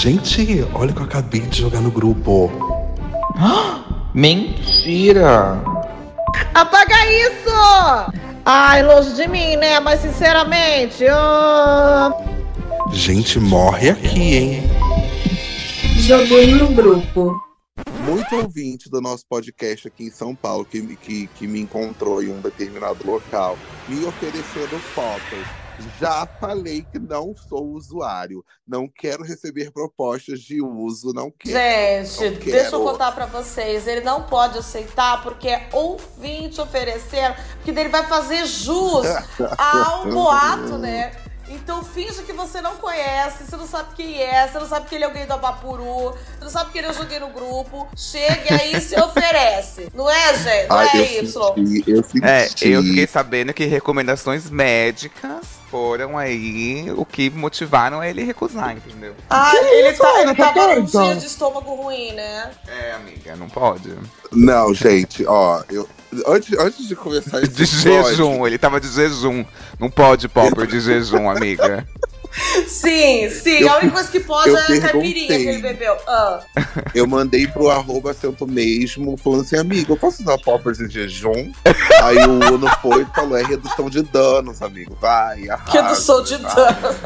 [0.00, 2.50] Gente, olha o que eu acabei de jogar no grupo.
[4.14, 5.62] Mentira!
[6.54, 8.14] Apaga isso!
[8.46, 9.78] Ai, longe de mim, né?
[9.78, 11.14] Mas sinceramente, eu...
[12.94, 14.62] Gente, morre aqui, hein?
[15.98, 17.38] Joguei no grupo.
[18.02, 22.30] Muito ouvinte do nosso podcast aqui em São Paulo que, que, que me encontrou em
[22.30, 25.59] um determinado local, me oferecendo fotos.
[25.98, 28.44] Já falei que não sou usuário.
[28.66, 31.56] Não quero receber propostas de uso, não quero.
[31.56, 32.84] Gente, não deixa eu quero.
[32.84, 33.86] contar pra vocês.
[33.86, 39.06] Ele não pode aceitar porque é ouvinte oferecendo, porque ele vai fazer jus
[39.58, 41.12] ao boato, né?
[41.50, 44.94] Então finge que você não conhece, você não sabe quem é, você não sabe que
[44.94, 47.88] ele é alguém do Abapuru, você não sabe que ele eu joguei no grupo.
[47.96, 49.88] Chega aí e se oferece.
[49.94, 50.68] Não é, gente?
[50.68, 51.54] Não Ai, é, eu Y?
[51.54, 52.24] senti, eu senti.
[52.24, 58.76] É, eu fiquei sabendo que recomendações médicas foram aí o que motivaram ele a recusar,
[58.76, 59.14] entendeu?
[59.28, 61.04] Ah, ele, tá, ele tá tava num doido?
[61.04, 62.50] dia de estômago ruim, né?
[62.66, 63.94] É, amiga, não pode.
[64.32, 65.88] Não, gente, ó, eu.
[66.26, 69.44] Antes, antes de começar esse De jejum, ele tava de jejum.
[69.78, 71.86] Não pode, Popper, de jejum, amiga.
[72.66, 73.58] Sim, sim.
[73.58, 75.96] Eu- a única coisa que pode é a caipirinha que ele bebeu.
[76.06, 76.40] Ah.
[76.94, 81.52] Eu mandei pro arroba Santo mesmo, falando assim, amigo, eu posso usar poppers em jejum?
[82.02, 84.96] Aí o Uno foi e falou, é redução de danos, amigo.
[85.00, 85.82] Vai, arrasa.
[85.82, 86.54] Redução de vai.
[86.54, 86.96] danos.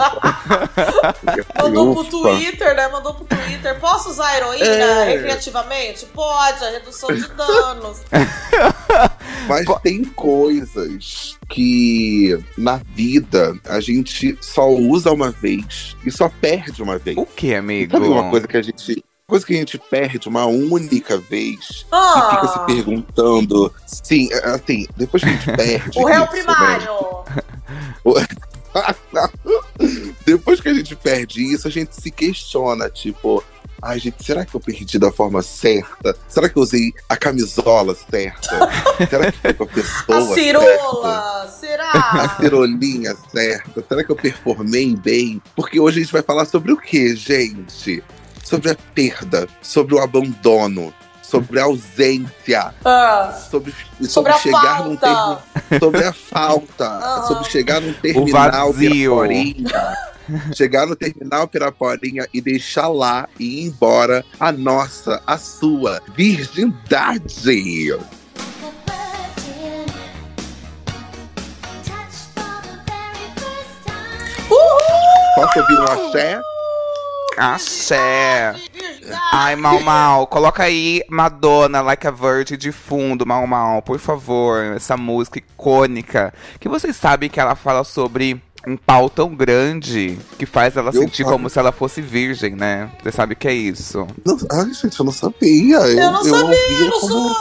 [1.63, 2.05] Mandou pro.
[2.05, 2.89] Twitter, né?
[2.89, 3.79] Mandou pro Twitter.
[3.81, 5.05] Posso usar a heroína É.
[5.17, 6.07] recreativamente?
[6.07, 7.99] Pode, a redução de danos.
[9.49, 16.83] Mas tem coisas que na vida a gente só usa uma vez e só perde
[16.83, 17.17] uma vez.
[17.17, 17.93] O que, amigo?
[17.93, 19.05] Sabe uma coisa que a gente.
[19.27, 23.73] Coisa que a gente perde uma única vez Ah, e fica se perguntando.
[23.87, 25.99] Sim, assim, depois que a gente perde.
[25.99, 26.43] o réu isso, né?
[26.43, 26.91] primário.
[30.27, 33.43] Depois que a gente perde isso, a gente se questiona, tipo,
[33.85, 36.17] ai, gente, será que eu perdi da forma certa?
[36.29, 38.69] Será que eu usei a camisola certa?
[39.09, 40.35] será que foi com a pessoa A certa?
[40.35, 41.43] cirola.
[41.45, 42.37] A Será?
[42.41, 43.85] cirolinha certa?
[43.89, 45.41] Será que eu performei bem?
[45.55, 48.03] Porque hoje a gente vai falar sobre o que, gente?
[48.43, 54.85] Sobre a perda, sobre o abandono, sobre a ausência, Ah, sobre, sobre sobre a chegar
[54.85, 55.79] num termo falta.
[55.81, 57.25] sobre a falta, Ah.
[57.27, 59.23] sobre chegar num terminal vazio.
[60.55, 67.93] Chegar no terminal Piraporinha e deixar lá e ir embora a nossa, a sua virgindade.
[75.35, 76.41] Posso ouvir um axé?
[77.37, 78.55] Axé.
[79.33, 84.63] Ai, Mal Mal, coloca aí Madonna, Like a Virgin de fundo, Mal Mal, por favor.
[84.77, 86.33] Essa música icônica.
[86.61, 91.01] Que vocês sabem que ela fala sobre um pau tão grande que faz ela Eu
[91.03, 91.37] sentir falo.
[91.37, 92.91] como se ela fosse virgem, né?
[93.03, 94.07] Você sabe o que é isso?
[94.25, 95.77] Não, ai, gente, eu não sabia.
[95.77, 97.13] Eu, Eu não sabia, ouvia eu não como...
[97.13, 97.37] sou.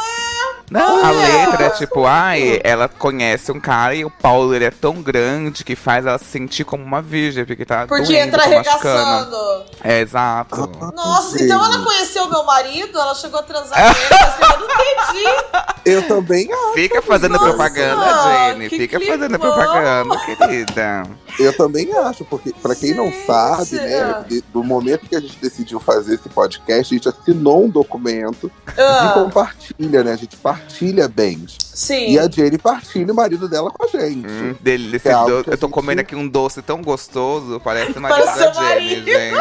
[0.74, 4.72] Não, a letra é tipo, ai, ela conhece um cara e o pau dele é
[4.72, 8.40] tão grande que faz ela se sentir como uma virgem, porque tá Porque doendo, entra
[8.42, 9.38] tá arregaçando.
[9.84, 10.70] É, exato.
[10.96, 11.46] Nossa, Sim.
[11.46, 15.74] então ela conheceu meu marido, ela chegou a transar com ele, mas eu não entendi.
[15.86, 16.74] Eu também acho.
[16.76, 18.24] Fica fazendo Nossa, propaganda,
[18.54, 18.70] Jenny.
[18.70, 19.18] que Fica climão.
[19.18, 21.04] fazendo propaganda, querida.
[21.38, 25.36] Eu também acho, porque pra quem não sabe, né, de- do momento que a gente
[25.40, 30.14] decidiu fazer esse podcast, a gente assinou um documento de Ah, compartilha, né?
[30.14, 30.63] A gente partilha
[31.08, 31.58] bens.
[31.74, 32.12] sim.
[32.12, 34.28] E a Jenny partilha o marido dela com a gente.
[34.28, 35.10] Hum, delícia.
[35.10, 38.40] É do- Eu tô gente- comendo aqui um doce tão gostoso, parece uma marido Parece
[38.40, 39.06] da Jenny, marido.
[39.06, 39.34] gente.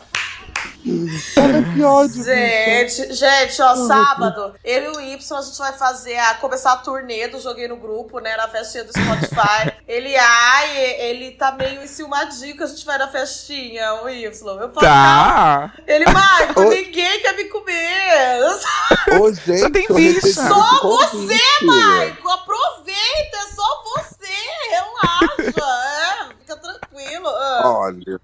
[1.37, 2.23] Olha que ódio.
[2.31, 6.77] Gente, gente, ó, sábado, eu e o Y, a gente vai fazer a começar a
[6.77, 8.35] turnê do Joguei no Grupo, né?
[8.37, 9.71] Na festinha do Spotify.
[9.87, 14.25] ele, ai, ele tá meio enciumadinho que a gente vai na festinha, o Y.
[14.25, 15.73] Eu falo, Tá.
[15.87, 18.41] Ele, Marco, ninguém quer me comer.
[19.19, 21.65] Ô, gente, Só tem recebi Só convite.
[21.65, 24.33] Marco, aproveita, é só você,
[24.69, 26.40] relaxa, é,
[27.01, 27.27] tranquilo.
[27.27, 28.19] Ah, Olha,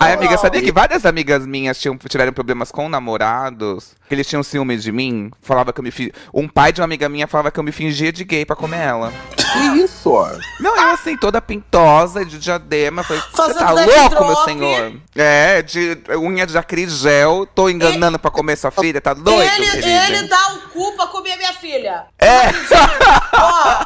[0.00, 3.92] Ai, amiga, sabia que várias amigas minhas tinham, tiveram problemas com namorados?
[4.08, 5.30] Que eles tinham ciúme de mim?
[5.42, 6.12] Falava que eu me fi...
[6.32, 8.78] Um pai de uma amiga minha falava que eu me fingia de gay pra comer
[8.80, 9.12] ela.
[9.36, 10.30] que isso, ó.
[10.60, 13.02] Não, eu assim, toda pintosa, de diadema.
[13.02, 14.44] Falei, você tá louco, meu drop.
[14.44, 14.92] senhor?
[15.14, 17.46] É, de unha de acrigel.
[17.54, 21.36] Tô enganando pra comer sua filha, tá doido, Ele, ele dá o cu pra comer
[21.36, 22.06] minha filha.
[22.18, 22.52] É.
[23.32, 23.84] Ó,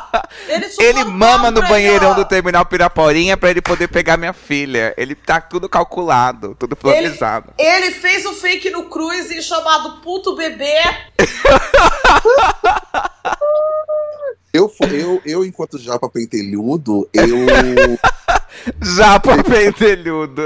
[0.48, 2.25] ele Ele mama no banheirão ele, ó.
[2.25, 4.93] do terminal Piraporinha pra ele poder pegar minha filha.
[4.96, 7.52] Ele tá tudo calculado, tudo planejado.
[7.58, 10.75] Ele fez o fake no Cruise chamado Puto Bebê.
[14.52, 17.28] Eu, eu, eu enquanto japa pentelhudo, eu,
[18.96, 20.43] Já por pentelhudo.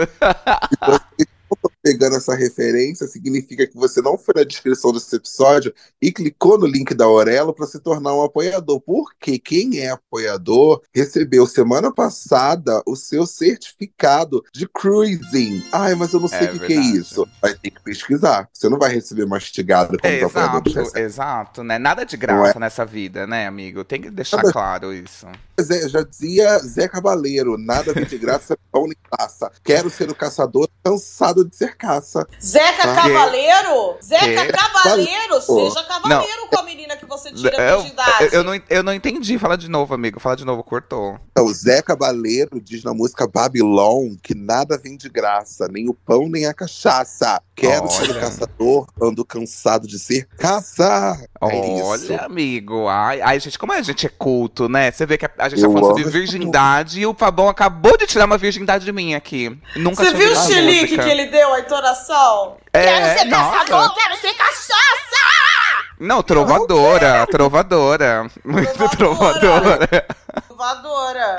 [1.82, 6.67] Pegando essa referência, significa que você não foi na descrição desse episódio e clicou no
[6.67, 8.81] link da Aurelo para se tornar um apoiador.
[8.81, 15.62] Porque quem é apoiador recebeu semana passada o seu certificado de cruising.
[15.73, 17.27] Ai, mas eu não sei É o que, que é isso.
[17.41, 18.49] Vai ter que pesquisar.
[18.53, 21.03] Você não vai receber mastigado como Exato, recebem.
[21.05, 21.79] exato, né?
[21.79, 23.85] Nada de graça nessa vida, né, amigo?
[23.85, 25.26] Tem que deixar Nada- claro isso.
[25.62, 29.51] Zé, já dizia Zé Cabaleiro, nada vem de graça, pão nem passa.
[29.65, 32.27] Quero ser o caçador cansado de ser caça.
[32.43, 32.95] Zeca Ah.
[32.95, 33.97] Cavaleiro?
[34.03, 34.53] Zeca Que?
[34.53, 38.25] Cavaleiro, seja cavaleiro com a menina que você tira a Eu, virgindade.
[38.25, 39.39] eu, eu não, eu não entendi.
[39.39, 40.19] Fala de novo, amigo.
[40.21, 41.19] Fala de novo, cortou.
[41.31, 46.29] Então, Zé Cabaleiro diz na música Babylon que nada vem de graça, nem o pão
[46.29, 47.41] nem a cachaça.
[47.55, 48.21] Quero ser o Olha.
[48.21, 51.19] caçador, ando cansado de ser caça.
[51.43, 52.15] É Olha, isso.
[52.15, 52.89] amigo.
[52.89, 54.91] Ai, ai, gente, como a gente é culto, né?
[54.91, 57.49] Você vê que a, a gente Eu tá falando sobre esse virgindade e o Fabão
[57.49, 59.56] acabou de tirar uma virgindade de mim aqui.
[59.76, 62.56] Nunca Você viu o chilique que ele deu, a entonação?
[62.73, 63.64] É, nossa.
[63.94, 65.11] quero ser cachaça!
[65.99, 68.26] Não, trovadora, trovadora.
[68.43, 70.06] Muito Trovadora.
[70.49, 71.37] trovadora.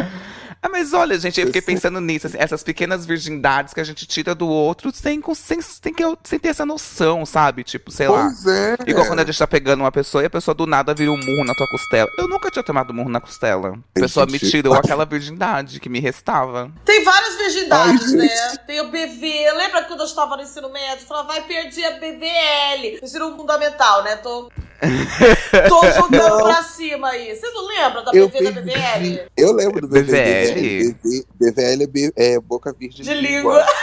[0.63, 4.05] Ah, mas olha, gente, eu fiquei pensando nisso, assim, essas pequenas virgindades que a gente
[4.05, 7.63] tira do outro sem, sem, sem, que eu- sem ter essa noção, sabe?
[7.63, 8.25] Tipo, sei lá.
[8.25, 8.77] Pois é.
[8.85, 11.17] Igual quando a gente tá pegando uma pessoa e a pessoa do nada vira um
[11.17, 12.07] murro na tua costela.
[12.17, 13.73] Eu nunca tinha tomado murro na costela.
[13.95, 16.71] A pessoa me tirou aquela virgindade que me restava.
[16.85, 18.57] Tem várias virgindades, Ai, né?
[18.67, 19.51] Tem o BV.
[19.57, 21.07] Lembra quando eu estava no ensino médio?
[21.07, 22.99] Falava, vai perder a BVL.
[23.03, 24.15] Ensino fundamental, né?
[24.17, 24.51] Tô,
[25.69, 26.43] tô jogando Não.
[26.43, 27.35] pra cima aí.
[27.35, 28.61] Vocês não lembram da Eu BV da.
[28.61, 29.21] BVL?
[29.37, 30.53] Eu lembro do BVL.
[30.53, 31.25] BVL.
[31.35, 33.65] BVL, é, é boca virgem De língua.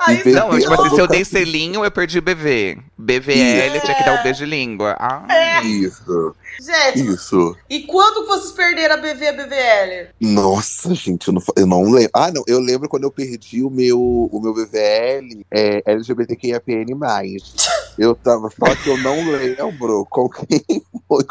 [0.00, 2.78] Aí E Não, eu, tipo assim, se eu dei selinho, eu perdi BV.
[2.96, 4.94] BVL, tinha que dar o beijo de língua.
[4.98, 7.56] Ah, Isso, Gente, isso.
[7.68, 10.08] e quando vocês perderam a BV e a BVL?
[10.20, 12.10] Nossa, gente, eu não, eu não lembro.
[12.14, 16.86] Ah, não, eu lembro quando eu perdi o meu, o meu BVL é, LGBTQIAPN+.
[17.98, 20.62] Eu tava, só que eu não lembro com quem
[21.08, 21.24] foi.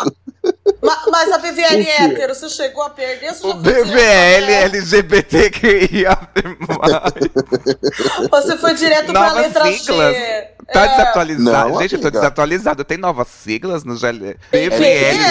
[0.82, 1.90] Ma- mas a BVL quê?
[1.92, 3.34] hétero, você chegou a perder?
[3.34, 6.18] Você o BVL pra- LGBTQIA+.
[8.32, 10.16] Você foi direto pra Novas letra siglas.
[10.16, 10.48] G.
[10.72, 10.88] Tá É.
[10.98, 11.70] desatualizado.
[11.70, 12.20] Não, Gente, eu tô amiga.
[12.22, 12.84] desatualizado.
[12.84, 14.36] Tem novas siglas no GL...
[14.52, 14.76] BVL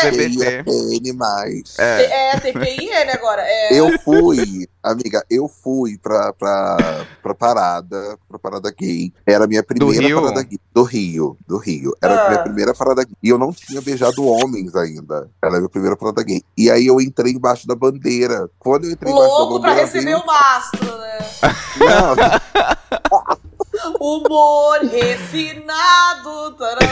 [0.04, 0.64] LGBT.
[0.66, 1.62] LGBTQIAPN+.
[1.78, 2.30] É.
[2.34, 3.42] É, TPIN agora.
[3.44, 3.74] É.
[3.78, 9.12] Eu fui, amiga, eu fui pra, pra, pra parada, pra parada gay.
[9.26, 10.20] Era a minha primeira Rio?
[10.22, 10.58] parada gay.
[10.74, 11.92] Do Rio, do Rio.
[12.02, 12.26] Era Ah.
[12.26, 13.14] a minha primeira parada gay.
[13.22, 15.28] E eu não tinha beijado homens ainda.
[15.42, 16.42] Era a minha primeira parada gay.
[16.56, 18.48] E aí eu entrei embaixo da bandeira.
[18.58, 19.86] Quando eu entrei embaixo Louco da pra bandeira.
[19.90, 21.18] receber veio- o mastro, né?
[21.78, 22.14] Não,
[24.00, 26.52] Humor refinado.
[26.58, 26.88] tarará.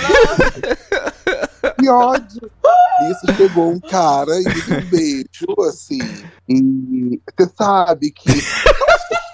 [1.79, 2.51] que ódio.
[3.03, 5.99] Nisso chegou um cara e deu um beijo, assim.
[6.49, 8.31] E você sabe que,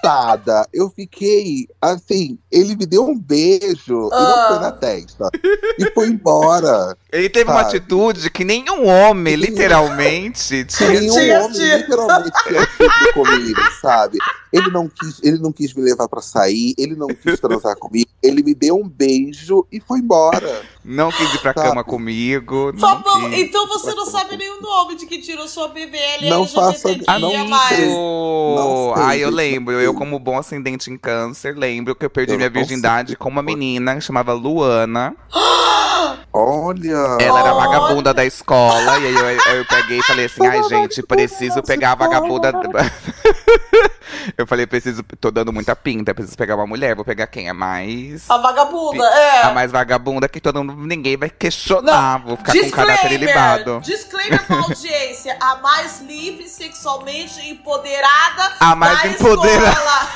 [0.03, 4.19] assustada, eu fiquei, assim, ele me deu um beijo e Ah.
[4.19, 5.29] não foi na testa.
[5.77, 6.97] E foi embora.
[7.11, 7.77] Ele teve uma Sabe?
[7.77, 10.89] atitude que nenhum homem, literalmente, tinha.
[10.89, 11.77] Nenhum tinha homem tido.
[11.77, 14.17] literalmente tinha tido comigo, sabe?
[14.51, 18.09] Ele não, quis, ele não quis me levar pra sair, ele não quis transar comigo,
[18.21, 20.61] ele me deu um beijo e foi embora.
[20.83, 21.69] Não quis ir pra Sabe?
[21.69, 22.71] cama comigo.
[22.71, 23.39] Não Fabão, quis.
[23.41, 27.19] então você não sabe nenhum nome de que tirou sua BBL Não faça- LGBTQIA+.
[27.19, 27.55] não Amigo!
[27.67, 27.87] sei.
[27.89, 29.73] Não sei, Ah, eu lembro.
[29.75, 33.29] não Eu, como bom ascendente em câncer, lembro que eu perdi Eu minha virgindade com
[33.29, 35.15] uma menina que chamava Luana.
[36.33, 37.17] Olha.
[37.19, 37.67] Ela era a Olha!
[37.67, 38.99] vagabunda da escola.
[38.99, 42.51] E aí eu, eu peguei e falei assim: ai, gente, preciso pegar a vagabunda.
[44.37, 45.03] eu falei: preciso.
[45.19, 46.95] Tô dando muita pinta, preciso pegar uma mulher.
[46.95, 47.49] Vou pegar quem?
[47.49, 48.29] A mais.
[48.29, 49.41] A vagabunda, é.
[49.43, 52.19] A mais vagabunda que todo mundo, ninguém vai questionar.
[52.19, 53.81] Vou ficar com o caráter ilibado.
[53.81, 55.37] disclaimer pra audiência.
[55.39, 59.69] A mais livre, sexualmente empoderada A mais da empoderada.
[59.69, 60.09] escola.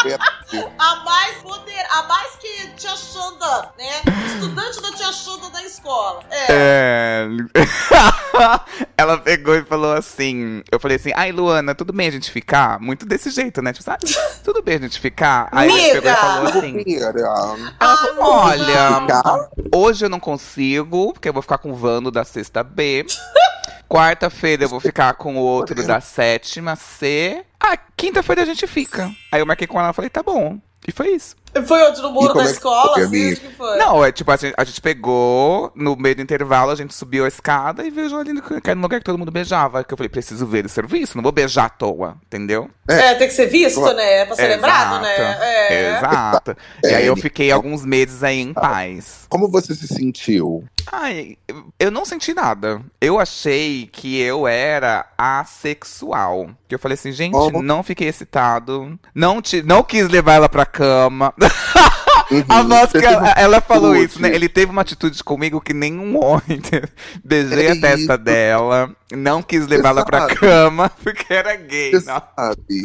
[0.78, 4.02] a mais poder, a mais que tia Xanda, né?
[4.26, 6.20] Estudante da tia Xanda da escola.
[6.30, 6.46] É.
[6.52, 7.28] É.
[8.96, 10.62] Ela pegou e falou assim.
[10.70, 12.80] Eu falei assim, ai, Luana, tudo bem a gente ficar?
[12.80, 13.72] Muito desse jeito, né?
[13.72, 14.06] Tipo, sabe?
[14.44, 15.48] Tudo bem a gente ficar?
[15.52, 16.84] Aí ela pegou e falou assim.
[17.80, 19.50] Ela falou, olha, Ficar?
[19.74, 23.06] hoje eu não consigo, porque eu vou ficar com o Vando da sexta B.
[23.88, 27.44] Quarta-feira eu vou ficar com o outro da sétima C.
[27.58, 29.10] Ah, quinta-feira a gente fica.
[29.32, 30.58] Aí eu marquei com ela e falei, tá bom.
[30.86, 31.36] E foi isso.
[31.66, 32.00] Foi onde?
[32.00, 32.94] No muro da é escola?
[32.94, 33.76] foi, Assim, onde que foi?
[33.76, 37.24] Não, é tipo, a gente, a gente pegou, no meio do intervalo, a gente subiu
[37.24, 39.82] a escada e no, que era no lugar que todo mundo beijava.
[39.82, 42.70] Que eu falei, preciso ver o serviço, não vou beijar à toa, entendeu?
[42.88, 43.96] É, tem que ser visto, Exato.
[43.96, 44.24] né?
[44.24, 45.36] Pra ser lembrado, né?
[45.40, 45.96] É.
[45.96, 46.56] Exato.
[46.84, 49.26] É, e aí eu fiquei alguns meses aí em paz.
[49.28, 50.64] Como você se sentiu?
[50.92, 51.36] Ai,
[51.78, 52.82] eu não senti nada.
[53.00, 56.50] Eu achei que eu era assexual.
[56.68, 58.98] Que eu falei assim, gente, não fiquei excitado.
[59.14, 61.32] Não, te, não quis levar ela pra cama.
[62.30, 62.44] Uhum.
[62.48, 64.32] A teve ela, ela falou isso, né?
[64.32, 66.62] Ele teve uma atitude comigo que nenhum homem.
[67.24, 68.18] Beijei É a testa isso.
[68.18, 68.94] dela.
[69.12, 71.90] Não quis levar ela pra cama, porque era gay.
[71.92, 72.82] Você sabe,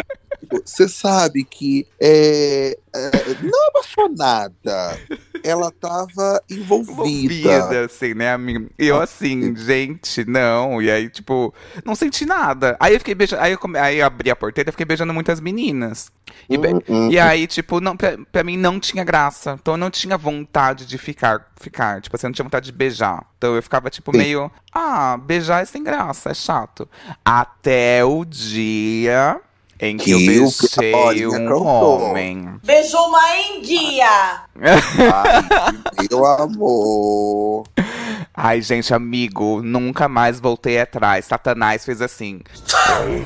[0.65, 5.00] você sabe que é, é, não apaixonada,
[5.44, 6.94] ela tava envolvida.
[7.03, 8.65] envolvida, assim, né, amiga?
[8.79, 10.82] E eu assim, gente, não.
[10.82, 11.53] E aí, tipo,
[11.84, 12.75] não senti nada.
[12.79, 13.41] Aí eu fiquei beijando.
[13.44, 13.77] Aí eu, come...
[13.77, 16.12] aí eu abri a porteira e fiquei beijando muitas meninas.
[16.50, 17.10] E, be- Hum, hum.
[17.12, 19.58] e aí, tipo, não, pra, pra mim não tinha graça.
[19.62, 22.01] Então eu não tinha vontade de ficar, ficar.
[22.01, 23.24] Tipo assim, eu não tinha vontade de beijar.
[23.46, 24.18] Então eu ficava, tipo, Sim.
[24.18, 24.52] meio.
[24.74, 26.90] Ah, beijar é sem graça, é chato.
[27.24, 29.40] Até o dia
[29.80, 31.64] em que, Que eu beijei um cantou.
[32.02, 32.60] homem.
[32.64, 34.42] Beijou uma enguia.
[34.60, 37.68] Ai, meu amor.
[38.38, 41.25] Ai, gente, amigo, nunca mais voltei atrás.
[41.25, 42.42] Satanás fez assim.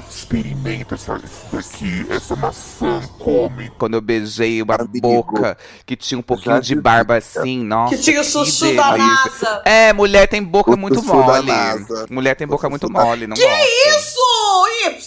[0.08, 3.72] Experimenta essa, isso daqui, essa maçã, come.
[3.80, 7.96] Quando eu beijei uma Amigo, boca que tinha um pouquinho já de barba assim, nossa.
[7.96, 8.98] Que tinha o chuchu da.
[8.98, 9.62] NASA.
[9.66, 11.52] É, mulher tem boca O muito mole.
[12.10, 13.66] Mulher tem boca muito mole, não Que gosto.
[13.98, 14.20] isso?
[14.86, 15.00] Y!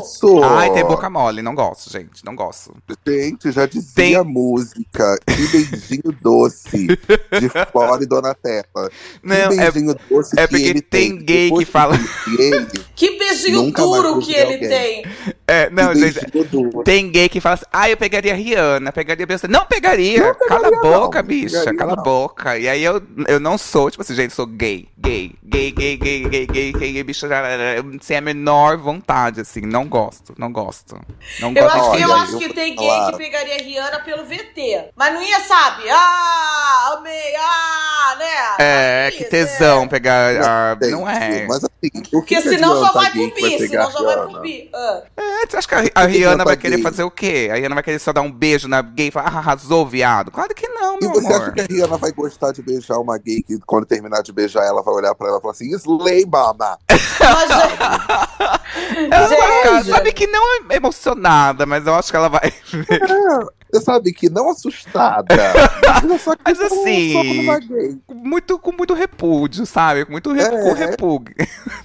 [0.00, 0.42] Isso!
[0.44, 2.74] Ai, tem boca mole, não gosto, gente, não gosto.
[3.06, 5.16] Gente, já dizia Tem- a música.
[5.26, 8.90] Que beijinho doce de Flora e Donatella.
[9.28, 13.18] Não, que é, beijinho doce é que porque ele tem gay que fala- Ele, Que
[13.18, 14.68] beijinho Nunca duro que ele alguém.
[14.68, 15.06] tem.
[15.46, 16.20] é, não, que gente,
[16.84, 19.46] tem gay que fala assim, ah, eu pegaria a Rihanna, pegaria a Beyoncé.
[19.48, 22.02] Não pegaria, cala a não, boca, não bicha, pegaria, cala a não.
[22.02, 22.58] boca.
[22.58, 26.24] E aí eu, eu não sou, tipo assim, gente, sou gay, gay, gay, gay, gay,
[26.28, 27.28] gay, gay, gay, gay bicha,
[28.00, 30.98] sem a menor vontade, assim, não gosto, não gosto.
[31.40, 33.12] Não Eu gosto acho, de eu acho eu que tem gay falar.
[33.12, 34.90] que pegaria a Rihanna pelo VT.
[34.96, 35.84] Mas não ia, sabe?
[35.90, 38.26] Ah, amei, ah, né?
[38.58, 40.74] É, que tesão pegar a...
[40.74, 41.46] Gente, Não é.
[41.46, 44.40] Mas assim, o que Porque que senão só vai pro bi, senão já vai pro
[44.40, 44.70] bi.
[44.74, 45.02] Ah.
[45.16, 46.82] É, você acha que a, a Rihanna vai querer gay?
[46.82, 47.48] fazer o quê?
[47.52, 50.30] A Rihanna vai querer só dar um beijo na gay e falar, ah, arrasou, viado?
[50.30, 51.42] Claro que não, E meu você amor.
[51.42, 54.64] acha que a Rihanna vai gostar de beijar uma gay que quando terminar de beijar
[54.64, 56.78] ela vai olhar pra ela e falar assim, Slay, mama!
[56.88, 57.50] Mas,
[59.10, 59.90] Ela vai ficar, Gente.
[59.94, 62.52] sabe que não é emocionada, mas eu acho que ela vai.
[63.70, 65.34] Você sabe que não assustada.
[66.08, 70.04] mas só que Mas assim- muito, com muito repúdio, sabe?
[70.04, 70.48] Com muito re- É.
[70.62, 71.34] com repúdio.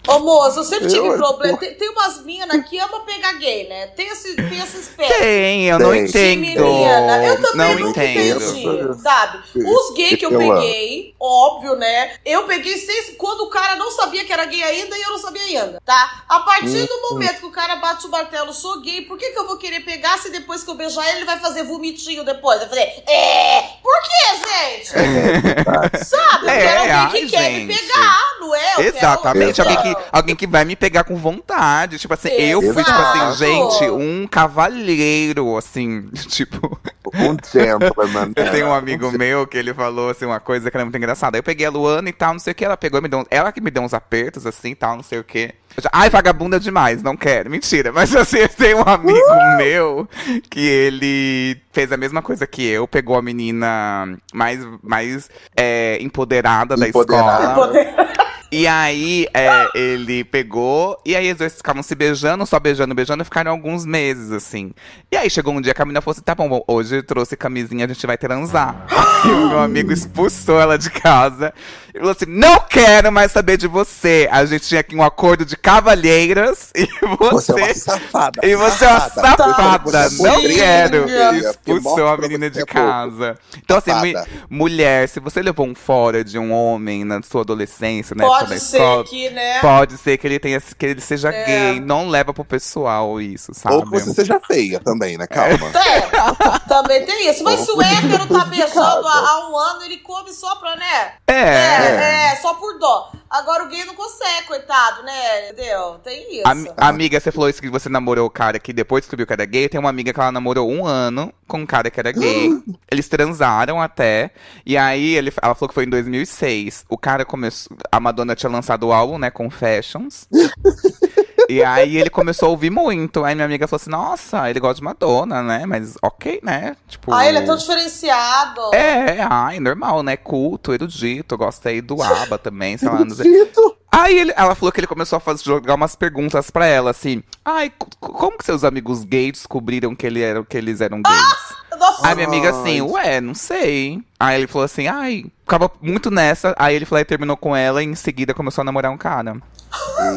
[0.08, 1.58] Ô, moço, eu sempre tive Eu- problema.
[1.58, 3.88] Tem, tem umas minas que amam pegar gay, né?
[3.88, 5.14] Tem esse, tem esse espécie.
[5.20, 6.04] Tem, eu não Tem.
[6.06, 6.40] entendo.
[6.64, 8.44] Menina, eu também não entendo.
[8.44, 9.40] entendi, sabe?
[9.56, 10.54] Os gays que eu, Eu amo.
[10.62, 12.14] peguei, óbvio, né?
[12.26, 15.18] Eu peguei seis, quando o cara não sabia que era gay ainda e eu não
[15.20, 16.24] sabia ainda, tá?
[16.30, 19.40] A partir do momento que o cara bate o martelo, sou gay, por que, que
[19.40, 22.60] eu vou querer pegar se depois que eu beijar ele, ele vai fazer vomitinho depois?
[22.60, 26.06] Vai fazer, é, por que, gente?
[26.06, 26.46] Sabe?
[26.46, 27.80] Eu É, quero alguém que ai, quer me gente.
[27.88, 28.72] pegar, não é?
[28.74, 29.70] Eu quero- Exatamente, Exato.
[29.78, 31.98] alguém que, alguém que vai me pegar com vontade.
[32.00, 33.18] Tipo assim, eu fui, tipo Exato.
[33.24, 36.80] assim, gente, um cavalheiro, assim, tipo.
[37.16, 38.32] Um gentleman.
[38.36, 38.78] Eu tenho um né?
[38.78, 41.38] amigo meu que ele falou assim uma coisa que era muito engraçada.
[41.38, 43.20] Eu peguei a Luana e tal, não sei o que, ela pegou e me deu.
[43.20, 45.54] um- Ela que me deu uns apertos assim, tal, não sei o que.
[45.92, 47.50] Ai, vagabunda demais, não quero.
[47.50, 47.92] Mentira.
[47.92, 50.08] Mas assim, eu tenho um amigo meu
[50.50, 56.76] que ele fez a mesma coisa que eu, pegou a menina mais, mais é, empoderada,
[56.78, 57.44] da Empoderada.
[57.50, 57.68] escola.
[57.68, 58.14] Poder-
[58.52, 63.24] E aí, é, ele pegou, e aí os dois ficavam se beijando, só beijando, beijando,
[63.24, 64.72] e ficaram alguns meses, assim.
[65.12, 67.04] E aí chegou um dia que a menina falou assim: tá bom, bom, hoje eu
[67.04, 68.86] trouxe camisinha, a gente vai transar.
[69.24, 71.52] Aí o meu amigo expulsou ela de casa.
[71.94, 74.28] E falou assim: não quero mais saber de você.
[74.32, 76.86] A gente tinha aqui um acordo de cavalheiras, e
[77.20, 77.74] Você é uma você.
[77.76, 78.42] safada.
[78.44, 80.98] E você é uma safada, Você é não quero.
[81.10, 83.38] E porque expulsou a menina de é casa.
[83.58, 84.28] Então, assim, mu- Safada.
[84.50, 88.78] mulher, se você levou um fora de um homem na sua adolescência, da Pode ser
[88.78, 89.60] escola, que, né?
[89.62, 91.46] pode ser que ele tenha que ele seja É.
[91.46, 91.80] gay.
[91.80, 93.76] Não leva pro pessoal isso, sabe?
[93.76, 95.28] Ou que você seja feia também, né?
[95.28, 95.72] Calma.
[95.78, 97.44] É, também tem isso.
[97.44, 101.14] Mas se o hétero tá beijando há, há um ano, ele come só pra, né?
[101.28, 101.83] É.
[101.84, 103.12] É, é, só por dó.
[103.30, 105.50] Agora o gay não consegue, coitado, né?
[105.50, 106.00] Entendeu?
[106.04, 106.48] Tem isso.
[106.48, 109.44] Am- amiga, você falou isso que você namorou o cara que depois descobriu que era
[109.46, 109.68] gay.
[109.68, 112.50] Tem uma amiga que ela namorou um ano com um cara que era gay.
[112.92, 114.32] Eles transaram até.
[114.66, 116.86] E aí ele, ela falou que foi em 2006.
[116.88, 117.76] O cara começou.
[117.92, 119.32] A Madonna tinha lançado o álbum, né?
[119.32, 120.28] Confessions.
[121.54, 123.24] E aí ele começou a ouvir muito.
[123.24, 125.66] Aí minha amiga falou assim: Nossa, ele gosta de Madonna, né?
[125.66, 126.76] Mas ok, né?
[126.88, 127.14] Tipo.
[127.14, 128.74] Ah, ele é tão diferenciado.
[128.74, 130.16] É, ai, normal, né?
[130.18, 133.04] Culto, erudito, gosta aí do ABBA também, sei lá.
[133.06, 133.32] Não sei.
[133.46, 133.76] Dito.
[133.92, 137.22] Aí ele- ela falou que ele começou a fazer, jogar umas perguntas pra ela, assim.
[137.46, 141.54] Ai, co- como que seus amigos gays descobriram que, ele era, que eles eram gays?
[141.78, 144.02] Nossa, Aí minha amiga assim, ué, não sei.
[144.20, 146.56] Aí ele falou assim, ai, ficava muito nessa.
[146.58, 149.38] Aí ele falou, aí terminou com ela e em seguida começou a namorar um cara.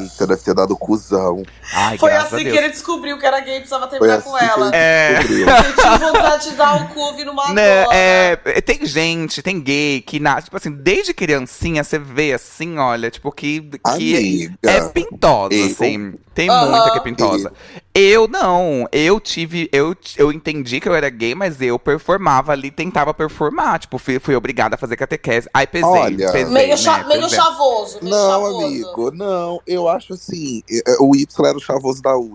[0.03, 1.43] Eita, deve ter dado cuzão.
[1.73, 4.39] Ai, foi assim que ele descobriu que era gay e precisava Foi terminar assim com
[4.39, 4.71] ela.
[4.71, 5.21] que É.
[5.21, 5.45] ele.
[5.45, 10.03] Sentiu vontade de dar um cu vi numa Né, é, é, tem gente, tem gay
[10.03, 14.55] que, na, tipo assim, desde criancinha você vê assim, olha, tipo, que, que Amiga.
[14.63, 16.15] é pintosa, assim.
[16.35, 17.53] Tem muita que é pintosa.
[17.99, 22.71] Eu não, eu tive, eu, eu entendi que eu era gay, mas eu performava ali,
[22.71, 23.79] tentava performar.
[23.79, 25.49] Tipo, fui, fui obrigada a fazer catequese.
[25.55, 26.31] Ai, pesei, Olha.
[26.31, 27.39] pesei, Meio, né, cha- meio pesei.
[27.39, 27.99] chavoso.
[28.03, 28.67] Meio Não, chavoso.
[28.67, 29.61] amigo, não.
[29.67, 30.63] Eu acho assim.
[30.71, 32.35] é, O Y era o chavoso da U.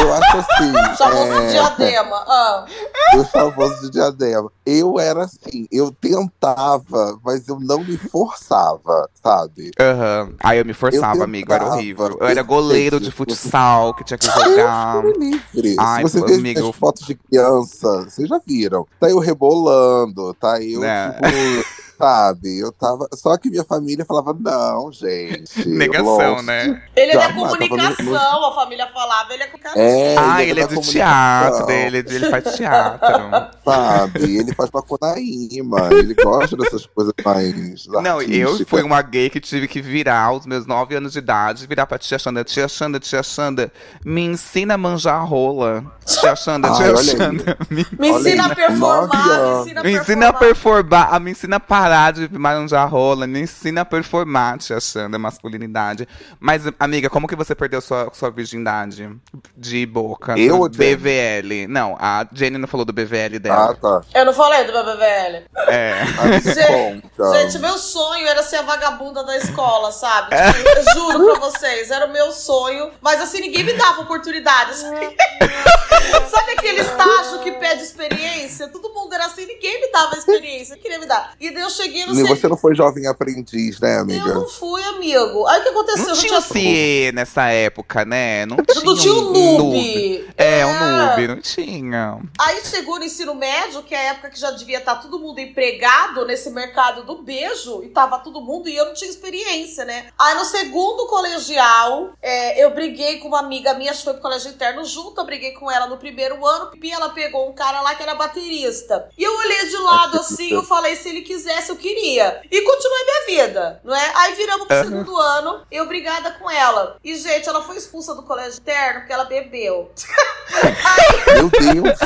[0.00, 0.72] Eu acho assim.
[0.98, 2.16] Chavoso é, de diadema.
[2.26, 2.66] Ah.
[3.16, 4.50] o chavoso de diadema.
[4.64, 9.70] Eu era assim, eu tentava, mas eu não me forçava, sabe?
[9.78, 10.32] Aham.
[10.40, 12.18] Aí eu me forçava, Eu amigo, era horrível.
[12.20, 14.95] Eu era goleiro de futsal, que tinha que jogar.
[15.02, 15.76] Me livre.
[15.78, 16.68] Ai, Se você pô, ver amigo.
[16.70, 18.86] as fotos de criança, vocês já viram.
[19.00, 21.12] Tá eu rebolando, tá eu, Né.
[21.12, 21.66] tipo,
[21.98, 22.58] sabe?
[22.60, 23.08] Eu tava.
[23.14, 25.66] Só que minha família falava, não, gente.
[25.68, 26.44] Negação, longe.
[26.46, 26.82] né?
[26.94, 29.32] Ele é da no- comunicação, a família falava.
[29.34, 29.82] Ele é comunicação.
[29.82, 33.08] É, Ah, ele ele é é da do teatro, dele, ele faz teatro.
[33.64, 34.36] Sabe?
[34.38, 37.86] Ele faz macunaíma, ele gosta dessas coisas mais.
[37.86, 38.68] Não, eu artísticas.
[38.68, 41.98] fui uma gay que tive que virar aos meus 9 anos de idade, virar pra
[41.98, 43.72] tia Xanda, tia Xanda, tia Xanda,
[44.04, 45.84] me ensina a manjar rola.
[46.04, 46.96] Tia Xanda, tia.
[46.96, 50.38] Xanda, me, Me ensina a performar, nove me ensina a me ensina a performar.
[50.38, 55.18] performar, a- me ensina a parar de manjar rola, me ensina a performar, tia Xanda,
[55.18, 56.08] masculinidade.
[56.40, 59.08] Mas, amiga, como que você perdeu sua, sua virgindade
[59.56, 60.38] de boca?
[60.38, 60.68] Eu ou?
[60.68, 61.66] BVL.
[61.68, 63.70] Não, a Jenny não falou do BVL dela.
[63.70, 64.00] Ah, tá.
[64.14, 65.44] Eu não falei do BBVL.
[65.68, 66.02] É.
[66.22, 67.06] Amiga, Gente.
[67.32, 70.36] Gente, meu sonho era ser a vagabunda da escola, sabe?
[70.36, 72.90] Tipo, eu juro pra vocês, era o meu sonho.
[73.00, 74.76] Mas assim, ninguém me dava oportunidade.
[74.76, 75.16] Sabe,
[76.30, 78.68] Sabe aquele estágio que pede experiência?
[78.68, 81.32] Todo mundo era assim, ninguém me dava experiência, queria me dar.
[81.40, 82.36] E daí eu cheguei no E serviço.
[82.36, 84.34] você não foi jovem aprendiz, né, Eu amiga?
[84.34, 85.46] não fui, amigo.
[85.46, 86.04] Aí o que aconteceu?
[86.04, 88.46] Não Eu tinha CIE nessa época, né?
[88.46, 90.28] Não Eu tinha, não tinha um noob.
[90.36, 90.72] É, um
[91.06, 92.18] noob, não tinha.
[92.38, 95.38] Aí chegou no ensino médio, que é a época que já devia estar todo mundo
[95.38, 100.06] empregado nesse mercado do beijo, e tava todo mundo, e eu não tinha experiência, né?
[100.18, 104.22] Aí no segundo colegial, é, eu briguei com uma amiga minha, acho que foi pro
[104.22, 107.80] colégio interno junto, eu briguei com ela no primeiro ano, e ela pegou um cara
[107.80, 109.08] lá que era baterista.
[109.16, 112.40] E eu olhei de lado assim, eu falei, se ele quisesse, eu queria.
[112.50, 114.12] E continuei minha vida, não é?
[114.14, 114.84] Aí viramos pro Aham.
[114.84, 116.96] segundo ano, eu brigada com ela.
[117.02, 119.90] E, gente, ela foi expulsa do colégio interno porque ela bebeu.
[121.34, 121.98] Meu Deus.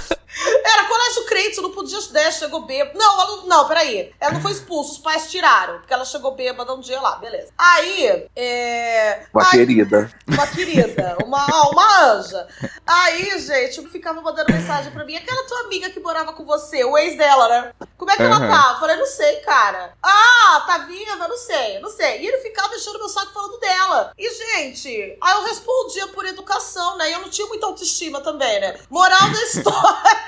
[0.64, 2.98] Era colégio crente, não podia né, chegou bêbada.
[2.98, 4.12] Não, ela não, não, peraí.
[4.20, 7.52] Ela não foi expulsa, os pais tiraram, porque ela chegou bêbada um dia lá, beleza.
[7.58, 9.26] Aí, é.
[9.34, 10.10] Uma aí- querida.
[10.26, 12.46] uma querida, uma, ó, uma anja.
[12.86, 15.16] Aí, gente, eu ficava mandando mensagem pra mim.
[15.16, 17.72] Aquela tua amiga que morava com você, o ex dela, né?
[17.98, 18.48] Como é que ela Aham.
[18.48, 18.70] tá?
[18.74, 19.92] Eu falei, não sei, cara.
[20.02, 21.28] Ah, tá viva?
[21.28, 22.20] Não sei, não sei.
[22.22, 24.12] E ele ficava enchendo meu saco falando dela.
[24.16, 27.10] E, gente, aí eu respondia por educação, né?
[27.10, 28.78] E eu não tinha muita autoestima também, né?
[28.88, 30.19] Moral da história.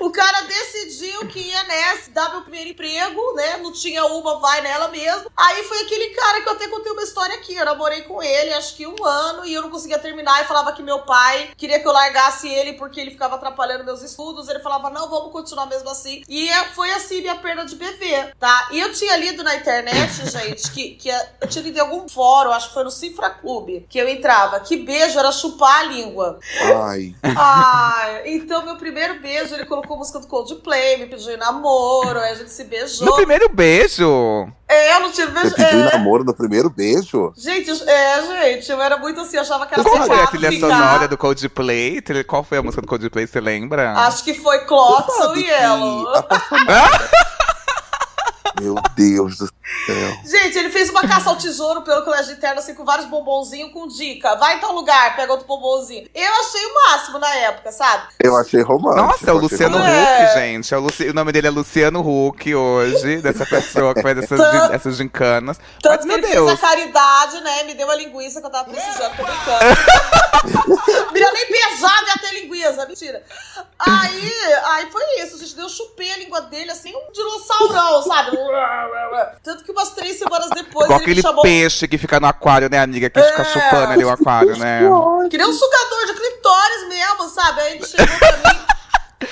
[0.00, 3.56] O cara decidiu que ia nessa, dar meu primeiro emprego, né?
[3.58, 5.30] Não tinha uma, vai nela mesmo.
[5.36, 7.54] Aí foi aquele cara que eu até contei uma história aqui.
[7.54, 10.42] Eu namorei com ele, acho que um ano, e eu não conseguia terminar.
[10.42, 14.02] E falava que meu pai queria que eu largasse ele porque ele ficava atrapalhando meus
[14.02, 14.48] estudos.
[14.48, 16.22] Ele falava, não, vamos continuar mesmo assim.
[16.28, 18.68] E é- foi assim minha perda de bebê, tá?
[18.70, 22.52] E eu tinha lido na internet, gente, que, que eu tinha lido em algum fórum,
[22.52, 26.38] acho que foi no Cifra Clube, que eu entrava, que beijo era chupar a língua.
[26.76, 27.14] Ai.
[27.36, 32.32] Ah, então meu primeiro beijo, ele colocou música do Coldplay, me pediu em namoro, aí
[32.32, 33.06] a gente se beijou.
[33.06, 34.48] No primeiro beijo.
[34.68, 35.54] É, eu não tive Você beijo.
[35.56, 35.92] pediu em É.
[35.92, 37.32] namoro no primeiro beijo?
[37.36, 38.22] Gente, é,
[38.54, 40.68] gente, eu era muito assim, eu achava que era Qual foi a trilha ficar.
[40.68, 42.02] sonora do Coldplay?
[42.26, 43.92] Qual foi a música do Coldplay, você lembra?
[43.92, 46.06] Acho que foi Clotson e Yellow.
[48.60, 50.16] Meu Deus do céu.
[50.24, 53.86] Gente, ele fez uma caça ao tesouro pelo colégio interno, assim, com vários bombonzinhos, com
[53.88, 54.36] dica.
[54.36, 56.08] Vai em tal lugar, pega outro bombonzinho.
[56.14, 58.08] Eu achei o máximo na época, sabe?
[58.22, 59.06] Eu achei romântico.
[59.06, 59.98] Nossa, é o Luciano romântico.
[60.00, 60.24] É.
[60.26, 60.74] Huck, gente.
[60.74, 64.38] É o, Luci- o nome dele é Luciano Huck hoje, dessa pessoa que faz essas,
[64.38, 65.58] Tanto- gin- essas gincanas.
[65.82, 66.50] Tanto Mas, que meu ele Deus.
[66.50, 67.62] fez a caridade, né?
[67.64, 69.64] Me deu a linguiça que eu tava precisando, tô brincando.
[71.12, 73.22] Menina, nem beijava ia ter linguiça, mentira.
[73.78, 74.32] Aí,
[74.64, 75.58] aí foi isso, gente.
[75.58, 78.36] Eu chupei a língua dele assim, um dinossaurão, sabe?
[79.42, 81.42] Tanto que umas três semanas depois Igual ele me aquele chamou.
[81.42, 83.08] peixe que fica no aquário, né, amiga?
[83.10, 83.44] Que fica É.
[83.44, 84.80] chupando ali o aquário, né?
[85.30, 87.60] Que nem um sugador de clitóris mesmo, sabe?
[87.60, 88.58] Aí ele chegou pra mim.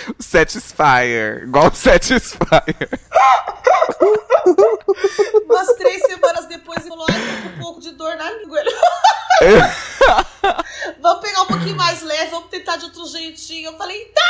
[0.18, 1.42] Satisfyer.
[1.44, 3.00] Igual o Satisfyer.
[5.44, 8.60] Umas três semanas depois ele falou: ai, tô com um pouco de dor na língua.
[11.00, 13.70] Vamos pegar um pouquinho mais leve, vamos tentar de outro jeitinho.
[13.70, 14.22] Eu falei, tá!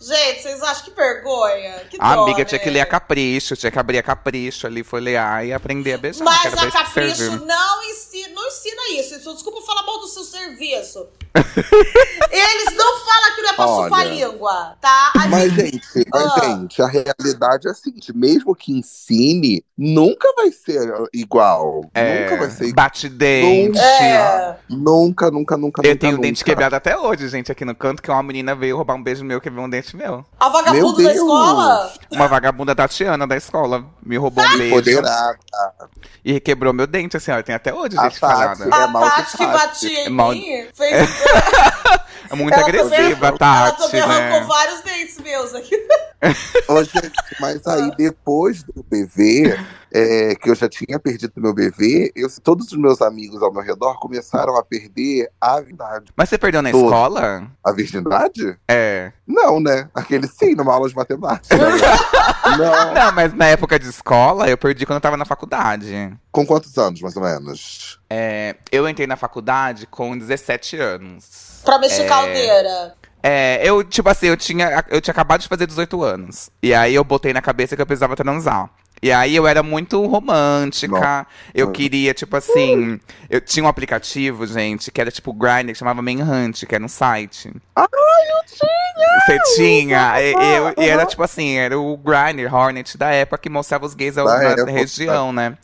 [0.00, 1.80] Gente, vocês acham que vergonha?
[1.90, 2.44] Que A dó, amiga né?
[2.44, 5.98] tinha que ler a Capricho, tinha que abrir a Capricho ali, folhear e aprender a
[5.98, 6.24] beijar.
[6.24, 9.14] Mas a Capricho não ensina, não ensina isso.
[9.16, 11.08] Isso- Desculpa falar mal do seu serviço.
[12.30, 13.84] Eles não falam que não é pra Olha.
[13.84, 15.12] chupar a língua, tá?
[15.14, 16.40] A Mas, gente- gente, mas, Ah.
[16.40, 21.84] gente, a realidade é a seguinte: mesmo que ensine, nunca vai ser igual.
[21.94, 22.74] É, Nunca vai ser igual.
[22.84, 23.78] bate dente.
[23.78, 24.56] É.
[24.68, 26.22] Nunca, nunca, nunca, Eu nunca, tenho nunca.
[26.26, 29.24] dente quebrado até hoje, gente, aqui no canto, que uma menina veio roubar um beijo
[29.24, 30.24] meu, quebrou um dente meu.
[30.38, 31.14] A vagabundo Meu da Deus.
[31.14, 31.92] escola?
[32.10, 35.34] Uma vagabunda Tatiana da escola me roubou um beijo Poderá.
[36.24, 37.42] e quebrou meu dente, assim, ó.
[37.42, 38.64] Tem até hoje, A gente, falada.
[38.64, 41.23] É a mal que Tati que batia em mal- mim fez.
[42.30, 44.46] É muito Ela também- agressiva, Ela Tati, também arrancou né?
[44.46, 45.76] vários dentes meus aqui.
[46.68, 49.56] Ô, gente, mas aí depois do BV,
[49.92, 53.62] é, que eu já tinha perdido meu BV, eu, todos os meus amigos ao meu
[53.62, 56.12] redor começaram a perder a virgindade.
[56.16, 56.84] Mas você perdeu na Todo.
[56.84, 57.46] escola?
[57.64, 58.58] A virgindade?
[58.68, 59.12] É.
[59.26, 59.88] Não, né?
[59.94, 61.54] Aquele sim, numa aula de matemática.
[62.58, 62.94] Não.
[62.94, 66.12] Não, mas na época de escola, eu perdi quando eu tava na faculdade.
[66.30, 67.98] Com quantos anos, mais ou menos?
[68.08, 71.60] É, eu entrei na faculdade com 17 anos.
[71.64, 72.06] Pra mexer É.
[72.06, 72.94] caldeira.
[73.26, 76.50] É, eu, tipo assim, eu tinha, eu tinha acabado de fazer 18 anos.
[76.62, 78.68] E aí eu botei na cabeça que eu precisava transar.
[79.02, 81.26] E aí eu era muito romântica.
[81.54, 81.72] Eu Hum.
[81.72, 82.98] queria, tipo assim.
[83.28, 86.88] Eu tinha um aplicativo, gente, que era tipo Grindr, que chamava Manhunt, que era um
[86.88, 87.52] site.
[87.76, 89.20] Ah, eu tinha!
[89.26, 90.20] Você tinha?
[90.20, 93.84] E, e eu- e era tipo assim, era o Grindr, Hornet da época que mostrava
[93.84, 95.56] os gays da, Da região, né?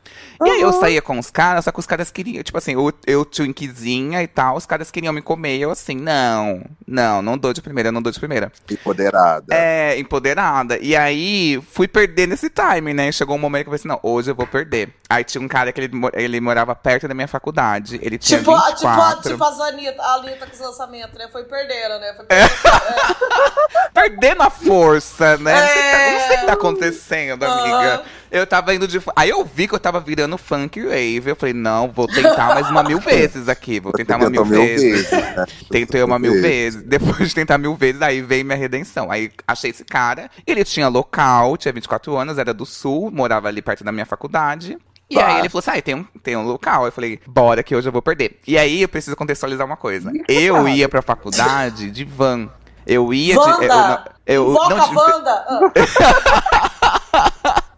[0.44, 2.92] E aí eu saía com os caras, só que os caras queriam, tipo assim, eu,
[3.06, 7.52] eu twinkzinha e tal, os caras queriam me comer, eu assim, não, não, não dou
[7.52, 8.50] de primeira, eu não dou de primeira.
[8.70, 9.44] Empoderada.
[9.54, 10.78] É, empoderada.
[10.78, 13.06] E aí, fui perder nesse time, né?
[13.20, 14.94] Chegou um momento que eu falei assim, não, hoje eu vou perder.
[15.06, 18.54] Aí tinha um cara que ele, ele morava perto da minha faculdade, ele tinha Tipo,
[18.54, 19.30] a- tipo, a- 24.
[19.32, 21.28] tipo as Anitta, a Anitta com os lançamentos, né?
[21.30, 22.08] Foi perdendo, né?
[22.08, 22.14] É.
[22.14, 22.50] Foi perdendo.
[23.92, 25.52] Perdendo a força, né?
[25.60, 26.54] Não sei o que tá- não sei o que tá É.
[26.54, 28.02] acontecendo, amiga.
[28.30, 29.00] Eu tava indo de.
[29.16, 31.30] Aí eu vi que eu tava virando funk rave.
[31.30, 33.80] Eu falei, não, vou tentar mais uma mil vezes aqui.
[33.80, 35.10] Vou tentar uma mil tentou vezes.
[35.10, 35.46] né?
[35.70, 36.82] Tentei uma mil vezes.
[36.82, 39.10] Depois de tentar mil vezes, aí veio minha redenção.
[39.10, 40.30] Aí achei esse cara.
[40.46, 44.78] Ele tinha local, tinha 24 anos, era do sul, morava ali perto da minha faculdade.
[45.08, 45.26] E Tá.
[45.26, 46.86] aí ele falou assim: ah, tem um, tem um local.
[46.86, 48.38] Eu falei, bora que hoje eu vou perder.
[48.46, 50.12] E aí eu preciso contextualizar uma coisa.
[50.28, 52.48] Eu ia pra faculdade de van.
[52.86, 53.40] Eu ia de.
[53.40, 54.12] Eu, não- Wanda!
[54.26, 55.44] eu, Invoca não, a de- Wanda!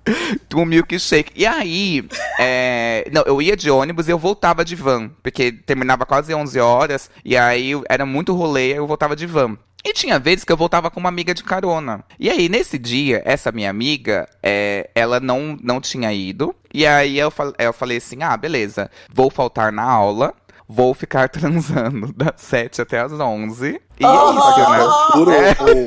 [0.54, 1.32] Um milkshake.
[1.34, 2.04] E aí,
[2.38, 6.58] é, não, eu ia de ônibus e eu voltava de van, porque terminava quase 11
[6.60, 9.56] horas, e aí era muito rolê, eu voltava de van.
[9.84, 12.04] E tinha vezes que eu voltava com uma amiga de carona.
[12.18, 16.54] E aí, nesse dia, essa minha amiga, é, ela não, não tinha ido.
[16.72, 20.34] E aí eu, fal- eu falei assim: ah, beleza, vou faltar na aula,
[20.68, 23.80] vou ficar transando das 7 até as 11.
[24.00, 24.38] E é Aham.
[24.38, 24.78] isso, né?
[25.14, 25.86] Jurou,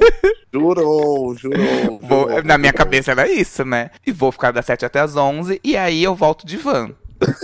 [0.54, 2.00] jurou, jurou.
[2.02, 3.90] Vou- jurou, na minha cabeça era isso, né?
[4.06, 6.92] E vou ficar das 7 até as 11 e aí eu volto de van.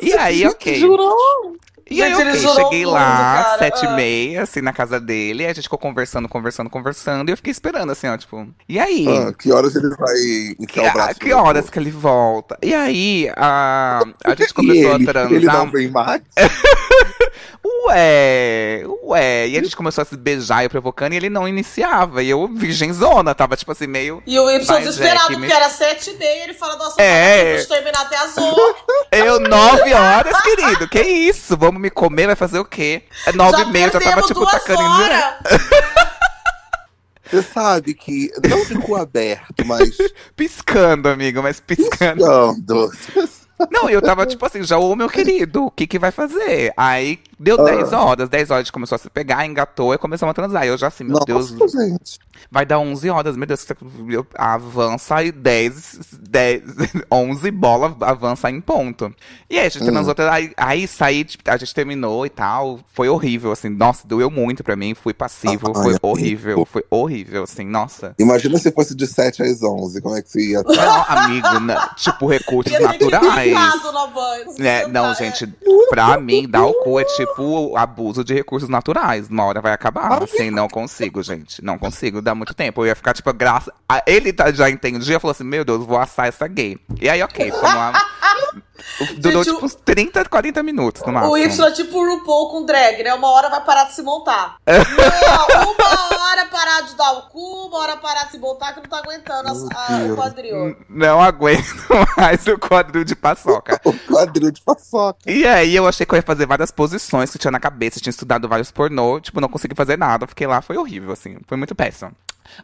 [0.00, 0.76] E aí, ok.
[0.76, 1.56] Jurou.
[1.90, 3.90] E aí, Gente, ele ok, jurou cheguei lá, sete e Ah.
[3.92, 5.44] meia, assim, na casa dele.
[5.44, 7.28] Aí a gente ficou conversando, conversando, conversando.
[7.28, 8.46] E eu fiquei esperando, assim, ó, tipo...
[8.68, 9.06] E aí?
[9.08, 11.72] Ah, que horas ele vai que, enfiar o braço que horas cu?
[11.72, 12.58] que ele volta?
[12.62, 15.32] E aí, a, a gente começou ele, a transar.
[15.32, 16.20] ele não vem mais?
[17.86, 19.48] Ué, ué.
[19.48, 22.22] E a gente começou a se beijar e provocando e ele não iniciava.
[22.22, 24.22] E eu, virgenzona, tava, tipo assim, meio...
[24.26, 27.56] E o Y desesperado, Jack, me- porque era sete e meia, ele fala, nossa, É.
[27.56, 27.64] é.
[27.64, 28.76] terminar até as oito.
[29.12, 30.88] Eu, nove horas, querido.
[30.88, 31.56] Que isso?
[31.56, 32.26] Vamos me comer?
[32.26, 33.02] Vai fazer o quê?
[33.26, 35.34] É nove e meia, eu já tava, tipo, tacando horas.
[37.30, 39.96] Você sabe que, não de cu aberto, mas
[40.34, 42.24] Piscando, amigo, mas piscando.
[42.54, 42.90] piscando.
[43.70, 46.72] Não, eu tava tipo assim, já, ô meu querido, o que que vai fazer?
[46.76, 47.64] Aí deu Ah.
[47.64, 50.64] 10 horas, 10 horas a gente começou a se pegar, engatou e começamos a transar.
[50.64, 52.18] E eu já assim, meu Nossa, Deus, gente.
[52.50, 53.66] vai dar 11 horas, meu Deus,
[54.10, 56.62] eu- avança e 10, 10,
[57.10, 59.12] 11 bola avança em ponto.
[59.50, 59.92] E aí a gente Hum.
[59.92, 64.30] transou, aí, aí saí, tipo, a gente terminou e tal, foi horrível, assim, nossa, doeu
[64.30, 65.98] muito pra mim, fui passivo, Ai, foi amigo.
[66.02, 68.14] horrível, foi horrível, assim, nossa.
[68.18, 70.74] Imagina se fosse de 7 às 11, como é que você ia estar?
[70.74, 73.52] Não, amigo, né, tipo, recursos naturais.
[73.52, 74.28] deitado na van,
[74.64, 75.46] É, não, gente,
[75.90, 77.27] pra mim, dar o cu é tipo
[77.76, 79.28] abuso de recursos naturais.
[79.28, 80.22] Uma hora vai acabar.
[80.22, 81.62] Assim, não consigo, gente.
[81.64, 82.82] Não consigo, dá muito tempo.
[82.82, 83.72] Eu ia ficar, tipo, graça.
[84.06, 86.78] Ele tá- já entendia, falou assim: Meu Deus, vou assar essa gay.
[87.00, 87.92] E aí, ok, ficamos lá.
[89.18, 91.32] Durou, Gente, tipo, uns 30, 40 minutos no máximo.
[91.32, 93.12] O Y é tipo o RuPaul com drag, né?
[93.14, 94.56] Uma hora vai parar de se montar.
[94.66, 98.80] não, uma hora parar de dar o cu, uma hora parar de se montar, que
[98.80, 100.76] não tá aguentando as- a- o quadril.
[100.88, 101.64] Não aguento
[102.16, 103.80] mais o quadril de paçoca.
[103.88, 105.18] O quadril de paçoca.
[105.26, 108.10] E aí eu achei que eu ia fazer várias posições que tinha na cabeça, tinha
[108.10, 111.74] estudado vários pornô, tipo, não consegui fazer nada, fiquei lá, foi horrível, assim, foi muito
[111.74, 112.12] péssimo.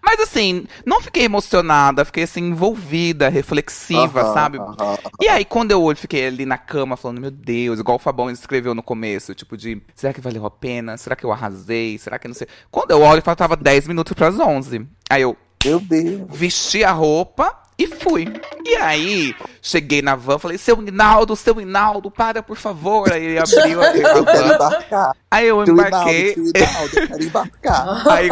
[0.03, 4.59] Mas assim, não fiquei emocionada, fiquei assim, envolvida, reflexiva, Aham, sabe?
[4.59, 4.97] aham.
[5.21, 8.31] E aí, quando eu olho, fiquei ali na cama falando, meu Deus, igual o Fabão
[8.31, 10.97] escreveu no começo, tipo de, será que valeu a pena?
[10.97, 11.99] Será que eu arrasei?
[11.99, 12.47] Será que não sei?
[12.71, 14.87] Quando eu olho, faltava 10 minutos pras 11.
[15.09, 16.29] Aí eu Meu Deus.
[16.29, 18.33] vesti a roupa e fui.
[18.65, 23.13] E aí, cheguei na van, falei, seu Hinaldo, seu Hinaldo, para, por favor.
[23.13, 24.55] Aí ele abriu a, a Eu quero van.
[24.55, 25.13] embarcar.
[25.31, 26.33] Aí eu Tio embarquei.
[26.35, 28.09] Hinaldo, tio Hinaldo, eu quero embarcar.
[28.13, 28.29] Aí,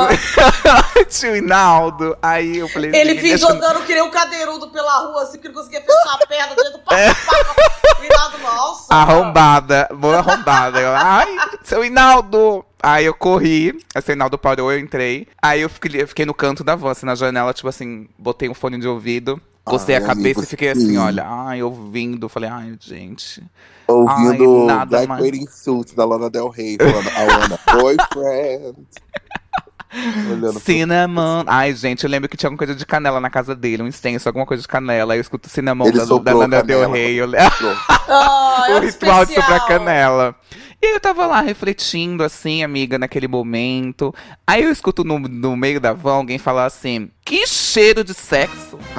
[1.11, 2.17] tio Hinaldo.
[2.23, 5.49] Aí eu falei, Ele "Me vinha jogando que nem um cadeirudo pela rua, assim, que
[5.49, 7.13] não conseguia fechar a perna dentro do É.
[8.01, 8.95] virado, nossa.
[8.95, 10.81] Arrombada, boa arrombada.
[10.81, 11.27] Eu, Ai,
[11.65, 12.65] seu Hinaldo!
[12.83, 15.29] Aí eu corri, aí seu Hinaldo parou, eu entrei.
[15.41, 18.49] Aí eu fiquei, eu fiquei no canto da van, assim, na janela, tipo assim, botei
[18.49, 20.83] um fone de ouvido, cocei Ai, a cabeça amigo, e fiquei sim.
[20.83, 22.29] assim, olha, ai, ouvindo.
[22.29, 23.43] Falei, ai, gente.
[23.87, 25.55] Ouvindo Ai, nada Black mais.
[25.55, 28.87] Suit da Lana Del Rey, falando I wanna boyfriend.
[30.31, 31.45] Olhando pro- Cinnamon.
[31.47, 34.27] Ai, gente, eu lembro que tinha alguma coisa de canela na casa dele, um incenso,
[34.29, 35.13] alguma coisa de canela.
[35.13, 36.91] Aí eu escuto Cinnamon Ele da, da Lana Del.
[36.91, 37.17] Rey.
[37.17, 37.29] Eu,
[38.09, 39.69] Ah, é o ritual de soprar especial.
[39.69, 40.35] canela.
[40.83, 44.13] E aí eu tava lá refletindo, assim, amiga, naquele momento.
[44.45, 48.77] Aí eu escuto no, no meio da van alguém falar assim: Que cheiro de sexo!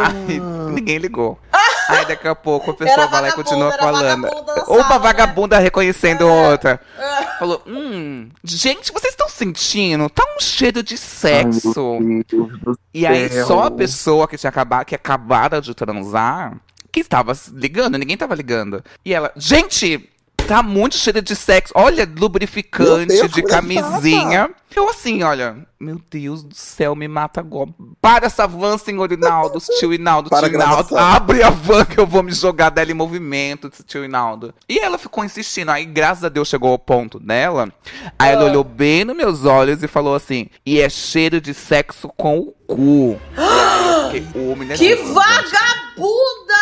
[0.00, 0.38] Aí
[0.72, 1.40] ninguém ligou.
[1.88, 4.28] Aí daqui a pouco a pessoa vai lá e vagabunda, continua era falando.
[4.68, 6.80] Uma sala, vagabunda reconhecendo outra.
[6.96, 7.22] É.
[7.36, 10.08] Falou: Hum, gente, vocês estão sentindo?
[10.08, 11.98] Tá um cheiro de sexo.
[11.98, 16.56] Ai, do E aí, só a pessoa que tinha acabado, que acabara de transar,
[16.92, 18.84] que estava ligando, ninguém tava ligando.
[19.04, 20.11] E ela, gente,
[20.46, 21.72] tá muito cheiro de sexo.
[21.76, 24.50] Olha, lubrificante Deus, de como camisinha.
[24.74, 27.68] Eu assim, olha, meu Deus do céu, me mata agora.
[28.00, 29.92] Para essa van, senhor Hinaldo, tio
[30.30, 30.96] Para a tio gravação.
[30.98, 34.54] Abre a van que eu vou me jogar dela em movimento, tio Hinaldo.
[34.68, 35.70] E ela ficou insistindo.
[35.70, 37.70] Aí, graças a Deus, chegou ao ponto dela.
[38.18, 38.46] Aí ela Ah.
[38.46, 42.52] olhou bem nos meus olhos e falou assim: e é cheiro de sexo com o
[42.66, 43.20] cu.
[43.36, 46.52] Eu fiquei, "Ô, menina Que linda." vagabunda!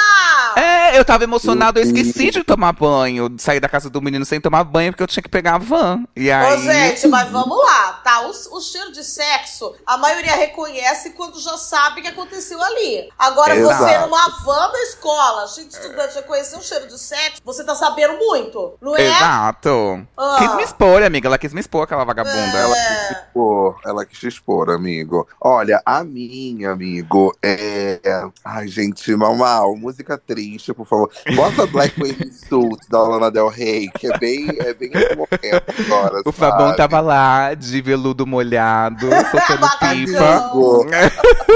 [0.56, 4.24] É, eu tava emocionado, eu esqueci de tomar banho, de sair da casa do menino
[4.24, 6.04] sem tomar banho, porque eu tinha que pegar a van.
[6.16, 6.54] E aí.
[6.54, 8.20] Ô, gente, mas vamos lá, tá?
[8.22, 13.08] O, o cheiro de sexo, a maioria reconhece quando já sabe o que aconteceu ali.
[13.18, 13.84] Agora, Exato.
[13.84, 17.74] você numa van da escola, cheio de estudante, reconhecer o cheiro de sexo, você tá
[17.74, 19.02] sabendo muito, não é?
[19.06, 20.06] Exato.
[20.16, 20.36] Ah.
[20.38, 21.28] Quis me expor, amiga.
[21.28, 22.36] Ela quis me expor, aquela vagabunda.
[22.36, 25.26] Ela- Ela quis te expor, ela quis te expor, amigo.
[25.40, 28.00] Olha, a minha, amigo, é.
[28.44, 29.74] Ai, gente, mal, mal.
[29.76, 30.39] Música triste,
[30.74, 31.10] por favor.
[31.34, 36.22] Bota Black Waiting Suit da Lana Del Rey, que é bem, é bem agora.
[36.24, 40.52] O Fabão tava lá, de veludo molhado, soltando pipa.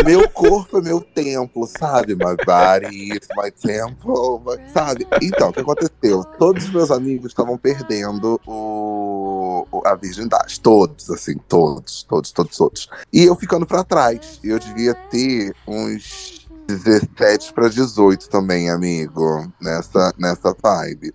[0.04, 2.14] Meu corpo é meu templo, sabe?
[2.14, 5.06] My body is my temple, sabe?
[5.22, 6.24] Então, o que aconteceu?
[6.38, 10.60] Todos os meus amigos estavam perdendo o, o- a virgindade.
[10.60, 12.88] Todos, assim, todos, todos, todos, todos.
[13.12, 14.40] E eu ficando pra trás.
[14.42, 16.33] Eu devia ter uns
[16.66, 21.14] 17 pra 18 também, amigo, nessa, nessa vibe.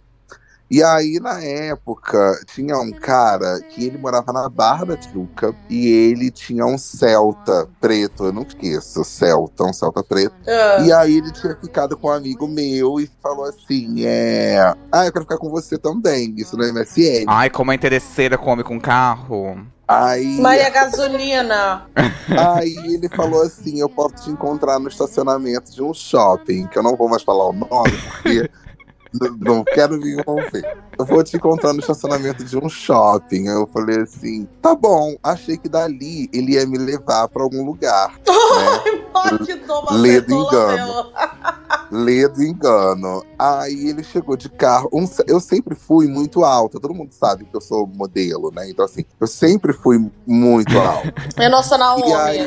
[0.72, 5.88] E aí, na época, tinha um cara que ele morava na Barra da Tijuca e
[5.88, 10.36] ele tinha um Celta preto, eu não esqueço, Celta, um Celta preto.
[10.48, 10.78] Ah.
[10.82, 14.76] E aí ele tinha ficado com um amigo meu e falou assim: é.
[14.92, 17.26] Ah, eu quero ficar com você também, isso no MSN.
[17.28, 19.66] Ai, como a interesseira come com carro.
[19.88, 21.88] Aí, Maria Gasolina.
[22.30, 26.84] aí ele falou assim: eu posso te encontrar no estacionamento de um shopping, que eu
[26.84, 28.48] não vou mais falar o nome, porque
[29.40, 30.78] não quero me envolver.
[30.98, 33.48] Eu vou te encontrar no estacionamento de um shopping.
[33.48, 37.66] Aí eu falei assim: tá bom, achei que dali ele ia me levar pra algum
[37.66, 38.14] lugar.
[39.92, 39.98] né?
[39.98, 41.12] Ledo engano.
[41.92, 43.24] Ledo engano.
[43.38, 44.90] Aí ele chegou de carro.
[44.94, 46.80] Um- eu sempre fui muito alta.
[46.80, 48.70] Todo mundo sabe que eu sou modelo, né?
[48.70, 51.14] Então, assim, eu sempre fui muito alta.
[51.38, 52.10] É nossa Naomi.
[52.10, 52.40] E aí,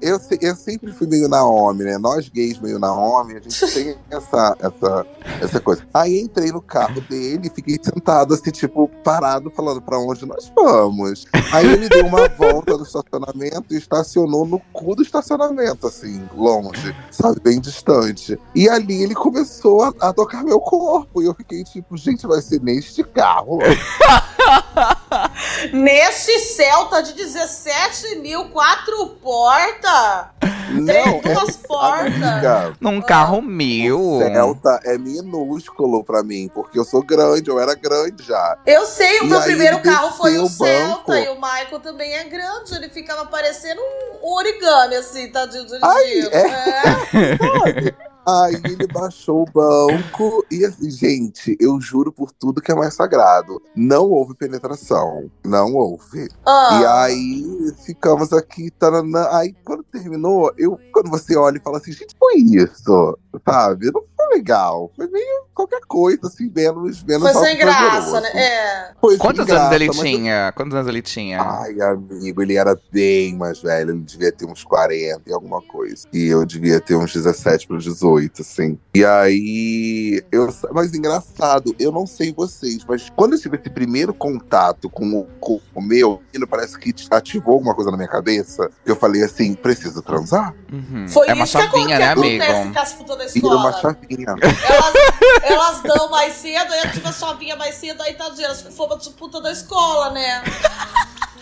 [0.00, 1.98] eu, eu sempre fui meio Naomi, né?
[1.98, 5.06] Nós gays meio Naomi, a gente tem essa, essa,
[5.40, 5.86] essa coisa.
[5.92, 10.50] Aí entrei no carro dele e fiquei sentado, assim, tipo, parado, falando pra onde nós
[10.54, 11.26] vamos.
[11.52, 16.94] Aí ele deu uma volta no estacionamento e estacionou no cu do estacionamento, assim, longe,
[17.10, 17.40] sabe?
[17.40, 18.38] Bem distante.
[18.54, 21.22] E ali ele começou a, a tocar meu corpo.
[21.22, 23.58] E eu fiquei tipo, gente, vai ser neste carro.
[25.72, 30.26] Neste Celta de 17 mil, quatro portas.
[30.70, 32.06] Não, Tem duas portas.
[32.06, 32.72] amiga.
[32.80, 34.00] Num carro meu.
[34.00, 38.56] O Celta é minúsculo pra mim, porque eu sou grande, eu era grande já.
[38.64, 40.64] Eu sei, o E meu primeiro carro foi o o banco.
[40.64, 42.74] Celta e o Michael também é grande.
[42.74, 43.80] Ele ficava parecendo
[44.22, 45.86] um origami, assim, tadinho dirigindo.
[45.86, 47.90] Ai, é?
[48.00, 48.10] É.
[48.26, 52.94] Aí ele baixou o banco e assim, gente, eu juro por tudo que é mais
[52.94, 53.60] sagrado.
[53.74, 55.30] Não houve penetração.
[55.44, 56.28] Não houve.
[56.46, 56.78] Ah.
[56.80, 59.26] E aí ficamos aqui, taranã.
[59.32, 63.90] Aí quando terminou, eu, quando você olha e fala assim, gente, foi isso, sabe?
[63.92, 64.90] Não foi legal.
[64.94, 68.20] Foi meio qualquer coisa, assim, menos, menos Foi sem graça, prazeroso.
[68.20, 68.30] né?
[68.34, 68.92] É.
[69.00, 70.52] Foi sem Quantos graça, anos ele mas eu- tinha?
[70.56, 71.40] Quantos anos ele tinha?
[71.42, 76.06] Ai, amigo, ele era bem mais velho, ele devia ter uns 40 e alguma coisa.
[76.12, 78.09] E eu devia ter uns 17 para 18,
[78.40, 78.78] assim.
[78.94, 84.12] E aí, eu, mas engraçado, eu não sei vocês, mas quando eu tive esse primeiro
[84.12, 88.70] contato com o, com o meu, parece que ativou alguma coisa na minha cabeça.
[88.84, 90.54] Eu falei assim, preciso transar?
[90.72, 91.08] Uhum.
[91.08, 92.42] Foi é uma isso que chavinha, né, amigo?
[92.42, 93.56] acontece com as putas da E escola.
[93.56, 94.34] uma chavinha.
[94.40, 98.72] Elas, elas dão mais cedo, aí ativa a chavinha mais cedo, aí tadinha, elas ficam
[98.72, 100.42] fama de puta da escola, né?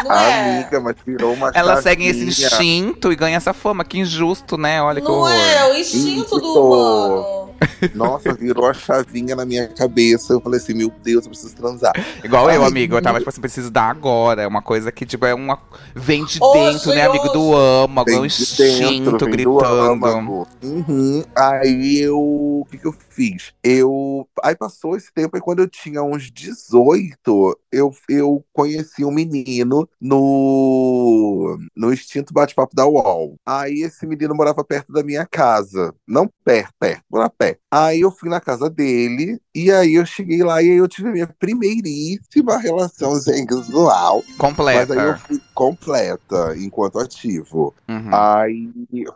[0.05, 0.61] Não é?
[0.61, 3.85] Amiga, mas virou uma Elas seguem esse instinto e ganham essa fama.
[3.85, 4.81] Que injusto, né?
[4.83, 5.31] Olha que Não horror.
[5.31, 6.61] é, o instinto do Isso.
[6.61, 7.48] humano.
[7.95, 10.33] Nossa, virou a chavinha na minha cabeça.
[10.33, 11.93] Eu falei assim, meu Deus, eu preciso transar.
[12.23, 12.97] Igual eu, Ai, amigo.
[12.97, 14.43] Eu tava, tipo assim, preciso dar agora.
[14.43, 15.59] É uma coisa que, tipo, é uma.
[15.95, 18.11] Vem de Hoje, dentro, né, amigo do âmago.
[18.11, 20.47] É um Vem instinto dentro, vem do gritando.
[20.63, 21.25] Uhum.
[21.37, 22.19] Aí eu.
[22.19, 23.53] O que, que eu fiz?
[23.63, 24.29] Eu.
[24.43, 29.89] Aí passou esse tempo e quando eu tinha uns 18, eu, eu conheci um menino
[30.01, 31.59] no.
[31.75, 33.37] No instinto bate-papo da UOL.
[33.47, 35.95] Aí esse menino morava perto da minha casa.
[36.07, 37.48] Não perto, perto, morava perto.
[37.71, 41.09] Aí eu fui na casa dele, e aí eu cheguei lá e aí eu tive
[41.09, 44.23] a minha primeiríssima relação sexual.
[44.27, 44.95] Mas Completa.
[44.95, 47.75] aí eu fui completa enquanto ativo.
[47.89, 48.15] Uhum.
[48.15, 48.71] Aí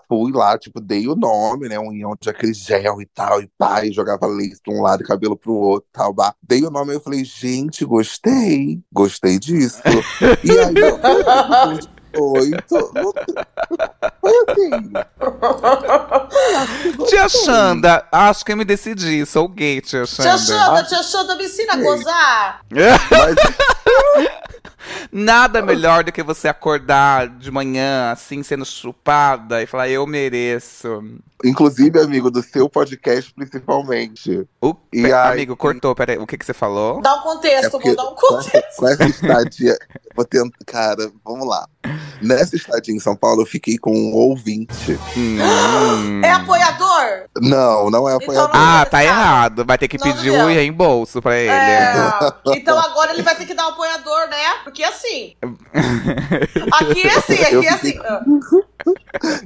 [0.09, 1.79] fui lá, tipo, dei o nome, né?
[1.79, 3.49] União de aquele gel e tal, e
[3.85, 6.13] e jogava lace pra um lado e cabelo pro outro tal.
[6.13, 6.35] Bah.
[6.43, 9.81] Dei o nome e eu falei, gente, gostei, gostei disso.
[10.43, 10.99] e aí eu
[12.19, 12.93] oito.
[14.21, 14.93] Foi assim.
[17.09, 19.25] Tia Xanda, acho que eu me decidi.
[19.27, 20.39] Sou gay, tia Tia Xanda.
[20.39, 22.61] Xanda, tia Xanda, me ensina a gozar.
[22.71, 23.37] Mas
[25.11, 31.03] Nada melhor do que você acordar de manhã, assim, sendo chupada e falar, eu mereço.
[31.45, 34.47] Inclusive, amigo, do seu podcast, principalmente.
[34.61, 36.17] O, E aí- Amigo, cortou, peraí.
[36.19, 37.01] O que, que você falou?
[37.03, 38.77] Dá um contexto, É porque vou dar um com essa, contexto.
[38.79, 39.77] com essa estadia,
[40.15, 41.67] vou tentar, cara, vamos lá.
[42.21, 44.97] Nessa estadia em São Paulo, eu fiquei com um ouvinte.
[45.17, 46.21] Hum.
[46.25, 47.25] É apoiador?
[47.41, 48.51] Não, não é Então apoiador.
[48.55, 49.65] Ah, tá errado.
[49.65, 51.51] Vai ter que Não pedir o reembolso pra ele.
[51.51, 51.93] É.
[52.55, 54.37] Então agora ele vai ter que dar um apoiador, né?
[54.73, 55.35] Porque assim.
[56.73, 57.99] Aqui é assim, aqui é assim.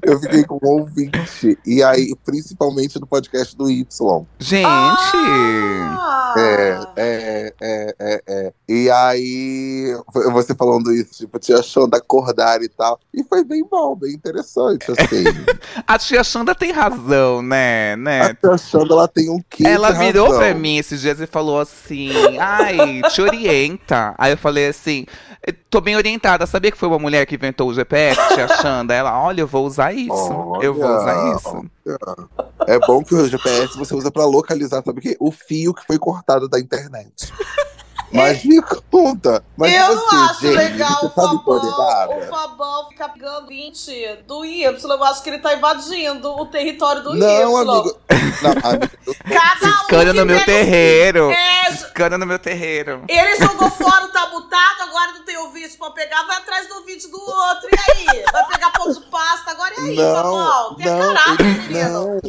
[0.02, 1.58] Eu fiquei com um ouvinte.
[1.66, 4.24] E aí, principalmente no podcast do Y.
[4.38, 4.66] Gente!
[4.66, 6.34] Ah.
[6.36, 8.52] É, é, é, é, é.
[8.68, 9.96] E aí,
[10.32, 13.00] você falando isso, tipo, te achando acordar e tal.
[13.12, 15.24] E foi bem bom, bem interessante, assim.
[15.86, 17.96] A tia Xanda tem razão, né?
[17.96, 18.22] né?
[18.22, 20.40] A te achando, ela tem um quê Ela virou razão.
[20.40, 24.14] pra mim esses dias e falou assim: Ai, te orienta.
[24.18, 25.06] Aí eu falei assim:
[25.46, 26.46] "Eu Tô bem orientada.
[26.46, 28.94] Sabia que foi uma mulher que inventou o GPS, tia Xanda?
[28.94, 30.32] Ela, olha, eu vou usar isso.
[30.60, 31.70] eu vou usar Olha, isso.
[32.66, 35.16] É bom que o GPS você usa pra localizar, sabe o quê?
[35.20, 37.32] O fio que foi cortado da internet.
[38.12, 39.44] Mas me conta.
[39.56, 41.38] Mas eu você, não acho gente, legal o Fabão,
[42.18, 42.22] o?
[42.28, 44.90] Fabão ficar pegando 20 do Y.
[44.92, 47.56] Eu acho que ele tá invadindo o território do Não, Y.
[47.70, 47.98] amigo.
[48.42, 48.90] Não, amigo.
[49.06, 49.14] eu
[49.88, 51.30] Cada um no meu terreiro.
[51.30, 53.02] É, no meu terreiro.
[53.08, 56.84] ele jogou fora o mutado, agora não tem o vídeo pra pegar, vai atrás do
[56.84, 57.68] vídeo do outro.
[57.72, 58.24] E aí?
[58.32, 60.74] Vai pegar pão de pasta, agora e aí, Não, Fabão?
[60.76, 61.90] Tem não, caráter, ele, menino.
[61.90, 62.20] não.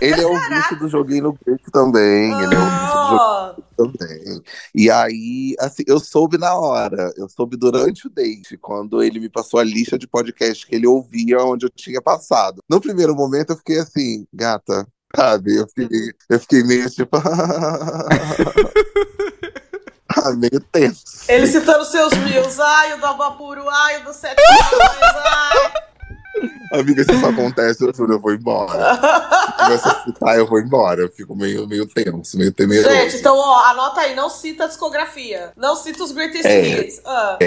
[0.00, 2.32] Ele é o vídeo do Joguei no Grupo também.
[2.42, 4.42] Ele é o vídeo do Joguei Ah, também.
[4.74, 9.28] E aí, assim, eu soube na hora, eu soube durante o date, quando ele me
[9.28, 12.62] passou a lista de podcast que ele ouvia onde eu tinha passado.
[12.68, 15.56] No primeiro momento eu fiquei assim, gata, sabe?
[15.56, 17.16] Eu fiquei, eu fiquei meio tipo.
[20.08, 21.02] ah, meio tenso.
[21.28, 22.42] ele citando seus mil.
[22.58, 25.95] Ai, o do Abapuru, ai, o do Sete Milhões, ai.
[26.72, 28.96] Amiga, se isso acontece, eu juro, eu vou embora.
[28.96, 31.02] Se começa a citar, eu vou embora.
[31.02, 32.94] Eu fico meio, meio tenso, meio temeroso.
[32.94, 35.52] Gente, então, ó, anota aí, não cita a discografia.
[35.56, 36.68] Não cita os greatest É.
[36.80, 37.00] hits.
[37.04, 37.38] Ah.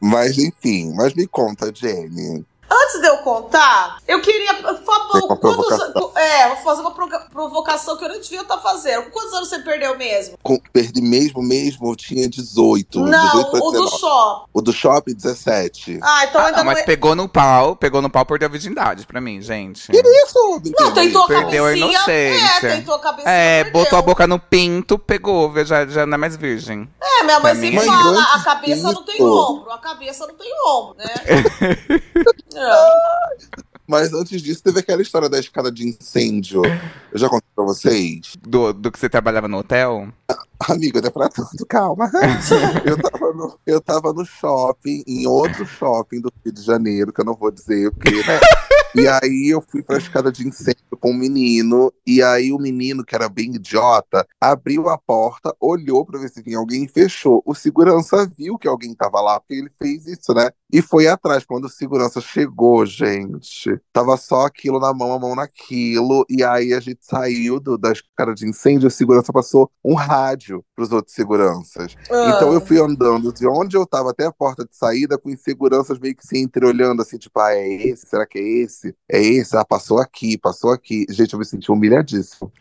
[0.00, 2.44] Mas enfim, mas me conta, Jenny.
[2.70, 4.54] Antes de eu contar, eu queria.
[4.54, 5.78] Tem uma quantos.
[6.16, 9.04] É, vou fazer uma provocação que eu não devia estar fazendo.
[9.04, 10.36] Com quantos anos você perdeu mesmo?
[10.42, 13.00] Com, perdi mesmo, mesmo, eu tinha 18.
[13.00, 13.98] não, 18 pra o do 19.
[13.98, 14.50] shopping.
[14.52, 15.98] O do shopping, 17.
[16.02, 18.50] Ah, então Ah, ainda não, não, mas pegou no pau, pegou no pau, perdeu a
[18.50, 19.90] virgindade pra mim, gente.
[19.90, 21.98] Que isso, Não, tentou a Perdeu a cabecinha.
[22.08, 22.68] É, inocência.
[22.76, 23.32] tentou a cabecinha.
[23.32, 23.82] É, perdeu.
[23.82, 26.88] botou a boca no pinto, pegou, já, já não é mais virgem.
[27.00, 30.52] É, minha mãe sempre é fala: a cabeça não tem ombro, a cabeça não tem
[30.66, 31.14] ombro, né?
[32.58, 33.62] é.
[33.88, 36.60] Mas antes disso, teve aquela história da escada de incêndio.
[37.10, 38.34] Eu já contei pra vocês.
[38.46, 40.08] Do, do que você trabalhava no hotel?
[40.68, 42.10] Amigo, não é pra tudo, calma.
[42.84, 47.22] eu, tava no, eu tava no shopping, em outro shopping do Rio de Janeiro, que
[47.22, 48.38] eu não vou dizer, porque, né?
[48.94, 53.04] E aí eu fui pra escada de incêndio com um menino, e aí o menino,
[53.04, 57.42] que era bem idiota, abriu a porta, olhou pra ver se vinha alguém e fechou.
[57.44, 60.50] O segurança viu que alguém tava lá, porque ele fez isso, né?
[60.72, 61.44] E foi atrás.
[61.44, 66.72] Quando o segurança chegou, gente, tava só aquilo na mão, a mão naquilo, e aí
[66.72, 71.14] a gente saiu do, da escada de incêndio, o segurança passou um rádio pros outros
[71.14, 71.94] seguranças.
[72.10, 72.34] Ah.
[72.34, 75.98] Então eu fui andando de onde eu tava até a porta de saída, com inseguranças
[75.98, 78.06] meio que se entreolhando, assim, tipo, ah, é esse?
[78.06, 78.77] Será que é esse?
[79.08, 79.56] É esse?
[79.56, 81.06] Ah, passou aqui, passou aqui.
[81.08, 82.52] Gente, eu me senti humilhadíssimo.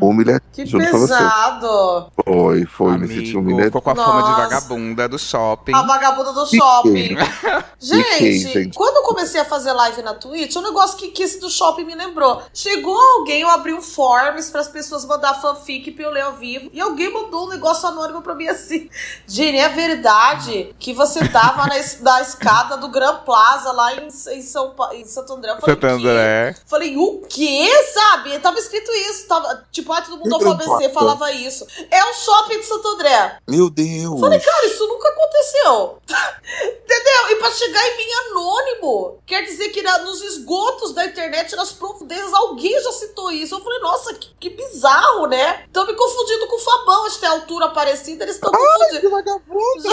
[0.00, 0.80] Humilhadíssimo.
[0.80, 1.12] Que você.
[1.14, 2.10] pesado.
[2.24, 3.80] Foi, foi, me senti Amigo, humilhadíssimo.
[3.80, 4.42] ficou com a fama de Nossa.
[4.42, 5.74] vagabunda do shopping.
[5.74, 7.16] A vagabunda do shopping.
[7.82, 8.76] Gente, gente.
[8.76, 11.84] quando eu comecei a fazer live na Twitch, um negócio que, que esse do shopping
[11.84, 12.42] me lembrou.
[12.52, 16.34] Chegou alguém, eu abri um forms para as pessoas mandar fanfic pra eu ler ao
[16.34, 16.68] vivo.
[16.74, 18.90] E alguém mandou um negócio anônimo pra mim assim.
[19.26, 24.42] Jenny, é verdade que você tava na, na escada do Gran Plaza lá em, em
[24.42, 25.49] São em Santo André.
[25.50, 25.86] Eu falei, Santo?
[25.86, 26.56] André.
[26.66, 27.68] Falei, o quê?
[27.92, 28.38] Sabe?
[28.38, 29.26] Tava escrito isso.
[29.26, 31.66] Tava, tipo, ah, todo mundo da ABC falava isso.
[31.90, 33.38] É o shopping de Santo André.
[33.48, 34.20] Meu Deus.
[34.20, 35.98] Falei, cara, isso nunca aconteceu.
[36.84, 37.30] Entendeu?
[37.30, 41.72] E pra chegar em mim anônimo, quer dizer que na- nos esgotos da internet, nas
[41.72, 43.54] profundezas, alguém já citou isso.
[43.54, 45.64] Eu falei, nossa, que, que bizarro, né?
[45.66, 49.00] Estão me confundindo com o Fabão, a gente tem altura parecida, eles estão confundindo.
[49.00, 49.88] Que vagabundo.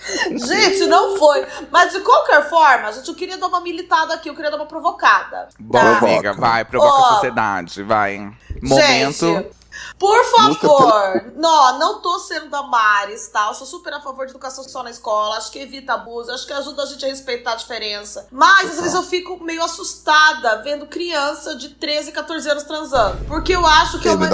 [0.48, 1.46] Gente, não foi.
[1.70, 4.66] Mas de qualquer forma, gente, eu queria dar uma militada aqui, eu queria dar uma
[4.66, 5.50] provocada.
[5.60, 6.06] Bora, Provoca.
[6.12, 7.06] amiga, vai, provoca Ó.
[7.06, 8.18] a sociedade, vai.
[8.62, 9.26] Momento.
[9.26, 9.62] Gente,
[9.98, 13.48] por favor, não, não tô sendo da Maris, tá?
[13.48, 16.46] Eu sou super a favor de educação sexual na escola, acho que evita abuso, acho
[16.46, 18.28] que ajuda a gente a respeitar a diferença.
[18.32, 23.26] Mas às vezes eu fico meio assustada vendo criança de 13, 14 anos transando.
[23.26, 24.28] Porque eu acho que é uma.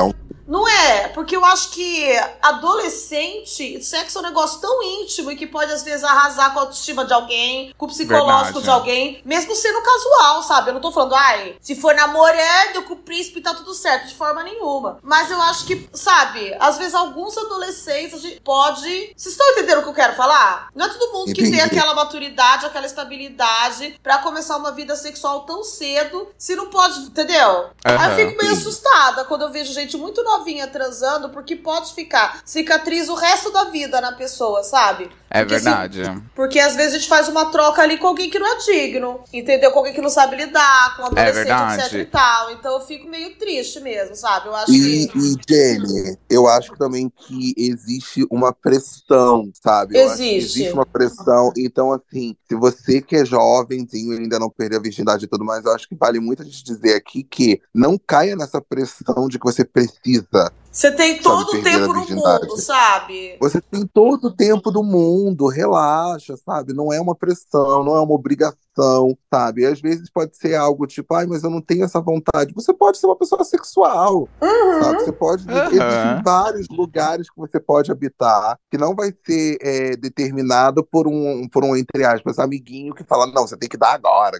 [0.47, 2.07] Não é, porque eu acho que
[2.41, 6.61] adolescente, sexo é um negócio tão íntimo e que pode às vezes arrasar com a
[6.63, 8.63] autoestima de alguém, com o psicológico Verdade.
[8.63, 10.69] de alguém, mesmo sendo casual, sabe?
[10.69, 14.15] Eu não tô falando, ai, se for namorando com o príncipe tá tudo certo, de
[14.15, 14.99] forma nenhuma.
[15.03, 19.13] Mas eu acho que, sabe, às vezes alguns adolescentes a gente pode.
[19.15, 20.69] Vocês estão entendendo o que eu quero falar?
[20.73, 25.41] Não é todo mundo que tem aquela maturidade, aquela estabilidade pra começar uma vida sexual
[25.41, 27.69] tão cedo, se não pode, entendeu?
[27.83, 32.41] Aí eu fico meio assustada quando eu vejo gente muito novinha transando, porque pode ficar
[32.45, 35.09] cicatriz o resto da vida na pessoa, sabe?
[35.29, 36.01] É Porque, verdade.
[36.33, 39.19] Porque às vezes a gente faz uma troca ali com alguém que não é digno,
[39.33, 39.71] entendeu?
[39.71, 41.81] Com alguém que não sabe lidar, com um adolescente, verdade.
[41.83, 42.51] etc e tal.
[42.51, 44.47] Então eu fico meio triste mesmo, sabe?
[44.47, 45.17] Eu acho E, que.
[45.17, 49.97] e, Jenny, eu acho também que existe uma pressão, sabe?
[49.97, 50.59] Eu acho que Existe.
[50.59, 51.51] existe uma pressão.
[51.57, 55.43] Então, assim, se você que é jovenzinho e ainda não perdeu a virgindade e tudo
[55.45, 59.27] mais, eu acho que vale muito a gente dizer aqui que não caia nessa pressão
[59.27, 60.26] de que você precisa.
[60.31, 60.51] that.
[60.77, 62.47] Você tem todo o perder a tempo no virgindade.
[62.47, 63.35] mundo, sabe?
[63.41, 66.71] Você tem todo o tempo do mundo, relaxa, sabe?
[66.71, 69.63] Não é uma pressão, não é uma obrigação, sabe?
[69.63, 72.53] E às vezes pode ser algo tipo, ai, mas eu não tenho essa vontade.
[72.53, 74.83] Você pode ser uma pessoa sexual, Uhum.
[74.83, 74.99] sabe?
[75.03, 75.49] Você pode.
[75.49, 81.47] Existem vários lugares que você pode habitar que não vai ser é, determinado por um,
[81.49, 84.39] por um, entre aspas, amiguinho que fala, não, você tem que dar agora.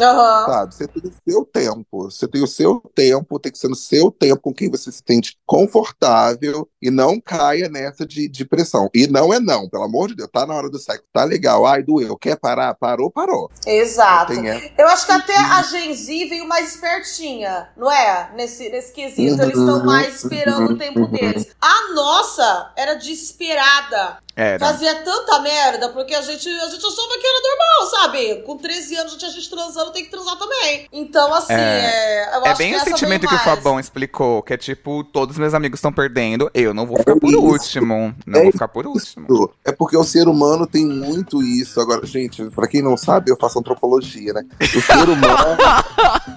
[0.00, 0.46] Aham.
[0.46, 0.74] Sabe?
[0.74, 2.04] Você tem o seu tempo.
[2.10, 5.02] Você tem o seu tempo, tem que ser no seu tempo com quem você se
[5.06, 8.88] sente confortável e não caia nessa de, de pressão.
[8.94, 10.30] E não é não, pelo amor de Deus.
[10.32, 11.66] Tá na hora do sexo, tá legal.
[11.66, 12.16] Ai, doeu.
[12.16, 12.74] Quer parar?
[12.74, 13.50] Parou, parou.
[13.66, 14.32] Exato.
[14.32, 18.30] Eu acho que até a Gen Z veio mais espertinha, não é?
[18.34, 19.42] Nesse, nesse quesito.
[19.42, 21.10] Eles estão Uhum, mais esperando o tempo uhum.
[21.10, 21.48] deles.
[21.60, 24.18] A nossa era desesperada.
[24.34, 24.58] Era.
[24.66, 28.34] Fazia tanta merda, porque a gente, a gente achava que era normal, sabe?
[28.46, 30.86] Com 13 anos, a gente, a gente transando tem que transar também.
[30.92, 31.56] Então, assim, É.
[31.56, 33.42] é, eu É acho bem que o essa sentimento que o mais.
[33.44, 37.28] Fabão explicou, que é tipo, todos meus amigos estão perdendo, eu não vou ficar por
[37.30, 37.40] isso.
[37.40, 38.14] último.
[38.26, 39.52] Não É vou ficar por último.
[39.64, 41.80] É porque o ser humano tem muito isso.
[41.80, 44.42] Agora, gente, pra quem não sabe, eu faço antropologia, né?
[44.60, 45.56] O ser humano.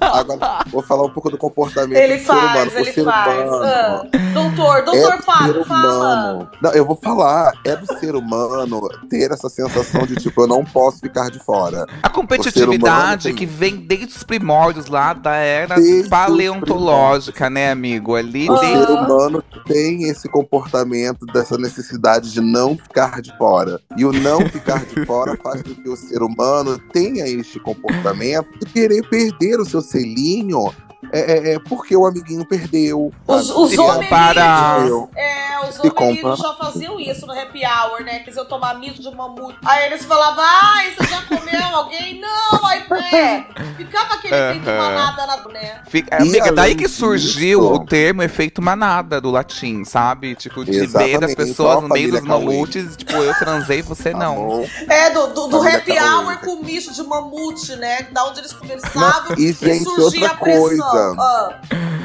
[0.02, 2.50] Agora, vou falar um pouco do comportamento Ele do ser humano.
[2.72, 3.48] faz, O ele ser faz.
[3.50, 4.02] humano Ah,
[4.34, 6.52] doutor, é doutor Fábio, ser fala.
[6.62, 7.54] Não, eu vou falar.
[7.64, 11.86] É do ser humano ter essa sensação de tipo, eu não posso ficar de fora.
[12.04, 18.16] A competitividade tem- que vem desde os primórdios lá da era Desde paleontológica, né, amigo?
[18.16, 23.80] Ali O desde ser humano tem esse comportamento dessa necessidade de não ficar de fora.
[23.98, 28.48] E o não ficar de fora faz com que o ser humano tenha este comportamento
[28.60, 30.72] de querer perder o seu selinho
[31.12, 33.12] é, é, é porque o amiguinho perdeu.
[33.28, 34.04] Os, os Se homenídeos.
[34.04, 34.80] comparar.
[35.16, 38.20] É, os homens compra- já faziam isso no happy hour, né?
[38.20, 39.58] Quis eu tomar misto de mamute.
[39.66, 42.20] Aí eles falavam, ai, você já comeu alguém?
[42.20, 42.84] Não, aí
[43.14, 43.46] é.
[43.78, 44.78] Ficava aquele efeito Aham.
[44.78, 45.82] manada na né?
[45.88, 50.36] Fica- E amiga, daí que surgiu disso- o termo efeito manada do latim, sabe?
[50.36, 54.12] Tipo, de ver Exatamente, das só pessoas no meio dos mamutes, tipo, eu transei, você
[54.12, 54.36] Tá não.
[54.36, 54.70] bom?
[54.90, 58.04] É, do, do, do happy hour com misto de mamute, né?
[58.12, 60.62] Da onde eles conversavam E, gente, surgia outra a pressão.
[60.62, 60.85] coisa.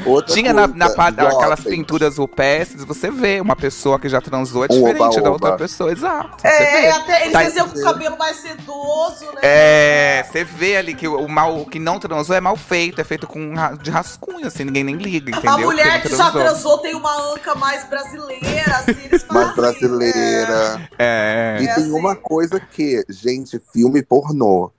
[0.05, 1.63] Outra Tinha na, coisa, na pa- aquelas jovens.
[1.75, 5.29] pinturas rupestres, você vê uma pessoa que já transou é diferente da oba-oba.
[5.29, 6.41] outra pessoa, exato.
[6.41, 6.89] Você É, vê.
[6.89, 9.39] até eles Tá- com o cabelo mais sedoso, né?
[9.43, 13.03] É, você vê ali que o mal o que não transou é mal feito, é
[13.03, 15.51] feito com de rascunho, assim, ninguém nem liga, entendeu?
[15.51, 20.89] A mulher que já transou tem uma anca mais brasileira, assim, eles falam Mais brasileira.
[20.97, 21.57] É.
[21.61, 21.91] E É tem assim.
[21.91, 24.71] uma coisa que, gente, filme pornô.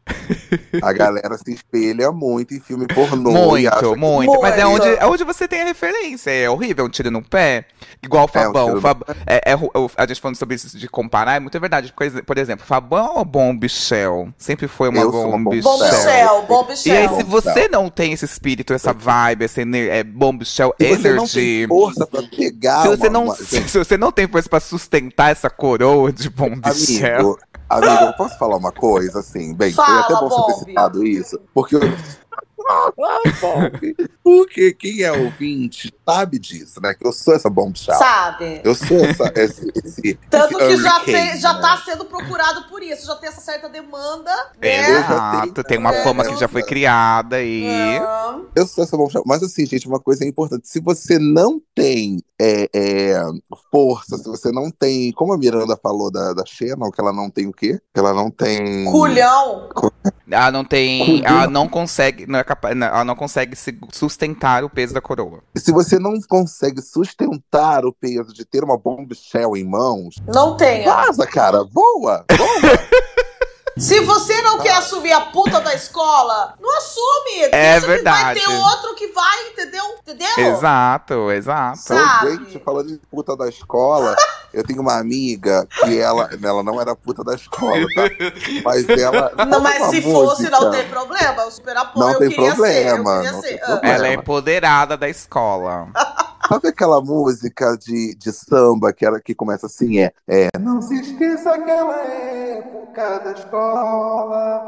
[0.82, 3.57] A galera se espelha muito em filme pornô.
[3.57, 4.40] e acha Muito.
[4.40, 6.30] Mas é onde, é onde você tem a referência.
[6.30, 7.64] É horrível, um tiro no pé.
[8.03, 8.66] Igual o É, um Fabão.
[8.66, 9.57] tiro o Fab- é, é
[9.97, 11.93] a gente falando sobre isso de comparar, é muito verdade.
[11.93, 14.28] Por ex- Por exemplo, Fabão ou Bom Bichel?
[14.38, 15.62] Sempre foi uma Bom Bichel.
[15.62, 19.90] Bom Michel, bom E aí, se você não tem esse espírito, essa vibe, essa ener
[19.93, 21.34] é, Bom Bichel Se você não Energy.
[21.59, 24.49] tem força pra pegar Se você, uma- não, uma- se, se você não tem força
[24.49, 27.14] pra sustentar essa coroa de Bom Bichel.
[27.14, 27.38] Amigo,
[27.68, 29.55] amigo, eu posso falar uma coisa, assim?
[29.55, 30.64] Bem, foi Fala, até bom você ter Bob.
[30.64, 31.80] citado isso, porque eu...
[33.41, 36.94] Bob, porque quem é ouvinte sabe disso, né?
[36.94, 37.94] Que eu sou essa bombshell.
[37.96, 38.61] Sabe?
[38.64, 41.61] Eu sou essa, esse, esse, Tanto esse que já, hurricane, tem, já né?
[41.61, 44.30] tá sendo procurado por isso, já tem essa certa demanda,
[44.61, 44.90] né?
[44.90, 47.98] Exato, tem uma É, fama que já foi criada aí.
[48.00, 49.22] Ah, Eu sou essa bombshell.
[49.26, 50.68] Mas assim, gente, uma coisa importante.
[50.68, 53.22] Se você não tem é, é,
[53.70, 55.12] força, se você não tem...
[55.12, 57.80] Como a Miranda falou da, da Shannon, que ela não tem o quê?
[57.94, 58.84] Que ela não tem...
[58.90, 59.68] Culhão.
[60.30, 61.05] Ela não tem.
[61.05, 61.34] Cuidado.
[61.34, 62.26] Ela não consegue.
[62.26, 65.40] Não é capaz, ela não consegue se- sustentar o peso da coroa.
[65.57, 70.84] Se você não consegue sustentar o peso de ter uma bombshell em mãos, Não tenha.
[70.84, 71.64] vaza, cara.
[71.64, 72.24] Voa!
[72.36, 72.78] Voa!
[73.79, 77.43] Se você não quer assumir a puta da escola, não assume.
[77.45, 78.41] É Deixa que vai verdade.
[78.41, 79.85] ter outro que vai, entendeu?
[80.01, 80.29] Entendeu?
[80.53, 81.79] Exato, exato.
[81.79, 82.31] Sabe?
[82.37, 84.14] Gente, falando de puta da escola,
[84.53, 88.03] eu tenho uma amiga que ela, ela não era puta da escola, tá?
[88.64, 89.33] Mas ela.
[89.47, 91.43] Não, mas uma se fosse, não música- tem problema.
[91.43, 92.07] Eu super apoio.
[92.07, 93.29] Não eu tem queria problema, ser.
[93.29, 93.49] Eu queria ser.
[93.49, 93.66] tem Ah.
[93.66, 93.95] problema.
[93.95, 95.89] Ela é empoderada da escola.
[96.49, 100.01] Sabe aquela música de, de samba que, era, que começa assim?
[100.01, 100.49] É, é.
[100.59, 103.62] Não se esqueça aquela época da escola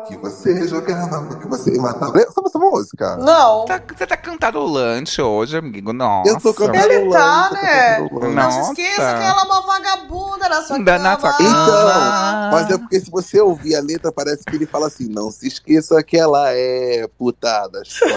[0.06, 2.12] que você jogava, que você matava.
[2.30, 3.16] Sabe essa música?
[3.16, 3.64] Não.
[3.64, 5.92] Tá- você tá cantarolante hoje, amigo?
[5.92, 6.28] Nossa.
[6.30, 6.76] Eu tô cantando.
[6.92, 7.98] Ele tá, né?
[8.34, 11.20] Não se esqueça que ela é uma vagabunda na sua Da- na cama.
[11.20, 11.50] sua cama.
[11.50, 15.30] Então, mas é porque se você ouvir a letra, parece que ele fala assim: não
[15.30, 18.14] se esqueça que ela é puta da escola.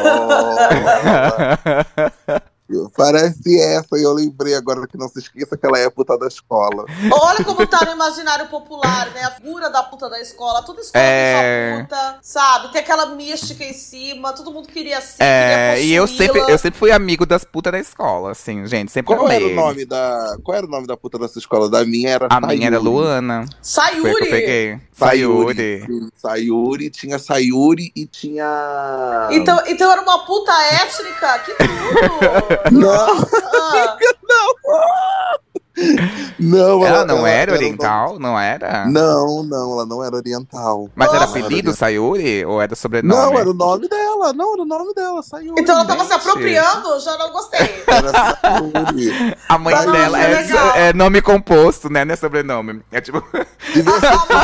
[2.96, 6.28] Parece essa, e eu lembrei agora que não se esqueça que ela é puta da
[6.28, 6.86] escola.
[7.12, 9.24] Olha como tá no imaginário popular, né?
[9.24, 10.62] A figura da puta da escola.
[10.64, 11.34] Toda escola É.
[11.78, 12.72] tem sua puta, sabe?
[12.74, 16.58] Tem aquela mística em cima, todo mundo queria ser, É, queria e eu sempre, eu
[16.58, 18.92] sempre fui amigo das putas da escola, assim, gente.
[18.92, 20.38] Sempre Qual era o nome da.
[20.44, 21.70] Qual era o nome da puta dessa escola?
[21.70, 22.90] Da minha era A minha era Sayuri.
[22.90, 23.46] Luana.
[23.64, 24.30] Foi a que eu Sayuri!
[24.30, 24.80] peguei.
[24.94, 25.80] Sayuri.
[25.80, 26.10] Sayuri.
[26.18, 29.28] Sayuri, tinha Sayuri e tinha.
[29.32, 31.40] Então, então era uma puta étnica?
[31.40, 32.57] Que tudo!
[32.72, 33.98] Não, Ah,
[36.40, 38.20] não, Ela não era o oriental?
[38.20, 38.86] Não era?
[38.86, 40.90] nome- Não, não, ela não era oriental.
[40.96, 41.38] Mas era Nossa.
[41.40, 42.46] apelido Sayuri?
[42.46, 43.22] Ou era sobrenome?
[43.22, 44.34] Não, era o nome dela.
[44.34, 45.54] Não, era o nome dela, Sayuri.
[45.62, 46.20] então ela tava se Gente.
[46.20, 47.00] apropriando?
[47.00, 47.60] Já não gostei.
[47.88, 48.12] Era
[48.42, 49.36] Sayuri.
[49.48, 50.32] A mãe não, dela é
[50.76, 52.04] é, é nome composto, né?
[52.04, 52.82] Não é sobrenome.
[52.92, 53.46] É tipo ser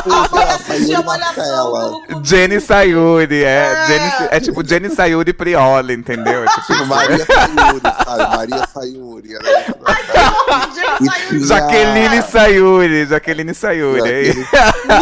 [0.08, 3.44] A, mãe a assistia Sayuri Malhação Jenny Sayuri.
[3.44, 3.88] É, É.
[3.88, 6.44] Jenny- é tipo Jenny Sayuri Prioli, entendeu?
[6.44, 8.38] É tipo Tipo, Maria Sayuri, sabe?
[8.38, 9.34] Maria Sayuri.
[9.36, 10.76] Era isso.
[10.76, 11.23] Jenny Sayuri.
[11.48, 13.06] Jaqueline Sayuri.
[13.06, 14.10] Jaqueline Sayuri.
[14.10, 14.40] é isso.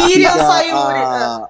[0.06, 1.46] Miriam Tinha Sayuri.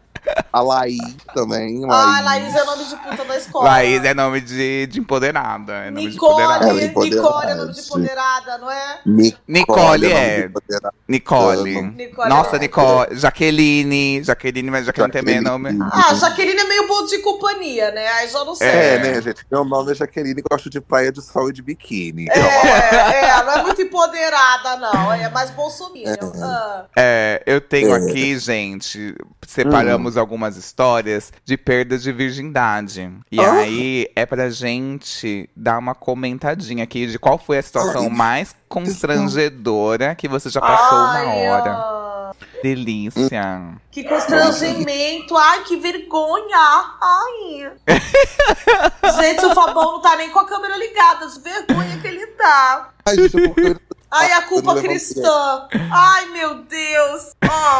[0.52, 0.98] A, Laís
[1.34, 1.82] também.
[1.88, 3.64] Ah, Laís é nome de puta da escola.
[3.64, 5.72] Laís é nome de, de empoderada.
[5.72, 6.68] É nome de Nicole, empoderada.
[6.68, 9.00] Ela é empoderada, Nicole é nome de empoderada, não é?
[9.04, 10.42] Nicole, Nicole nome é.
[10.42, 10.94] de poderada.
[11.08, 11.82] Nicole.
[11.82, 13.16] Nicole Nossa, é- Nicole.
[13.16, 14.22] Jaqueline.
[14.24, 15.70] Jaqueline, mas Jaqueline também é nome.
[15.92, 18.06] Ah, Jaqueline é meio bom de companhia, né?
[18.08, 18.68] Aí já não sei.
[18.68, 18.98] É, É.
[18.98, 19.44] né, gente?
[19.50, 22.26] Meu nome é Jaqueline e gosto de praia de sol e de biquíni.
[22.30, 25.12] É, é, não é muito empoderada, não.
[25.12, 26.14] É mais bolsominion.
[26.42, 26.84] Ah.
[26.96, 27.98] É, eu tenho É.
[27.98, 29.14] aqui, gente,
[29.46, 33.10] separamos algumas histórias de perda de virgindade.
[33.30, 33.52] E Ah.
[33.54, 38.08] aí é pra gente dar uma comentadinha aqui de qual foi a situação Ai.
[38.10, 41.70] mais constrangedora que você já passou Ai, na hora.
[41.72, 42.32] ah,
[42.62, 43.74] Delícia.
[43.90, 45.36] que constrangimento.
[45.36, 46.84] Ai, que vergonha.
[47.00, 47.72] Ai.
[49.20, 51.26] Gente, o Fabão não tá nem com a câmera ligada.
[51.26, 52.90] De vergonha que ele tá.
[53.06, 53.80] Ai, gente, eu
[54.12, 55.68] Ai, a não culpa cristã.
[55.90, 57.32] Ai, meu Deus.
[57.48, 57.78] Ó.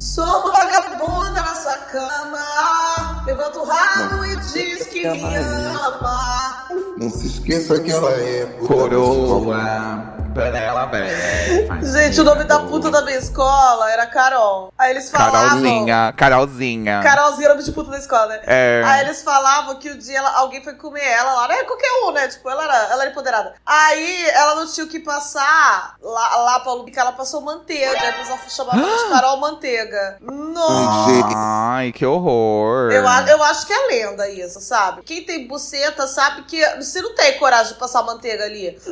[0.00, 3.22] Sou uma vagabunda na sua cama.
[3.26, 6.68] Levanta o rabo e diz que me ama.
[6.96, 10.16] Não se esqueça que ela é Coroa.
[10.34, 11.82] Panela velha.
[11.82, 14.72] Gente, o nome da puta da minha escola era Carol.
[14.78, 15.32] Aí eles falavam.
[15.48, 17.00] Carolzinha, Carolzinha.
[17.02, 18.40] Carolzinha era o nome de puta da escola, né?
[18.46, 18.82] É.
[18.84, 21.64] Aí eles falavam que o dia ela- alguém foi comer ela lá, né?
[21.64, 22.28] Qualquer um, né?
[22.28, 23.54] Tipo, ela era, ela era empoderada.
[23.66, 27.90] Aí ela não tinha o que passar lá, lá pra Lubica, ela passou manteiga.
[28.00, 30.18] Aí eles chamavam ela de Carol Manteiga.
[30.20, 31.26] Nossa!
[31.36, 32.90] Ai, que horror.
[32.92, 35.02] Eu, a- eu acho que é lenda isso, sabe?
[35.02, 38.78] Quem tem buceta sabe que você não tem coragem de passar manteiga ali.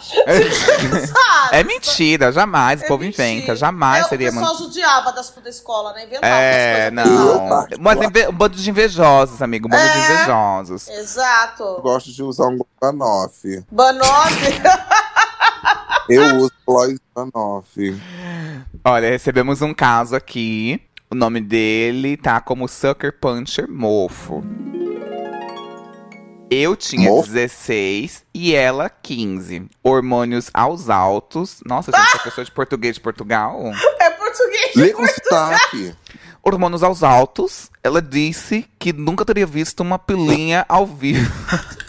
[0.00, 1.48] sabe?
[1.52, 2.80] É mentira, jamais.
[2.80, 3.28] O É povo mentira.
[3.28, 4.72] inventa, jamais É, seria O pessoal manteiga.
[4.72, 6.04] judiava das da escola, né?
[6.04, 7.10] Inventava É, as coisas.
[7.16, 7.66] não.
[7.80, 9.66] Mas inve- um bando de invejosos, amigo.
[9.68, 10.00] Um bando de É.
[10.14, 10.88] invejosos.
[10.88, 11.80] Eu Exato.
[11.82, 13.64] gosto de usar um Banoff.
[13.70, 14.34] Banoff.
[16.10, 18.02] Eu uso Lois Banoff.
[18.84, 20.82] Olha, recebemos um caso aqui.
[21.08, 24.42] O nome dele tá como Sucker Puncher Mofo.
[26.50, 27.28] Eu tinha Mofo?
[27.28, 29.68] 16 e ela 15.
[29.84, 31.60] Hormônios aos altos.
[31.64, 33.72] Nossa, gente, essa pessoa de português de Portugal.
[34.00, 34.74] É português.
[34.74, 35.94] Lê com sotaque.
[36.42, 37.70] Hormônios aos altos.
[37.84, 41.30] Ela disse que nunca teria visto uma pilinha ao vivo.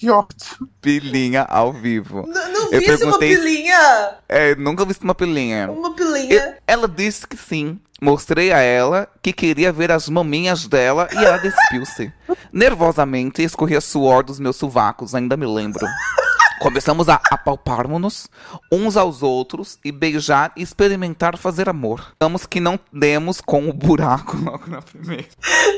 [0.00, 0.66] Que ótimo.
[0.80, 2.24] pilinha ao vivo.
[2.26, 4.14] Não, não Eu uma perguntei- pilinha.
[4.26, 5.70] É, nunca visto uma pilinha.
[5.70, 6.56] Uma pilinha.
[6.66, 7.78] Ela disse que sim.
[8.00, 12.10] Mostrei a ela que queria ver as maminhas dela e ela despiu-se.
[12.50, 15.86] Nervosamente escorria suor dos meus sovacos, ainda me lembro.
[16.60, 18.28] Começamos a apalparmos-nos
[18.70, 22.14] uns aos outros e beijar e experimentar fazer amor.
[22.20, 25.24] Vamos que não demos com o buraco logo na primeira.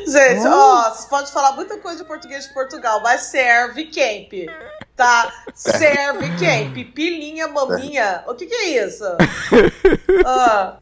[0.08, 4.50] Gente, ó, vocês podem falar muita coisa de português de Portugal, mas serve camp.
[4.96, 5.32] Tá?
[5.54, 6.74] Serve camp.
[6.92, 8.24] Pilinha, maminha.
[8.26, 9.04] O que que é isso?
[10.24, 10.78] Ah,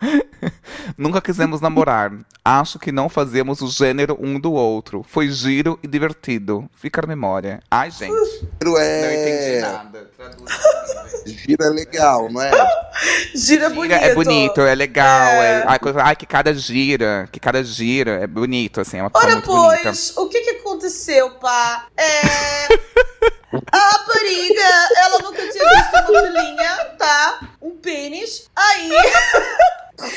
[0.96, 2.12] Nunca quisemos namorar.
[2.44, 5.04] Acho que não fazemos o gênero um do outro.
[5.06, 6.68] Foi giro e divertido.
[6.74, 7.60] Fica na memória.
[7.70, 8.12] Ai, gente.
[8.60, 9.60] Giro é...
[9.60, 10.10] nada.
[10.16, 10.50] Traduz.
[11.26, 12.50] Giro é legal, não é?
[13.34, 13.92] gira bonito.
[13.92, 15.28] Gira é bonito, é legal.
[15.28, 15.60] É.
[15.60, 15.64] É...
[15.66, 17.28] Ai, coisa- ai, que cara gira.
[17.30, 18.12] Que cara gira.
[18.22, 18.98] É bonito, assim.
[18.98, 19.46] É uma Ora, bonita.
[19.46, 21.86] pois, o que que aconteceu, pá?
[21.96, 23.00] É.
[23.52, 27.40] A rapariga, ela nunca tinha visto uma pilinha, tá?
[27.60, 28.48] Um pênis.
[28.54, 28.90] Aí,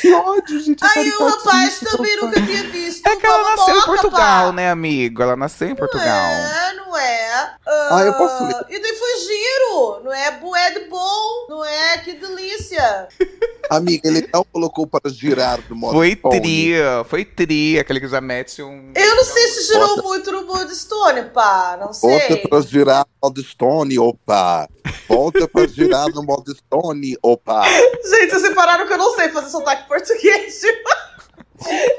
[0.02, 0.84] Que ódio, gente.
[0.84, 4.52] aí o rapaz também nunca tinha visto É que ela nasceu em Portugal, pá.
[4.54, 5.22] né, amigo?
[5.24, 6.06] Ela nasceu em Portugal.
[6.08, 7.56] É, não é?
[7.66, 8.66] Ah, eu posso ler.
[8.70, 11.98] E daí foi giro, não é bué de bom, não é?
[12.00, 13.08] Que delícia.
[13.70, 18.20] Amiga, ele não colocou para girar do modo Foi tria, foi tria, aquele que já
[18.20, 18.92] mete um.
[18.94, 22.38] Eu não sei se girou Bota- muito no Bold Stone, pá, não Volta sei.
[22.48, 24.68] para girar no modo Stone, opa.
[25.08, 27.64] Volta para girar no modo Stone, opa.
[28.04, 30.62] Gente, vocês separaram que eu não sei fazer português.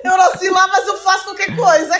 [0.05, 1.95] Eu nasci lá, mas eu faço qualquer coisa.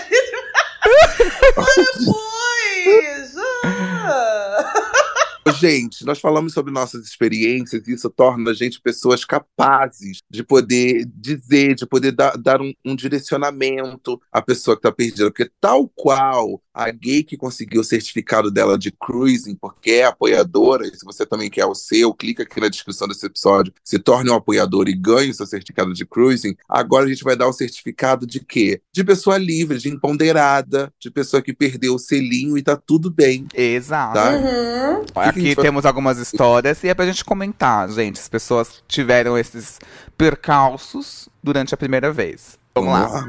[4.07, 5.51] Ah.
[5.59, 11.05] Gente, nós falamos sobre nossas experiências e isso torna a gente pessoas capazes de poder
[11.05, 15.25] dizer, de poder dar, dar um, um direcionamento à pessoa que está perdida.
[15.31, 20.85] Porque tal qual a gay que conseguiu o certificado dela de cruising, porque é apoiadora,
[20.85, 24.29] e se você também quer o seu, clica aqui na descrição desse episódio, se torne
[24.29, 27.53] um apoiador e ganhe o seu certificado de cruising, agora a gente vai dar o
[27.53, 28.81] certificado de quê?
[28.91, 33.47] De pessoa livre, de empoderada, de pessoa que perdeu o selinho e tá tudo bem,
[33.53, 34.13] Exato.
[34.15, 34.31] tá?
[34.31, 35.05] Uhum.
[35.15, 38.19] Aqui gente vai- temos algumas histórias e é pra gente comentar, gente.
[38.19, 39.79] As pessoas tiveram esses
[40.17, 42.57] percalços durante a primeira vez.
[42.73, 43.25] Vamos lá.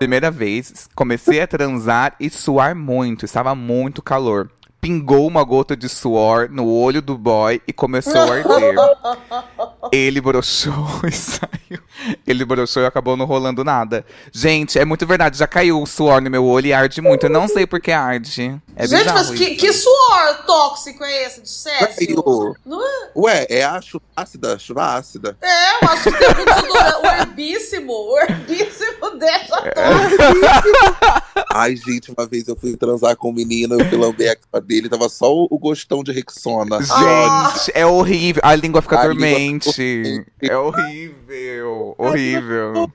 [0.00, 3.26] Primeira vez, comecei a transar e suar muito.
[3.26, 4.50] Estava muito calor.
[4.80, 8.76] Pingou uma gota de suor no olho do boy e começou a arder.
[9.92, 10.72] Ele broxou
[11.06, 11.80] e saiu.
[12.26, 14.04] Ele broxou e acabou não rolando nada.
[14.32, 15.38] Gente, é muito verdade.
[15.38, 17.24] Já caiu o suor no meu olho e arde muito.
[17.26, 18.60] Eu não sei por que arde.
[18.76, 22.22] É Gente, mas que, que suor tóxico é esse de Césio?
[22.22, 22.56] Caiu.
[22.64, 23.10] Não é?
[23.16, 25.36] Ué, é a chuva ácida, chuva ácida.
[25.40, 26.96] É, eu acho que tem muito desodorante.
[27.00, 29.72] O herbíssimo, o herbíssimo deixa É.
[29.72, 31.44] todo.
[31.52, 34.64] Ai, gente, uma vez eu fui transar com um menino, eu fui lamber a cara
[34.64, 36.78] dele, tava só o, gostão de Rexona.
[36.90, 37.52] Ah.
[37.56, 38.40] Gente, é horrível.
[38.44, 39.69] A língua fica A dormente.
[39.72, 41.94] Fica É horrível.
[41.98, 42.92] Horrível.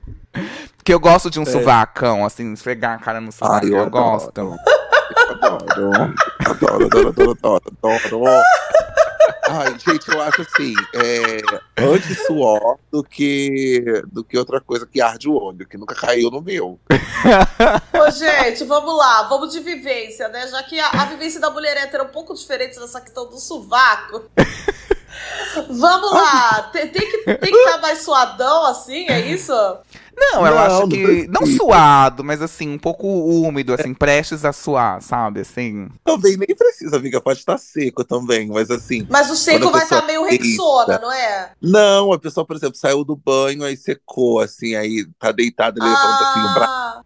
[0.84, 1.46] Que eu gosto de um É.
[1.46, 3.66] sovacão, assim, esfregar a cara no sovaco.
[3.66, 4.28] Ai, eu, eu gosto.
[4.38, 4.56] adoro.
[5.28, 5.64] Adoro,
[6.44, 8.42] adoro, adoro, adoro, adoro, adoro.
[9.48, 11.40] Ai, gente, eu acho assim, é,
[11.80, 16.30] antes suor do que, do que outra coisa que arde o olho, que nunca caiu
[16.32, 16.80] no meu.
[17.94, 20.48] Ô, gente, vamos lá, vamos de vivência, né?
[20.48, 23.38] Já que a, a vivência da mulher hétero é um pouco diferente dessa questão do
[23.38, 24.24] sovaco.
[25.68, 29.52] Vamos lá, tem, tem que tem que estar mais suadão assim, é isso?
[30.16, 31.28] Não, eu Não, acho que.
[31.28, 35.40] Não suado, mas assim, um pouco úmido, assim, prestes a suar, sabe?
[35.40, 35.88] Assim.
[36.02, 39.06] Também nem precisa, amiga, pode estar seco também, mas assim.
[39.10, 40.24] Mas o seco vai pessoa estar meio.
[40.24, 41.52] Rexona, não é?
[41.60, 46.24] Não, a pessoa, por exemplo, saiu do banho, aí secou, assim, aí tá deitada, levanta
[46.24, 46.72] assim o braço.
[46.72, 47.02] Ah,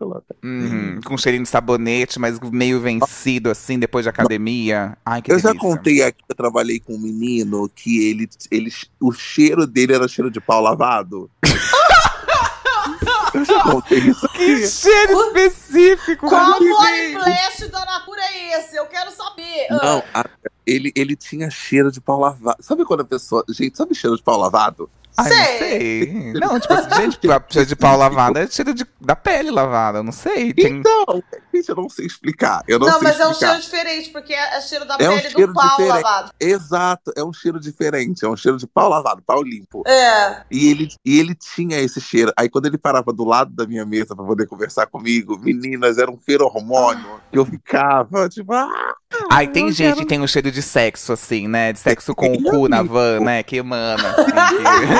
[0.00, 0.34] Louca.
[0.42, 4.96] uhum, Com cheirinho de sabonete, mas meio vencido, assim, depois de academia.
[5.04, 5.68] Ai, que Eu já delícia.
[5.68, 8.72] contei aqui que eu trabalhei com um menino que ele, ele.
[9.00, 11.30] O cheiro dele era cheiro de pau lavado.
[13.34, 14.66] eu já contei isso Que aqui.
[14.66, 16.28] cheiro específico!
[16.28, 18.76] qual flash da Natura é esse?
[18.76, 19.66] Eu quero saber.
[19.70, 20.24] Ah, Não, a-
[20.66, 22.56] ele, ele tinha cheiro de pau lavado.
[22.62, 23.44] Sabe quando a pessoa.
[23.48, 24.88] Gente, sabe cheiro de pau lavado?
[25.16, 25.58] Ai, não Sei.
[25.58, 26.32] sei.
[26.34, 27.18] Não, tipo assim, gente,
[27.50, 30.52] cheiro de pau lavado é cheiro de, da pele lavada, eu não sei.
[30.54, 30.78] Tem...
[30.78, 31.22] Então,
[31.54, 32.62] gente, eu não sei explicar.
[32.66, 33.52] Eu não, Não, sei mas é um explicar.
[33.54, 35.88] cheiro diferente, porque é é cheiro da É um pele cheiro do pau diferente.
[36.02, 36.30] lavado.
[36.40, 38.24] Exato, é um cheiro diferente.
[38.24, 39.82] É um cheiro de pau lavado, pau limpo.
[39.86, 40.42] É.
[40.50, 42.32] E ele, e ele tinha esse cheiro.
[42.36, 46.10] Aí quando ele parava do lado da minha mesa pra poder conversar comigo, meninas, era
[46.10, 48.94] um feromônio que eu ficava, tipo, ah,
[49.30, 51.72] Ai, tem eu gente quero- que tem um cheiro de sexo, assim, né?
[51.72, 53.42] De sexo com o cu na van, né?
[53.42, 54.24] Que emana, assim.
[54.24, 54.99] que- "Pô,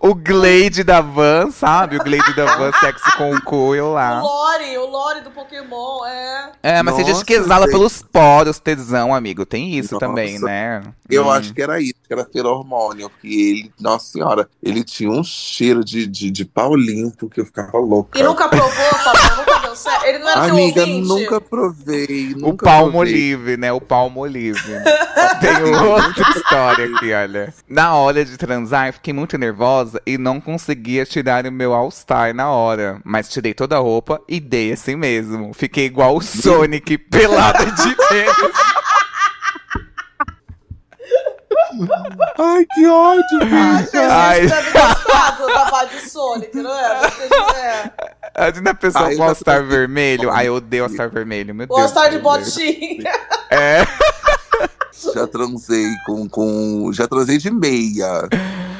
[0.00, 1.96] o Glade da van, sabe?
[1.96, 4.20] O Glade da van, sexo com o cu, eu O lá.
[4.20, 6.50] Lore, o Lore do Pokémon, é.
[6.62, 7.72] É, mas tem gente Nossa, que exala gente.
[7.72, 9.44] pelos poros, tesão, amigo.
[9.46, 10.06] Tem isso Nossa.
[10.06, 10.82] também, né?
[11.08, 11.30] Eu Hum.
[11.30, 15.84] acho que era isso, que era feromônio, porque ele, nossa senhora, ele tinha um cheiro
[15.84, 18.18] de, de, de pau limpo que eu ficava louca.
[18.18, 19.36] E nunca provou, Fabio?
[19.36, 20.04] Nunca deu certo?
[20.06, 21.08] Ele não era teu Amiga, ouvinte?
[21.08, 22.32] nunca provei.
[22.34, 23.12] O Nunca palmo provei.
[23.12, 23.72] livre, né?
[23.72, 24.72] O palmo livre.
[25.40, 27.54] Tem outra história aqui, olha.
[27.68, 32.34] Na hora de transar, eu fiquei muito nervosa e não conseguia tirar o meu All-Star
[32.34, 33.00] na hora.
[33.04, 35.52] Mas tirei toda a roupa e dei assim mesmo.
[35.54, 38.54] Fiquei igual o Sonic, pelada de tênis.
[42.38, 44.08] Ai, que ódio, Ai, bicha.
[44.10, 44.40] Ai.
[44.42, 47.10] Jesus, deve gostado da vibe Sonic, não é?
[47.10, 47.92] Você- é.
[48.36, 50.30] Imagina a pessoa Ai, com All-Star vermelho.
[50.30, 51.80] Ai, eu odeio All-Star vermelho, meu O Deus.
[51.80, 53.12] All-Star de botinha.
[53.50, 53.82] É.
[55.12, 56.90] Já transei com, com.
[56.92, 58.28] Já transei de meia.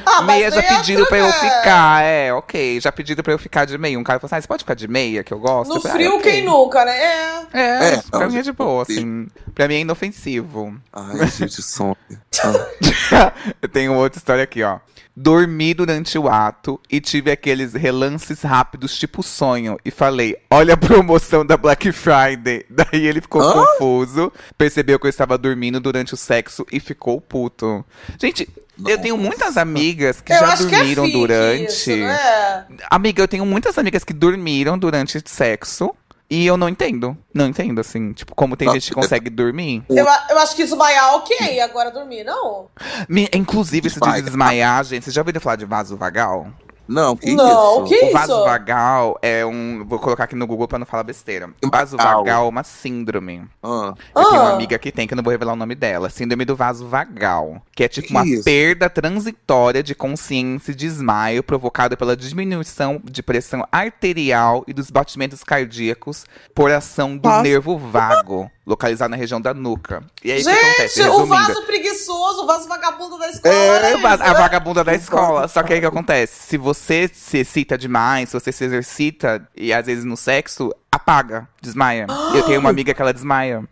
[0.06, 2.78] Ah, Meia já dentro, pediram pra eu ficar, é, ok.
[2.80, 3.98] Já pediram pra eu ficar de meia.
[3.98, 5.70] Um cara falou assim: ah, você pode ficar de meia, que eu gosto?
[5.70, 6.92] No Eu falei, frio, "Ah, ok." quem nunca, né?
[6.96, 7.44] É.
[7.52, 8.92] É, É, pra não, mim é de boa, sim.
[8.92, 9.26] assim.
[9.54, 10.76] Pra mim é inofensivo.
[10.92, 11.96] Ai, gente, sonho.
[13.62, 14.78] eu tenho outra história aqui, ó.
[15.16, 19.78] Dormi durante o ato e tive aqueles relances rápidos, tipo sonho.
[19.84, 22.66] E falei, olha a promoção da Black Friday.
[22.70, 23.52] Daí ele ficou Hã?
[23.52, 27.84] confuso, percebeu que eu estava dormindo durante o sexo e ficou puto.
[28.20, 28.48] Gente,
[28.86, 31.68] eu tenho muitas amigas que eu já acho que é dormiram durante.
[31.68, 32.66] Isso, não é?
[32.90, 35.94] Amiga, eu tenho muitas amigas que dormiram durante o sexo.
[36.28, 37.16] E eu não entendo.
[37.32, 38.12] Não entendo, assim.
[38.12, 39.84] Tipo, como tem Nossa, gente que consegue dormir.
[39.88, 41.60] Eu, eu acho que desmaiar, ok.
[41.60, 42.66] Agora dormir, não.
[43.08, 44.20] Me- inclusive, Vai.
[44.20, 45.04] de desmaiar, gente.
[45.04, 46.48] Vocês já ouviram falar de vaso vagal?
[46.86, 47.94] Não, que Não, isso?
[47.98, 48.44] que- O vaso isso?
[48.44, 49.84] vagal é um.
[49.86, 51.48] Vou colocar aqui no Google pra não falar besteira.
[51.64, 52.18] O vaso Vagal.
[52.18, 53.42] vagal é uma síndrome.
[53.62, 54.54] Ah, Eu tenho uma Ah.
[54.54, 56.10] amiga que tem, que eu não vou revelar o nome dela.
[56.10, 57.62] Síndrome do vaso vagal.
[57.74, 58.44] Que é tipo Que uma isso?
[58.44, 65.42] perda transitória de consciência e desmaio provocada pela diminuição de pressão arterial e dos batimentos
[65.42, 67.42] cardíacos por ação do Nossa.
[67.42, 70.02] nervo vago, localizado na região da nuca.
[70.22, 70.96] E aí o que acontece?
[71.02, 71.34] Gente, o Resumindo.
[71.46, 73.54] vaso preguiçoso, o vaso vagabundo da escola.
[73.54, 74.34] É, era A va- isso, a né?
[74.34, 75.48] vagabunda da escola.
[75.48, 76.46] Só que aí o que acontece?
[76.48, 81.48] Se você se excita demais, se você se exercita e às vezes no sexo, apaga,
[81.60, 82.06] desmaia.
[82.34, 83.64] Eu tenho uma amiga que ela desmaia.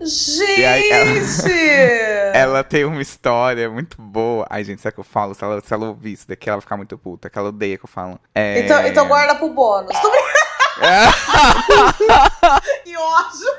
[0.00, 0.64] Gente!
[0.64, 0.90] aí
[2.32, 4.46] Ela tem uma história muito boa.
[4.48, 5.34] Ai, gente, será que eu falo?
[5.34, 7.28] Se ela, se ela ouvir isso daqui, ela vai ficar muito puta.
[7.28, 8.18] Que ela odeia que eu falo.
[8.34, 8.60] É...
[8.60, 9.92] Então, então guarda pro bônus.
[10.00, 10.40] Tô brincando.
[12.84, 13.50] que ódio.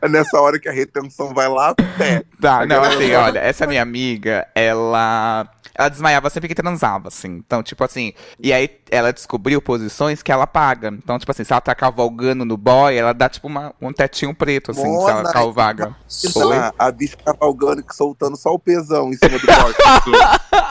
[0.00, 2.22] É nessa hora que a retenção vai lá pé.
[2.40, 5.48] Tá, não, assim, olha, essa minha amiga, ela.
[5.74, 7.36] Ela desmaiava sempre que transava, assim.
[7.36, 8.12] Então, tipo assim.
[8.38, 10.88] E aí ela descobriu posições que ela paga.
[10.88, 14.34] Então, tipo assim, se ela tá cavalgando no boy, ela dá tipo uma- um tetinho
[14.34, 15.96] preto, assim, se ela Mona, cavalga.
[16.24, 19.80] Então, a, a bicha cavalgando e soltando só o pesão em cima do corte.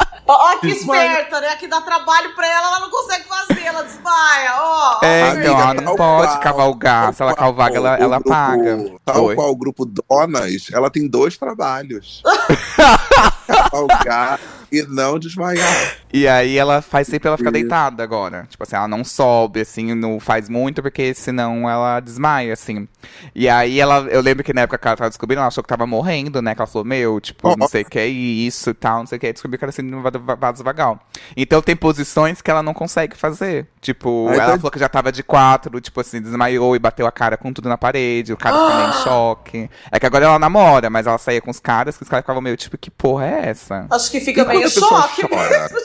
[0.28, 1.12] Ó, ó que Desmaia.
[1.12, 1.56] esperta, né?
[1.58, 5.00] Que dá trabalho pra ela, ela não consegue fazer, ela desmaia, ó.
[5.04, 7.04] É, ó, então, ela não tal pode cavalgar.
[7.06, 8.71] tal Se ela cavalga, ela, ela paga.
[9.06, 9.36] Tal Oi.
[9.36, 12.22] qual o grupo Donas, ela tem dois trabalhos.
[13.70, 14.40] cavalgar
[14.72, 15.96] E não desmaiar.
[16.14, 18.46] E aí ela faz sempre ela ficar deitada agora.
[18.50, 22.88] Tipo assim, ela não sobe, assim, não faz muito, porque senão ela desmaia, assim.
[23.36, 25.68] E aí ela, eu lembro que na época que ela tava descobrindo, ela achou que
[25.68, 26.56] tava morrendo, né?
[26.56, 29.18] Que ela falou, meu, tipo, não sei o que é isso e tal, não sei
[29.18, 29.28] o que.
[29.28, 31.00] Aí descobriu que era síndrome va- vaso vagal.
[31.36, 33.68] Então tem posições que ela não consegue fazer.
[33.82, 37.06] Tipo, Ai, ela tá- falou que já tava de quatro, tipo assim, desmaiou e bateu
[37.08, 39.70] a cara com tudo na parede, o cara ficou meio em choque.
[39.92, 42.42] É que agora ela namora, mas ela saía com os caras, que os caras ficavam
[42.42, 43.88] meio, tipo, que porra é essa?
[43.90, 45.50] Acho que fica E meio choque chora?
[45.70, 45.78] mesmo.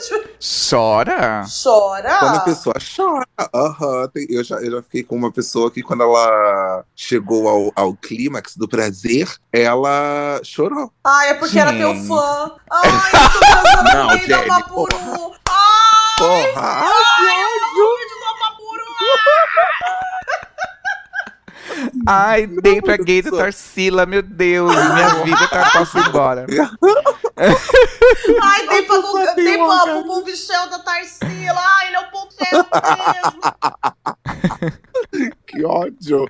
[0.69, 1.45] Chora?
[1.63, 2.15] Chora?
[2.19, 3.27] Quando a pessoa chora.
[3.53, 4.07] Aham.
[4.13, 7.93] tem- eu, já, eu já fiquei com uma pessoa que, quando ela chegou ao, ao
[7.93, 10.91] clímax do prazer, ela chorou.
[11.03, 12.51] Ai, é porque era teu fã.
[12.71, 14.87] Ai, eu tô transando Não, Jenny, Mapuru.
[14.97, 15.37] porra.
[15.49, 16.61] Ai, Porra!
[16.81, 17.97] Ai, que ódio!
[17.97, 18.87] vídeo da Mapuru.
[22.05, 23.35] Ai, dei pra gay do.
[23.37, 26.45] Tarsila, meu Deus, minha vida tá posso ir embora.
[28.41, 29.91] Ai, dei pra, dei cara.
[29.91, 31.59] pro Bubichel da Tarsila.
[31.79, 32.67] Ai, ele é um ponteiro
[33.13, 33.41] mesmo.
[35.47, 36.27] Que ódio!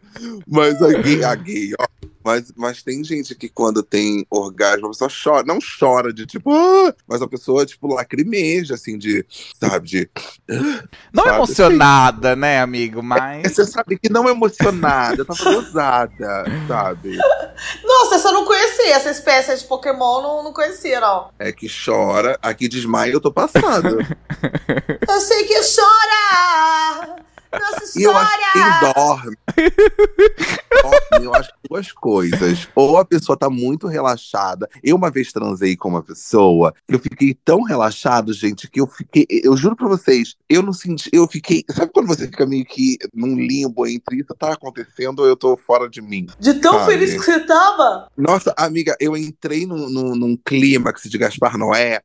[0.48, 2.07] Mas a gay, a gay, ó.
[2.28, 5.45] Mas, mas tem gente que quando tem orgasmo, a pessoa chora.
[5.45, 6.93] Não chora de tipo, ah!
[7.07, 9.25] mas a pessoa, tipo, lacrimeja, assim, de,
[9.57, 10.09] sabe, de.
[11.13, 13.01] Não Sabe, emocionada, né, amigo?
[13.01, 13.53] Mas.
[13.53, 17.17] Você sabe que não é emocionada, tava gozada, sabe?
[17.84, 18.95] Nossa, essa eu não conhecia.
[18.95, 21.30] Essa espécie de Pokémon não, não conhecia, não.
[21.39, 23.99] É que chora, aqui desmaia, eu tô passando.
[25.07, 26.76] Eu sei que chora.
[27.60, 28.80] Nossa E eu acho que história.
[28.82, 29.38] quem dorme.
[30.84, 32.68] dorme, eu acho duas coisas.
[32.76, 34.70] Ou a pessoa tá muito relaxada.
[34.84, 38.88] Eu uma vez transei com uma pessoa que eu fiquei tão relaxado, gente, que eu
[38.88, 39.26] fiquei.
[39.30, 41.10] Eu juro pra vocês, eu não senti.
[41.12, 41.64] Eu fiquei.
[41.72, 45.58] Sabe quando você fica meio que num limbo entre isso tá acontecendo ou eu tô
[45.58, 46.28] fora de mim?
[46.39, 46.91] De tão Sabe?
[46.91, 48.10] feliz que você tava.
[48.18, 52.01] Nossa, amiga, eu entrei num, num, num clímax de Gaspar Noé.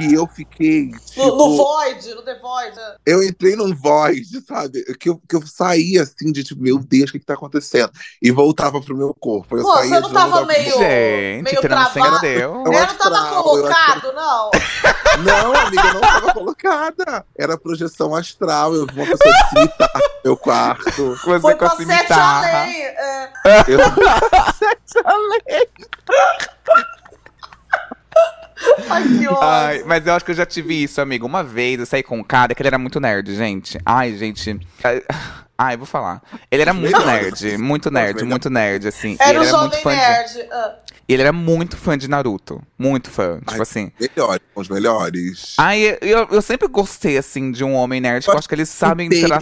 [0.00, 0.86] E eu fiquei.
[0.86, 2.76] No, Tipo, no Void, no The Void.
[3.04, 4.82] eu entrei num void, sabe?
[4.98, 7.90] Que eu, que eu saí assim, de tipo, meu Deus, o que, que tá acontecendo?
[8.22, 9.56] E voltava pro meu corpo.
[9.56, 11.92] Eu Pô, saía você não tava meio- Gente, meio travado.
[11.92, 12.40] transcendeu.
[12.40, 14.50] Eu não tava astral, eu colocado, não.
[15.24, 17.26] Não, amiga, eu não tava colocada.
[17.36, 18.74] Era projeção astral.
[18.74, 19.70] Eu vi uma pessoa no
[20.24, 21.16] meu quarto.
[21.16, 22.82] Você Foi com a sete além.
[22.84, 23.30] É.
[23.66, 23.80] Eu...
[28.88, 29.38] Ai, que ódio.
[29.42, 31.26] Ai, mas eu acho que eu já tive isso, amigo.
[31.26, 33.78] Uma vez eu saí com um cara que ele era muito nerd, gente.
[33.84, 34.58] Ai, gente.
[35.56, 36.22] Ai, vou falar.
[36.50, 39.16] Ele era muito nerd, muito nerd, muito nerd, assim.
[39.20, 39.96] Era ele era muito Jovem fã de...
[39.96, 40.48] Nerd.
[40.50, 40.74] Ah.
[41.06, 42.62] E ele era muito fã de Naruto.
[42.78, 43.38] Muito fã.
[43.40, 43.60] Tipo Ai.
[43.60, 43.92] assim.
[44.00, 45.54] melhores, os melhores.
[45.58, 48.24] Ai, eu, eu sempre gostei, assim, de um homem nerd.
[48.24, 49.40] que Eu acho que eles sabem Empenham.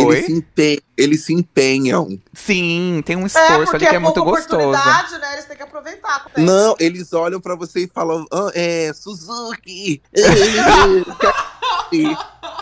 [0.00, 0.12] Tratar.
[0.12, 0.22] Eles Oi?
[0.26, 2.18] se, empenham, eles se empenham.
[2.32, 4.54] Sim, tem um É, esforço ali porque que é é muito gostoso.
[4.68, 5.32] oportunidade, né?
[5.34, 6.22] Eles têm que aproveitar.
[6.26, 6.40] o tempo.
[6.40, 10.02] Não, eles olham pra você e falam, ah, é, Suzuki.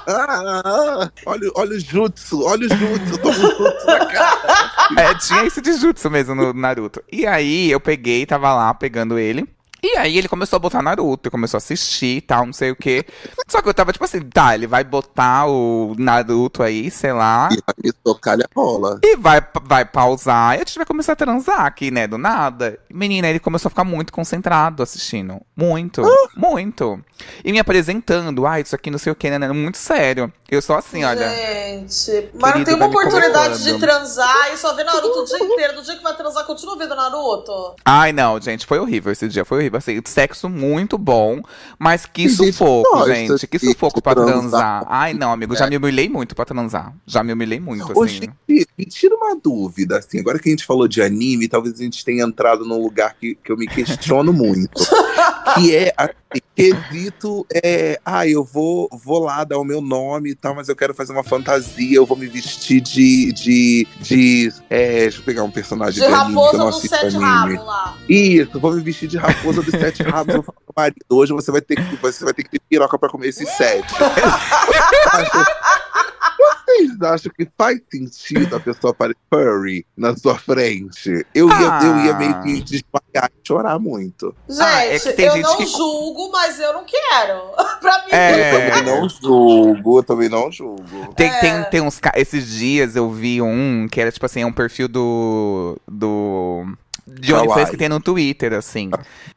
[0.07, 4.59] ah, ah, olha, olha o jutsu, olha o jutsu, tô com jutsu na cara.
[4.97, 7.03] É, tinha esse de jutsu mesmo no Naruto.
[7.11, 9.47] E aí eu peguei, tava lá pegando ele.
[9.83, 12.77] E aí ele começou a botar Naruto, começou a assistir e tal, não sei o
[12.77, 13.05] quê.
[13.47, 17.49] Só que eu tava tipo assim, tá, ele vai botar o Naruto aí, sei lá.
[17.53, 18.99] E vai me tocar a rola.
[19.03, 22.07] E vai, vai pausar e a gente vai começar a transar aqui, né?
[22.07, 22.79] Do nada.
[22.91, 25.41] Menina, ele começou a ficar muito concentrado assistindo.
[25.57, 26.03] Muito,
[26.37, 27.01] muito.
[27.45, 29.49] E me apresentando, ah, isso aqui não sei o que, né?
[29.49, 30.33] Muito sério.
[30.49, 31.29] Eu sou assim, olha.
[31.29, 35.75] Gente, mas não tem uma oportunidade de transar e só ver Naruto o dia inteiro.
[35.77, 37.75] Do dia que vai transar, continua vendo Naruto.
[37.85, 39.68] Ai, não, gente, foi horrível esse dia, foi horrível.
[39.77, 41.43] Assim, sexo muito bom,
[41.79, 43.47] mas que gente sufoco, gosta gente.
[43.47, 44.41] Que de sufoco pra transar.
[44.41, 44.85] transar.
[44.89, 46.95] Ai, não, amigo, já me humilhei muito pra transar.
[47.07, 48.15] Já me humilhei muito, Ô, assim.
[48.49, 51.83] gente, me tira uma dúvida, assim, agora que a gente falou de anime, talvez a
[51.83, 54.71] gente tenha entrado num lugar que, que eu me questiono muito.
[55.55, 60.35] que é, assim, quesito, é, ah, eu vou, vou lá dar o meu nome e
[60.35, 65.01] tal, mas eu quero fazer uma fantasia, eu vou me vestir de, de, de, é,
[65.03, 67.25] deixa eu pegar um personagem De de, anime raposa não dos sete anime.
[67.25, 67.97] rabos lá.
[68.09, 70.35] Isso, vou me vestir de raposa dos sete rabos.
[70.35, 72.99] Eu falo pro marido, hoje você vai ter que, você vai ter que ter piroca
[72.99, 73.95] pra comer esses sete.
[76.69, 81.27] Vocês acham que faz sentido a pessoa parecer furry na sua frente?
[81.35, 81.81] Eu ia, Ah.
[81.83, 84.35] eu ia meio que desmaiar e chorar muito.
[84.49, 87.41] Gente, Ah, é eu gente não que- julgo, mas eu não quero.
[87.81, 88.55] pra mim, É.
[88.55, 91.15] Eu também não julgo, eu também não julgo.
[91.15, 91.41] Tem, É.
[91.41, 91.99] tem, tem uns.
[92.15, 95.79] Esses dias eu vi um que era tipo assim, é um perfil do.
[95.89, 96.67] do.
[97.07, 97.33] De.
[97.33, 98.91] OnlyFans que tem no Twitter, assim.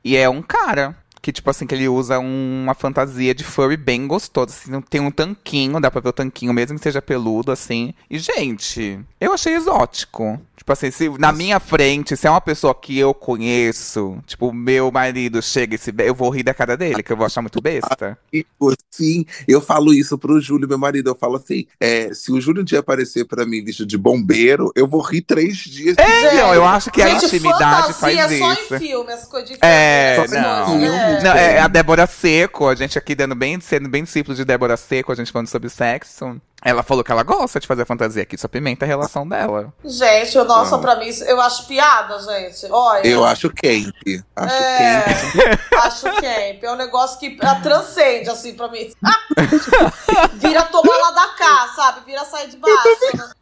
[0.04, 4.08] E é um cara que, tipo assim, que ele usa uma fantasia de furry bem
[4.08, 4.54] gostosa.
[4.54, 7.94] Assim, tem um tanquinho, dá pra ver o tanquinho, mesmo que seja peludo, assim.
[8.10, 10.40] E, gente, eu achei exótico.
[10.58, 14.92] Tipo assim, se na minha frente, se é uma pessoa que eu conheço, tipo, meu
[14.92, 17.60] marido chega e se eu vou rir da cara dele, que eu vou achar muito
[17.60, 18.16] besta.
[18.92, 21.10] Sim, eu falo isso pro Júlio, meu marido.
[21.10, 24.72] Eu falo assim: é, se o Júlio um dia aparecer pra mim vestido de bombeiro,
[24.76, 25.96] eu vou rir três dias.
[25.98, 28.44] É, não, eu acho que Gente, a intimidade faz isso.
[28.44, 30.78] é só em filme, essas coisas de É, filme, essas não.
[30.78, 31.11] né?
[31.24, 34.78] Não, é a Débora Seco, a gente aqui dando bem, sendo bem simples de Débora
[34.78, 36.40] Seco, a gente falando sobre sexo.
[36.64, 39.74] Ela falou que ela gosta de fazer fantasia aqui, isso apimenta a relação dela.
[39.84, 40.82] Gente, nossa, Não.
[40.82, 42.68] pra mim, eu acho piada, gente.
[42.72, 43.08] Olha.
[43.08, 44.24] Eu acho quente.
[44.36, 45.60] Acho É, quente.
[45.76, 46.64] acho camp.
[46.64, 48.92] É um negócio que transcende, assim, pra mim.
[50.36, 52.02] Vira tomar lá da cá, sabe?
[52.06, 52.78] Vira sair de baixo.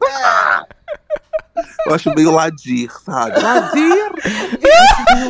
[0.02, 0.80] É.
[1.86, 3.40] Eu acho meio ladir, sabe?
[3.40, 4.10] Ladir!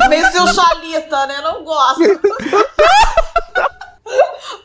[0.09, 1.41] Meio seu chalita, né?
[1.41, 2.01] Não gosto.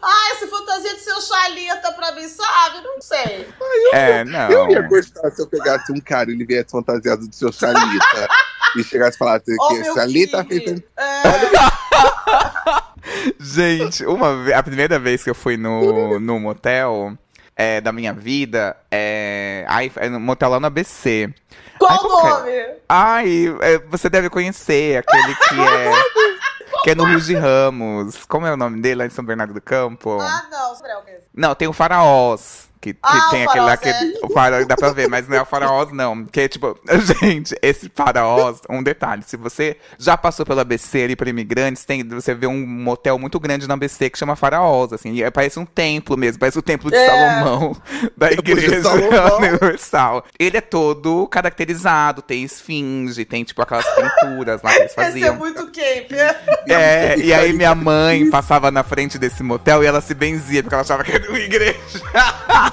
[0.03, 2.81] Ai, essa fantasia de seu chalita pra mim, sabe?
[2.83, 3.49] Não sei.
[3.93, 4.51] É, não.
[4.51, 8.29] Eu ia gostar se eu pegasse um cara e ele viesse fantasiado de seu Chalita
[8.77, 11.23] e chegasse e falasse Ó, que Chalita um É.
[13.41, 17.17] Gente, uma a primeira vez que eu fui no, no motel
[17.57, 21.33] é, da minha vida, é, ai, é no motel lá no ABC.
[21.79, 22.31] Qual Ai, o é?
[22.31, 22.81] nome?
[22.89, 25.93] Ai, é, você deve conhecer aquele que é.
[26.85, 28.25] que é no Rio de Ramos.
[28.27, 30.19] Como é o nome dele lá em São Bernardo do Campo?
[30.21, 30.77] Ah, não.
[31.35, 32.66] Não, tem o Faraós.
[32.95, 33.89] Que, que Ah, tem o aquele lá que.
[33.89, 34.13] é.
[34.23, 36.25] O faraós dá pra ver, mas não é o faraós, não.
[36.25, 36.79] Que é tipo.
[37.21, 39.23] Gente, esse faraós, um detalhe.
[39.27, 43.41] Se você já passou pelo ABC ali para imigrantes, tem, você vê um motel muito
[43.41, 45.13] grande no ABC que chama faraós, assim.
[45.13, 47.07] E é- parece um templo mesmo, parece o templo de É.
[47.07, 47.77] Salomão
[48.17, 49.39] da igreja Salomão.
[49.39, 50.25] universal.
[50.39, 55.05] Ele é todo caracterizado, tem esfinge, tem tipo aquelas pinturas lá que eles Esse é
[55.05, 55.37] faziam.
[55.37, 56.13] muito camp.
[56.69, 60.75] É, e aí minha mãe passava na frente desse motel e ela se benzia, porque
[60.75, 61.77] ela achava que era uma igreja.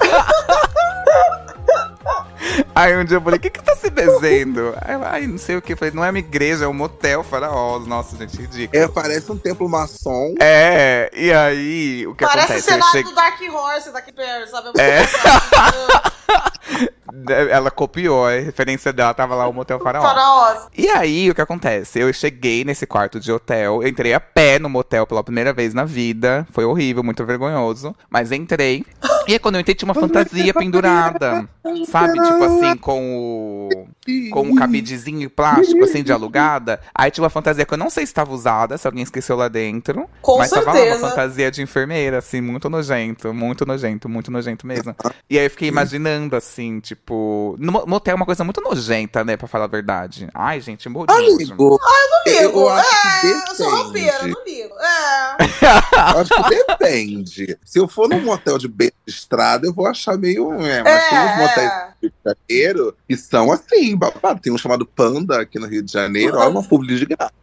[2.76, 4.74] Aí um dia eu falei, o que que tá se benzendo?
[4.82, 5.74] Aí ela, ai, não sei o que.
[5.74, 7.80] Eu falei, não é uma igreja, é um motel faraó.
[7.80, 8.84] Nossa, gente, ridículo.
[8.84, 10.34] É, parece um templo maçom.
[10.42, 12.70] É, e aí, o que Parece o acontece?
[12.70, 14.72] Eu cenário cheguei- do Dark Horse daqui perto, sabe?
[14.80, 15.04] É.
[17.28, 20.02] Ela copiou, a referência dela tava lá o motel faraó.
[20.02, 20.68] Faraós.
[20.76, 22.00] E aí, o que acontece?
[22.00, 25.74] Eu cheguei nesse quarto de hotel, eu entrei a pé no motel pela primeira vez
[25.74, 26.48] na vida.
[26.52, 27.96] Foi horrível, muito vergonhoso.
[28.10, 28.84] Mas entrei.
[29.28, 31.48] E aí, quando eu entrei, tinha uma fantasia pendurada.
[31.88, 32.14] Sabe?
[32.14, 33.88] Tipo assim, com o.
[34.32, 36.80] Com um cabidezinho plástico, assim, de alugada.
[36.94, 39.48] Aí tinha uma fantasia que eu não sei se estava usada, se alguém esqueceu lá
[39.48, 40.10] dentro.
[40.22, 41.10] Com mas tava lá uma certeza.
[41.10, 44.96] fantasia de enfermeira, assim, muito nojento, muito nojento, muito nojento mesmo.
[45.30, 47.56] E aí eu fiquei imaginando, assim, tipo.
[47.60, 50.28] No mo- motel é uma coisa muito nojenta, né, pra falar a verdade.
[50.34, 51.08] Ai, gente, morri.
[51.10, 52.60] Amigo, Não ligo.
[52.60, 52.96] eu acho
[53.26, 54.34] é, eu sou roupeira, depende.
[54.36, 54.74] não ligo.
[54.80, 56.14] É.
[56.14, 57.58] Eu acho que depende.
[57.66, 60.54] Se eu for num motel de beira de estrada, eu vou achar meio.
[60.62, 61.93] É, mas tem uns É, motéis é.
[62.04, 64.42] Rio de Janeiro que são assim, babado.
[64.42, 67.34] Tem um chamado Panda aqui no Rio de Janeiro, olha uma publi de graça.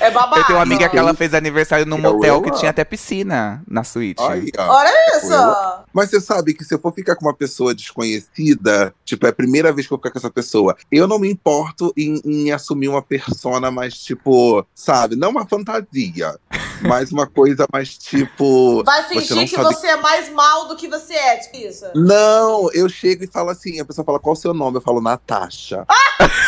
[0.00, 0.40] É, É babado.
[0.40, 3.84] Eu tenho uma amiga que ela fez aniversário num motel que tinha até piscina na
[3.84, 4.22] suíte.
[4.22, 4.76] aí, ó.
[4.76, 5.84] Olha isso.
[5.92, 9.32] Mas você sabe que se eu for ficar com uma pessoa desconhecida, tipo, é a
[9.32, 12.50] primeira vez que eu vou ficar com essa pessoa, eu não me importo em, em
[12.52, 16.34] assumir uma persona mais, tipo, sabe, não uma fantasia,
[16.82, 18.82] mas uma coisa mais tipo.
[18.84, 21.56] Vai Você fingir não que sabe- você é mais mal do que você é, tipo
[21.56, 21.84] isso.
[21.94, 25.00] Não, eu chego e falo assim, a pessoa fala qual o seu nome, eu falo
[25.00, 25.84] Natasha.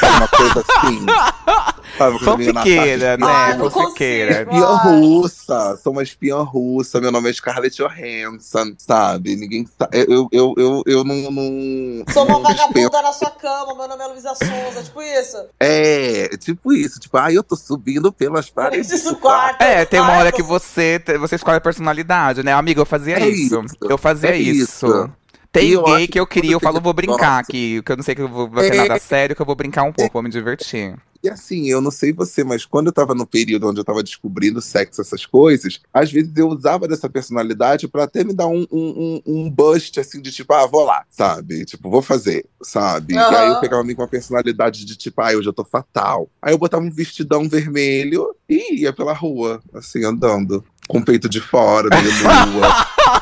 [0.00, 1.06] Sabe, uma coisa assim.
[1.98, 3.54] Sabe, Fanfiqueira, né?
[3.56, 4.44] não Fanfiqueira.
[4.46, 4.56] consigo.
[4.64, 9.36] Espiã russa, sou uma espiã russa, meu nome é Scarlett Johansson, sabe?
[9.36, 9.98] Ninguém sabe.
[10.08, 11.30] Eu, eu, eu, eu não.
[11.30, 12.68] não Sou uma não dispenso.
[12.72, 15.36] vagabunda na sua cama, meu nome é Luísa Souza, tipo isso.
[15.60, 18.90] É, tipo isso, tipo, ai, eu tô subindo pelas paredes.
[18.90, 19.60] Isso do quarto.
[19.60, 22.52] É, tem uma Ai, hora que você, você escolhe a personalidade, né?
[22.52, 23.60] Amiga, eu fazia É isso.
[23.64, 23.76] isso.
[23.82, 24.86] Eu fazia É isso.
[24.86, 25.10] isso.
[25.50, 27.96] Tem E gay que eu que queria, eu falo, vou brincar negócio- aqui, que eu
[27.96, 28.88] não sei que eu vou vai ter É.
[28.88, 30.94] nada sério, que eu vou brincar um pouco, vou me divertir.
[31.22, 34.02] E assim, eu não sei você, mas quando eu tava no período onde eu tava
[34.02, 38.66] descobrindo sexo, essas coisas, às vezes eu usava dessa personalidade pra até me dar um,
[38.72, 41.64] um, um, bust, assim, de tipo, ah, vou lá, sabe?
[41.64, 43.14] Tipo, vou fazer, sabe?
[43.14, 43.36] E Aham.
[43.36, 46.28] aí eu pegava meio com uma personalidade de tipo, ah, hoje eu tô fatal.
[46.42, 50.64] Aí eu botava um vestidão vermelho e ia pela rua, assim, andando.
[50.88, 52.12] Com o peito de fora, meio
[52.52, 53.21] nua.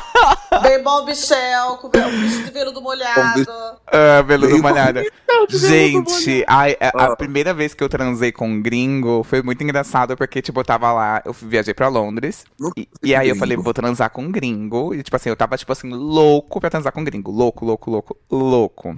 [0.71, 3.45] Bem bom, Michel, com o bicho de veludo molhado.
[3.87, 5.01] Ah, veludo molhado.
[5.49, 7.15] Gente, a, a Ah.
[7.17, 10.93] primeira vez que eu transei com um gringo foi muito engraçado, porque, tipo, eu tava
[10.93, 12.45] lá, eu viajei pra Londres,
[12.77, 15.57] e, e aí eu falei, vou transar com um gringo, e, tipo assim, eu tava,
[15.57, 18.97] tipo assim, louco pra transar com um gringo, louco, louco, louco, louco.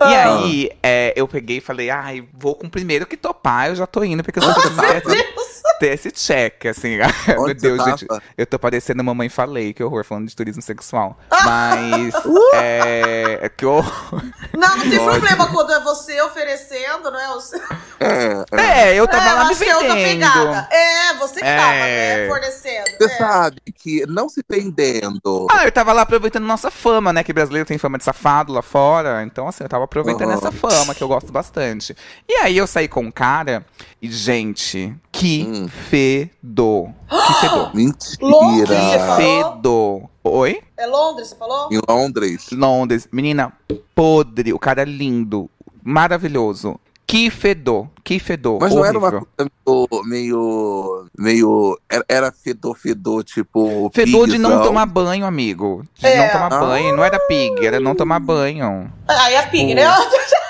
[0.00, 0.36] E Ah.
[0.38, 3.86] aí, é, eu peguei e falei, ai, vou com o primeiro que topar, eu já
[3.86, 5.02] tô indo, porque eu sou Meu demais.
[5.02, 5.53] Deus.
[5.78, 6.98] Ter esse check, assim.
[7.28, 8.06] Meu Deus, você gente.
[8.06, 8.22] tava?
[8.36, 11.18] Eu tô parecendo mamãe falei, que horror, falando de turismo sexual.
[11.44, 12.14] Mas.
[12.54, 13.50] é.
[13.56, 14.22] Que horror.
[14.52, 17.28] Não, não tem problema quando é você oferecendo, não é?
[17.30, 17.60] O seu...
[18.00, 18.90] É, é.
[18.90, 20.54] É, eu tava é, lá me é vendendo.
[20.70, 22.16] É, você que tava, É.
[22.16, 22.28] né?
[22.28, 22.90] Fornecendo.
[22.98, 23.18] Você é.
[23.18, 25.46] sabe que não se vendendo.
[25.50, 27.22] Ah, eu tava lá aproveitando nossa fama, né?
[27.22, 29.22] Que brasileiro tem fama de safado lá fora.
[29.22, 30.38] Então, assim, eu tava aproveitando Aham.
[30.38, 31.96] essa fama, que eu gosto bastante.
[32.28, 33.64] E aí eu saí com um cara
[34.02, 35.53] e, gente, que Hum.
[35.68, 36.88] Fedor.
[37.08, 37.70] Que fedor.
[37.74, 39.16] Mentira.
[39.16, 40.02] Fedor.
[40.24, 40.60] Oi?
[40.76, 41.68] É Londres, você falou?
[41.70, 42.46] Em Londres.
[42.52, 43.08] Londres.
[43.12, 43.52] Menina,
[43.94, 44.52] podre.
[44.52, 45.50] O cara é lindo.
[45.82, 46.78] Maravilhoso.
[47.06, 47.88] Que fedor.
[48.02, 48.58] Que fedor.
[48.60, 49.28] Mas não era uma horrível.
[49.36, 49.88] coisa meio.
[50.04, 51.08] meio.
[51.18, 51.78] meio
[52.08, 53.90] era, fedor, fedor, tipo.
[53.94, 54.66] Fedor de não pigzão.
[54.66, 55.84] tomar banho, amigo.
[55.98, 56.16] De É.
[56.16, 56.96] não tomar banho.
[56.96, 58.90] Não era pig, era não tomar banho.
[59.06, 59.82] Aí é pig, né?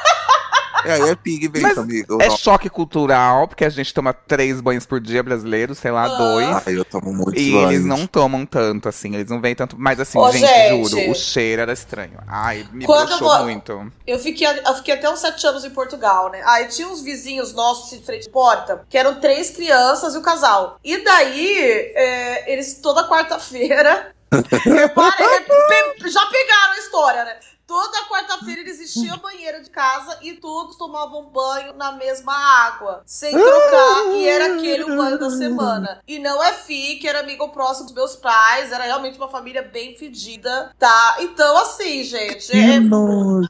[0.84, 2.22] É, aí é pig mesmo, Mas amigo.
[2.22, 6.08] É choque cultural, porque a gente toma três banhos por dia brasileiro, sei lá, Ah.
[6.08, 6.62] dois.
[6.66, 7.70] Ai, eu tomo muito E banho.
[7.72, 9.76] eles não tomam tanto, assim, eles não veem tanto.
[9.78, 10.88] Mas assim, Ô, gente, gente.
[10.90, 12.18] juro, o cheiro era estranho.
[12.26, 13.92] Ai, me Quando eu muito.
[14.06, 16.42] Eu fiquei, eu fiquei até uns sete anos em Portugal, né?
[16.44, 20.22] Aí tinha uns vizinhos nossos de frente de porta, que eram três crianças e o
[20.22, 20.78] casal.
[20.84, 21.58] E daí,
[21.94, 24.12] é, eles toda quarta-feira.
[24.34, 27.36] repare- pe- já pegaram a história, né?
[27.74, 33.02] Toda quarta-feira eles enchiam a banheira de casa e todos tomavam banho na mesma água,
[33.04, 36.00] sem trocar, e era aquele o banho da semana.
[36.06, 39.60] E não é fi, que era amigo próximo dos meus pais, era realmente uma família
[39.60, 41.16] bem fedida, tá?
[41.18, 42.78] Então, assim, gente, é,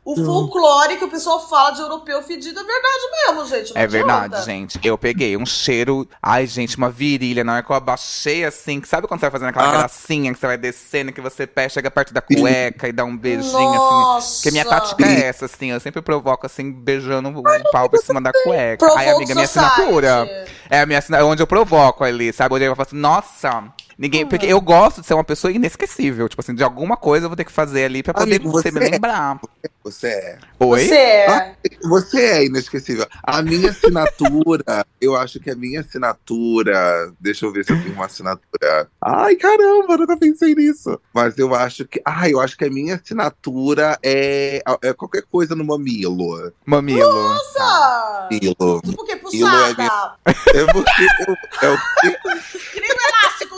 [0.03, 3.75] o folclore que o pessoal fala de europeu fedido é verdade mesmo, gente.
[3.75, 4.43] não É verdade, adianta.
[4.43, 4.81] gente.
[4.83, 6.09] Eu peguei um cheiro.
[6.23, 7.45] Ai, gente, uma virilha.
[7.45, 9.73] Na hora que eu abaixei assim, que sabe quando você vai fazendo aquela Ah.
[9.73, 13.15] gracinha que você vai descendo, que você pé, chega perto da cueca e dá um
[13.15, 14.14] beijinho assim.
[14.15, 14.37] Nossa.
[14.37, 18.21] Porque minha tática é essa, assim, eu sempre provoco assim, beijando o pau por cima
[18.21, 18.87] da cueca.
[18.97, 19.73] Ai, amiga, minha society.
[19.73, 20.47] assinatura.
[20.71, 22.55] É a minha assinatura, onde eu provoco ali, sabe?
[22.55, 23.65] Onde eu falo assim, nossa,
[23.99, 24.27] ninguém.
[24.27, 26.29] Porque eu gosto de ser uma pessoa inesquecível.
[26.29, 28.71] Tipo assim, de alguma coisa eu vou ter que fazer ali pra poder Amigo, você
[28.71, 28.91] me você é.
[28.91, 29.41] lembrar.
[29.83, 30.39] Você é.
[30.61, 30.87] Oi?
[30.87, 31.57] Você é.
[31.83, 33.07] Você é inesquecível.
[33.23, 37.13] A minha assinatura, eu acho que a minha assinatura.
[37.19, 38.89] Deixa eu ver se eu tenho uma assinatura.
[39.01, 41.01] Ai, caramba, eu nunca pensei nisso.
[41.13, 42.01] Mas eu acho que.
[42.05, 46.53] Ai, eu acho que a minha assinatura é, é qualquer coisa no mamilo.
[46.65, 47.13] Mamilo.
[47.13, 48.29] Nossa!
[48.31, 48.81] Mamilo.
[48.83, 49.13] Tipo o quê?
[49.13, 50.15] Aquilo é Puxada.
[50.55, 51.79] É porque eu, é o?
[52.01, 53.57] Que um elástico.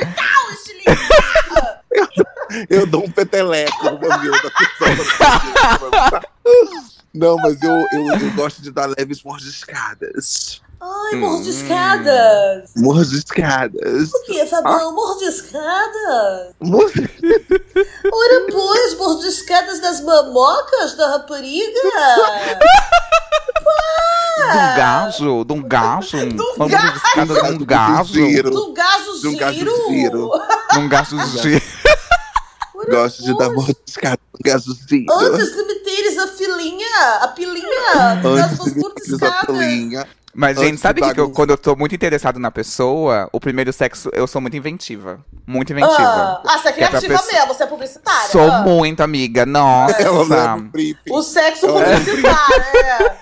[2.70, 6.22] Eu dou um peteleco no mamilo da pessoa.
[7.12, 10.60] Não, mas eu, eu, eu gosto de dar leves mordiscadas.
[10.80, 11.20] Ai, Hum.
[11.20, 12.70] mordiscadas.
[12.76, 14.10] Mordiscadas.
[14.12, 14.92] O que, Fabão?
[14.92, 16.54] Mordiscadas?
[16.60, 16.90] Mor-
[18.12, 21.80] Ora, pois, mordiscadas das mamocas da rapariga.
[24.36, 26.16] De um gajo, de um gajo.
[26.58, 26.96] Vamos gajo.
[26.96, 28.12] escada de um gajo.
[28.14, 28.50] Giro.
[28.50, 29.72] Do gajo De gajo giro.
[29.88, 30.30] giro.
[30.72, 31.62] De um gajo de.
[32.74, 33.54] Ora, Gosto de dar pois.
[33.56, 35.06] mordiscada no gasozinho.
[35.10, 38.74] Antes de me teres a filinha, a pilinha, tu dás Antes umas
[40.36, 43.40] Mas, gente, sabe de que, que eu- quando eu tô muito interessado na pessoa, o
[43.40, 45.18] primeiro sexo, eu sou muito inventiva.
[45.46, 45.96] Muito inventiva.
[45.96, 48.28] Ah, ah, você é é criativa pessoa- mesmo, você é publicitária.
[48.28, 48.60] Sou ah.
[48.60, 49.46] muito, amiga.
[49.46, 50.54] Nossa.
[50.56, 51.10] Um briefing.
[51.10, 53.16] O sexo publicitário, é.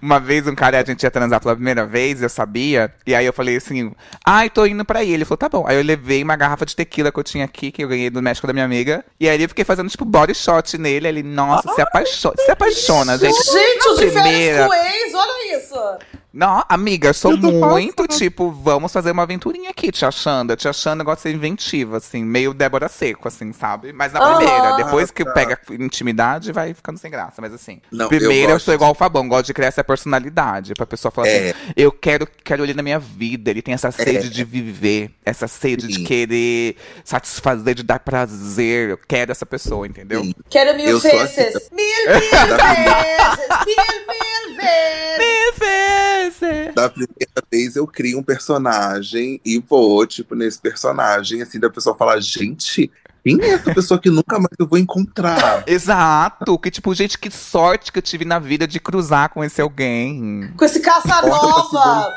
[0.00, 2.92] Uma vez um cara, a gente ia transar pela primeira vez, eu sabia.
[3.06, 3.92] E aí eu falei assim,
[4.24, 5.12] ai, tô indo pra ir.
[5.12, 5.64] Ele falou, tá bom.
[5.66, 8.20] Aí eu levei uma garrafa de tequila que eu tinha aqui, que eu ganhei do
[8.22, 9.04] México da minha amiga.
[9.18, 11.08] E aí eu fiquei fazendo, tipo, body shot nele.
[11.08, 12.34] Ele, nossa, se apaixona.
[12.44, 13.34] Se apaixona, gente.
[13.44, 15.98] Gente, primeira- com ex, olha isso.
[16.34, 18.18] Não, amiga, eu sou Eu muito, passando.
[18.18, 20.56] tipo, vamos fazer uma aventurinha aqui, te achando.
[20.56, 23.92] Te achando negócio de ser inventiva, assim, meio Débora Seco, assim, sabe?
[23.92, 25.32] Mas na primeira, depois que Ah, tá.
[25.32, 27.40] pega intimidade, vai ficando sem graça.
[27.40, 28.64] Mas assim, Não, primeiro eu, gosto.
[28.64, 30.74] sou igual o Fabão, gosto de criar essa personalidade.
[30.74, 31.50] Pra pessoa falar É.
[31.50, 33.50] assim, eu quero, quero ele na minha vida.
[33.50, 34.30] Ele tem essa sede É.
[34.30, 36.04] de viver, essa sede de Sim.
[36.04, 38.90] querer satisfazer, de dar prazer.
[38.90, 40.24] Eu quero essa pessoa, entendeu?
[40.24, 40.34] Sim.
[40.50, 41.70] Quero mil Eu sou assim vezes.
[41.70, 42.56] Mil, mil vezes.
[43.66, 43.76] Mil,
[45.18, 45.54] mil
[46.72, 51.96] Da primeira vez eu crio um personagem e vou, tipo, nesse personagem, assim, da pessoa
[51.96, 52.90] falar, gente,
[53.24, 55.64] quem é essa pessoa que nunca mais eu vou encontrar?
[55.66, 59.62] Exato, que tipo, gente, que sorte que eu tive na vida de cruzar com esse
[59.62, 60.52] alguém.
[60.56, 62.12] Com esse caça-nova.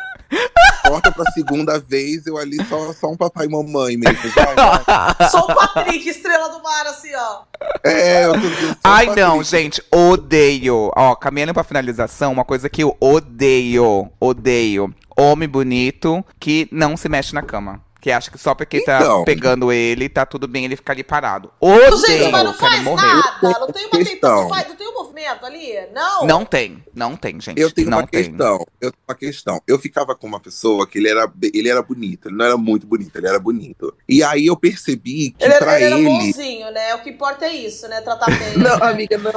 [0.87, 4.29] Corta pra segunda vez, eu ali só, só um papai e mamãe mesmo.
[4.29, 7.41] Já, Sou o Patrick, estrela do mar, assim, ó.
[7.83, 10.91] é, eu tô dizendo, Ai, não, gente, odeio.
[10.95, 14.93] Ó, caminhando pra finalização, uma coisa que eu odeio, odeio.
[15.19, 17.81] Homem bonito que não se mexe na cama.
[18.07, 19.25] Que acha que só porque tá Então.
[19.25, 21.51] pegando ele, tá tudo bem ele ficar ali parado.
[21.61, 23.05] Gente, Odeio, mas não faz morrer.
[23.05, 23.59] nada.
[23.59, 24.41] Não tem uma Questão.
[24.43, 25.73] não faz- não tem um movimento ali?
[25.93, 26.25] Não.
[26.25, 27.59] Não tem, não tem, gente.
[27.59, 28.23] Eu tenho não uma tem.
[28.23, 28.65] questão.
[28.79, 29.61] Eu tenho uma questão.
[29.67, 32.29] Eu ficava com uma pessoa que ele era, ele era bonito.
[32.29, 33.93] Ele não era muito bonito, ele era bonito.
[34.07, 36.07] E aí eu percebi que Ele, era- pra ele ele.
[36.07, 36.95] era bonzinho, né?
[36.95, 37.99] O que importa é isso, né?
[37.99, 38.37] Tratar bem.
[38.57, 39.33] Não, amiga, não.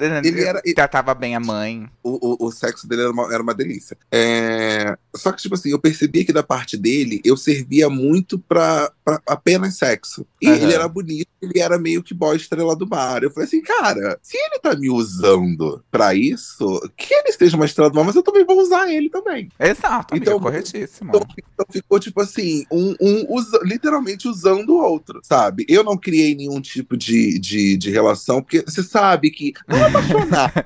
[0.00, 1.86] Ele, Ele era- Tratava bem a mãe.
[2.02, 3.98] o, o, o sexo dele era uma, era uma delícia.
[4.10, 8.90] É, Só que, tipo assim, eu percebi que da parte dele eu servia muito pra,
[9.04, 10.26] pra apenas sexo.
[10.40, 10.56] E Aham.
[10.56, 13.22] ele era bonito, ele era meio que boy estrela do mar.
[13.22, 17.64] Eu falei assim, cara, se ele tá me usando pra isso, que ele seja uma
[17.66, 19.48] estrela do mar, mas eu também vou usar ele também.
[19.58, 21.10] Exato, amiga, Então- corretíssimo.
[21.10, 25.64] Então, então ficou tipo assim, um, um usa- literalmente usando o outro, sabe?
[25.68, 29.88] Eu não criei nenhum tipo de, de, de relação, porque você sabe que não é
[29.88, 30.52] apaixonar.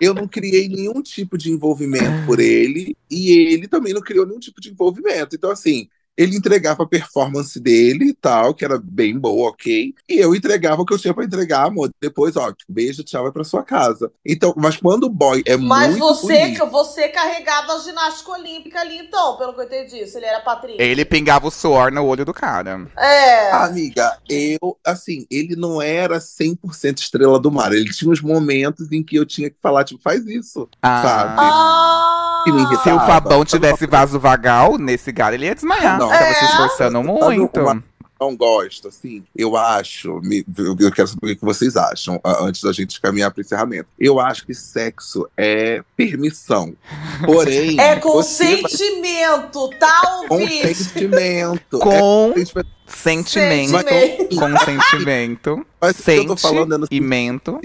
[0.00, 4.40] Eu não criei nenhum tipo de envolvimento por ele e ele também não criou nenhum
[4.40, 5.36] tipo de envolvimento.
[5.36, 9.94] Então, assim, ele entregava a performance dele e tal, que era bem boa, ok.
[10.08, 11.90] E eu entregava o que eu tinha pra entregar, amor.
[12.00, 14.10] Depois, ó, beijo, tchau, vai pra sua casa.
[14.24, 18.80] Então, mas quando o boy é Mas muito você, bonito, você carregava a ginástica olímpica
[18.80, 20.06] ali, então, pelo que eu entendi.
[20.06, 20.82] Se ele era patrícia.
[20.82, 22.86] Ele pingava o suor no olho do cara.
[22.98, 23.50] É.
[23.52, 27.72] Amiga, eu, assim, ele não era 100% estrela do mar.
[27.72, 31.02] Ele tinha uns momentos em que eu tinha que falar, tipo, faz isso, Ah.
[31.02, 31.34] sabe?
[31.38, 32.44] Ah.
[32.82, 33.04] Se o.
[33.04, 35.98] Fabão tivesse vaso vagal nesse cara, ele ia desmaiar.
[36.10, 36.18] Não.
[36.18, 36.44] Tava se É.
[36.48, 37.60] esforçando muito.
[37.60, 37.82] uma-
[38.20, 39.22] Não gosto, assim.
[39.36, 40.44] Eu acho, me-
[40.80, 43.88] eu quero saber o que vocês acham antes da gente caminhar para encerramento.
[43.98, 46.74] Eu acho que sexo é permissão.
[47.26, 50.68] Porém, É você vai- consentimento, tá, ouvinte?
[50.68, 51.78] consentimento.
[51.80, 52.68] Com É consentimento.
[52.86, 53.70] Sentimento.
[53.70, 54.36] Sentimento.
[54.36, 55.66] Com sentimento.
[55.84, 57.60] Mas o que eu tô falando é Sentimento.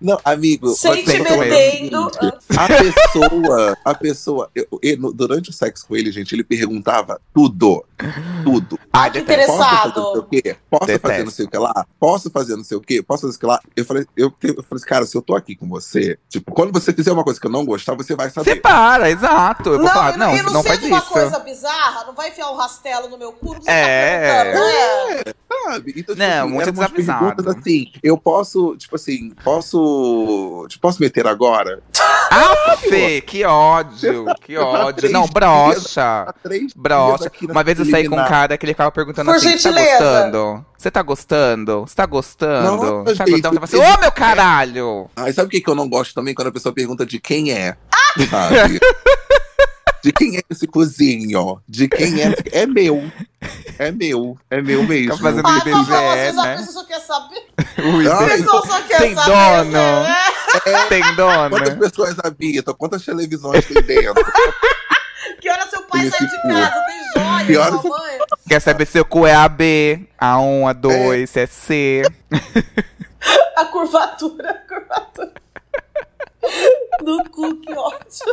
[0.00, 2.10] Não, amigo, você- Sentimentendo.
[2.56, 7.84] A pessoa, a pessoa, eu- eu- durante o sexo com ele, gente, ele perguntava tudo.
[8.42, 8.78] Tudo.
[8.90, 9.52] Ai, que detesto.
[9.52, 10.00] Posso fazer Interessado.
[10.00, 10.56] não sei o quê?
[10.70, 11.08] Posso Detesto.
[11.08, 11.86] fazer não sei o que lá?
[12.00, 13.02] Posso fazer não sei o quê?
[13.02, 13.60] Posso fazer isso que lá?
[13.76, 16.72] Eu falei, eu, eu falei assim, cara, se eu tô aqui com você, tipo, quando
[16.72, 18.50] você fizer uma coisa que eu não gostar, você vai saber.
[18.54, 19.68] Separa, exato.
[19.70, 21.08] Eu vou Não, falar, não, não, não faz sendo uma isso.
[21.10, 23.70] coisa bizarra, não vai enfiar um rastelo no meu cu, não você
[24.26, 24.54] É.
[24.54, 25.22] não é?
[25.66, 25.94] Sabe?
[25.96, 27.18] Então, tipo, Não, assim, muito desavisado.
[27.34, 30.66] perguntas assim, eu posso, tipo assim, posso.
[30.68, 31.82] Te posso meter agora?
[32.30, 35.10] Ah, Fê, que ódio, que ódio.
[35.10, 36.32] Não, brocha.
[36.76, 37.30] Brocha.
[37.48, 39.78] Uma vez eu saí com um cara que ele ficava perguntando Por assim: Você tá
[39.80, 40.66] gentileza." gostando?
[40.78, 41.80] Você tá gostando?
[41.80, 42.62] Você tá gostando?
[42.76, 43.66] Nossa, Você tá gente, gostando?
[43.66, 45.10] Falei assim, ô meu caralho!
[45.16, 46.34] Ai, sabe o que, que eu não gosto também?
[46.34, 47.76] Quando a pessoa pergunta de quem é.
[48.30, 48.78] Sabe?
[50.06, 51.60] De quem é esse cozinho?
[51.68, 52.32] De quem é?
[52.52, 53.10] É meu.
[53.76, 54.38] É meu.
[54.48, 55.16] É meu mesmo.
[55.16, 56.56] Fica fazendo Ai, IBGE, às vezes a né?
[56.58, 57.42] pessoa só quer saber.
[57.92, 59.30] Ui, A Ai, pessoa só quer Tem saber.
[59.32, 59.72] dono.
[59.72, 60.16] né?
[60.88, 61.76] Tem Quantas dona.
[61.76, 62.72] pessoas habitam?
[62.74, 64.14] Quantas televisões tem dentro?
[65.40, 66.48] Que hora seu pai sai de cu.
[66.48, 66.84] casa?
[66.86, 68.18] Tem joia, Que hora- sua mãe?
[68.48, 72.02] Quer saber se o cu é AB, A1, A2, se é C.
[73.56, 75.32] A curvatura, a curvatura.
[77.04, 78.32] Do cu, que ótimo.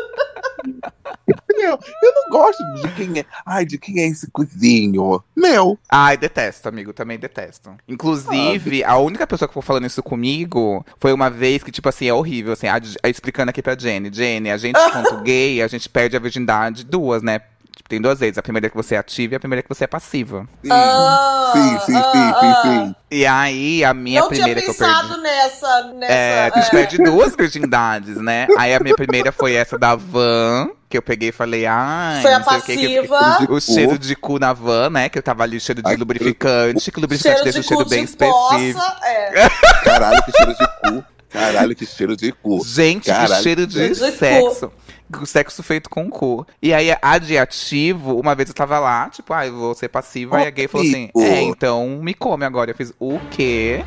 [1.56, 3.26] Meu, eu não gosto de quem é.
[3.46, 5.24] Ai, de quem é esse cozinho?
[5.36, 5.78] Meu.
[5.90, 7.76] Ai, detesto, amigo, também detesto.
[7.88, 12.08] Inclusive, a única pessoa que foi falando isso comigo foi uma vez que, tipo assim,
[12.08, 14.10] é horrível, assim, a- a- explicando aqui pra Jenny.
[14.12, 17.42] Jenny, a gente, quanto gay, a gente perde a virgindade duas, né?
[17.94, 18.40] Tem duas vezes.
[18.40, 20.48] A primeira é que você é ativa e a primeira é que você é passiva.
[20.64, 22.62] Sim, Ah, sim, sim, ah, sim, ah.
[22.64, 22.96] sim, sim.
[23.12, 24.92] E aí, a minha não tinha primeira que eu perdi.
[24.94, 26.12] pensado nessa, nessa.
[26.12, 26.72] É, a gente é.
[26.72, 28.48] perde duas virgindades, né?
[28.58, 32.34] Aí a minha primeira foi essa da van, que eu peguei e falei, ai, Foi
[32.34, 33.54] a não o que, que passiva.
[33.54, 35.08] o cheiro de cu na van, né?
[35.08, 37.68] Que eu tava ali, cheiro de Ai, lubrificante, que o lubrificante Cheiro deixa de um
[37.68, 38.80] cheiro cu bem de específico.
[38.80, 38.98] poça.
[39.06, 39.50] É.
[39.86, 41.06] Caralho, que cheiro de cu.
[41.30, 42.66] Caralho, que cheiro de cu.
[42.66, 43.44] Gente, que Caralho.
[43.44, 44.18] cheiro de De cu.
[44.18, 44.72] sexo.
[45.03, 46.46] O Sexo feito com cu.
[46.62, 50.38] E aí, adjetivo, uma vez eu tava lá, tipo, ai, vou ser passiva.
[50.38, 51.10] Aí a gay falou assim.
[51.18, 52.72] É, então me come agora.
[52.72, 53.84] Eu fiz o quê?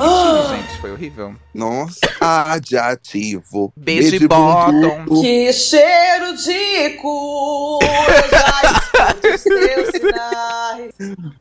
[0.00, 1.34] Ah, Gente, foi horrível.
[1.52, 3.72] Nossa, adjetivo.
[3.76, 5.04] Beijo de bottom.
[5.20, 7.80] que cheiro de cu.
[7.82, 10.94] Eu já escuto os teus sinais.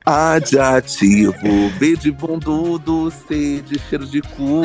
[0.06, 1.70] Adjetivo.
[1.80, 4.62] B de bundudo, C de cheiro de cu.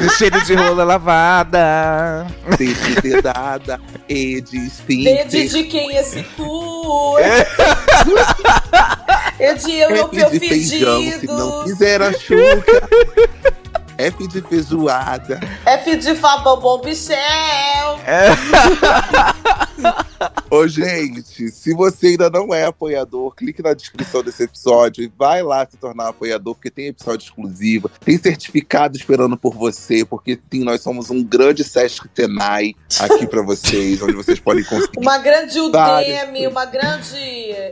[0.00, 2.26] De cheiro de rola lavada.
[2.56, 5.26] C de dedada, E de Vede esfíncter.
[5.48, 7.16] de quem esse cu.
[9.40, 12.88] Eu de eu não de feijão, se não quiser a chuca.
[13.96, 15.38] F de feijoada.
[15.64, 17.16] F de Fabão Bombichel.
[20.50, 25.42] Ô, gente, se você ainda não é apoiador, clique na descrição desse episódio e vai
[25.42, 30.64] lá se tornar apoiador, porque tem episódio exclusivo, tem certificado esperando por você, porque sim,
[30.64, 34.98] nós somos um grande Sesc Tenai aqui pra vocês, onde vocês podem conseguir.
[34.98, 37.16] Uma grande Várias Udemy, uma grande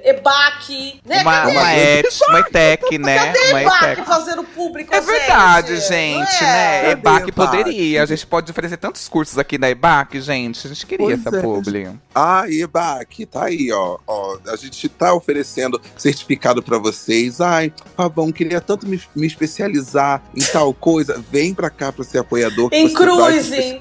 [0.04, 1.22] EBAC, né?
[1.22, 3.18] Uma, Cadê uma, et, uma ETEC, né?
[3.18, 4.06] Cadê Uma EBAC ETEC.
[4.06, 6.46] fazendo público, É verdade, gente, é?
[6.46, 6.80] né?
[6.82, 7.32] Cadê EBAC EBAC?
[7.32, 8.02] poderia.
[8.02, 10.66] A gente pode oferecer tantos cursos aqui da EBAC, gente.
[10.66, 11.88] A gente queria Pois essa é, publi.
[12.14, 14.38] Ah, EBAC, tá aí, ó, ó.
[14.48, 17.40] A gente tá oferecendo certificado pra vocês.
[17.40, 21.22] Ai, Fabão, queria tanto me, me especializar em tal coisa.
[21.30, 22.68] Vem pra cá pra ser apoiador.
[22.72, 23.80] Em cruising.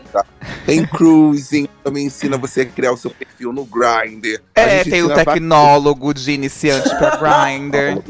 [0.65, 1.67] Tem cruising.
[1.83, 4.41] Também ensina você a criar o seu perfil no Grindr.
[4.55, 8.01] É, tem o tecnólogo de iniciante pra Grindr.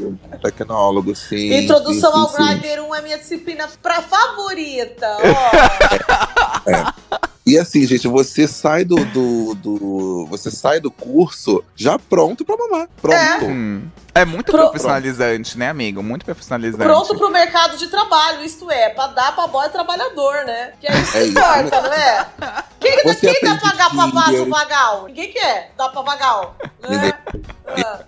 [0.42, 1.54] Tecnólogo, sim.
[1.54, 2.58] Introdução sim, ao sim, sim.
[2.58, 5.18] Grindr 1 é minha disciplina pra favorita.
[5.18, 5.22] Ó.
[7.44, 12.56] E assim, gente, você sai do, do, do- Você sai do curso já pronto pra
[12.56, 12.88] mamar.
[13.00, 13.44] Pronto.
[13.46, 13.82] Hum.
[14.14, 16.02] É muito Pro- profissionalizante, né, amigo?
[16.02, 16.84] Muito profissionalizante.
[16.84, 20.72] Pronto pro mercado de trabalho, isto é, pra dar pra boy trabalhador, né?
[20.80, 22.26] Que é isso que É isso, importa, não é?
[22.78, 25.04] Quem, Você quem dá aprende pagar pra vaso vagal?
[25.06, 26.56] Ninguém quer dar pra vagal.
[26.88, 27.12] Né?
[27.66, 28.00] Ah.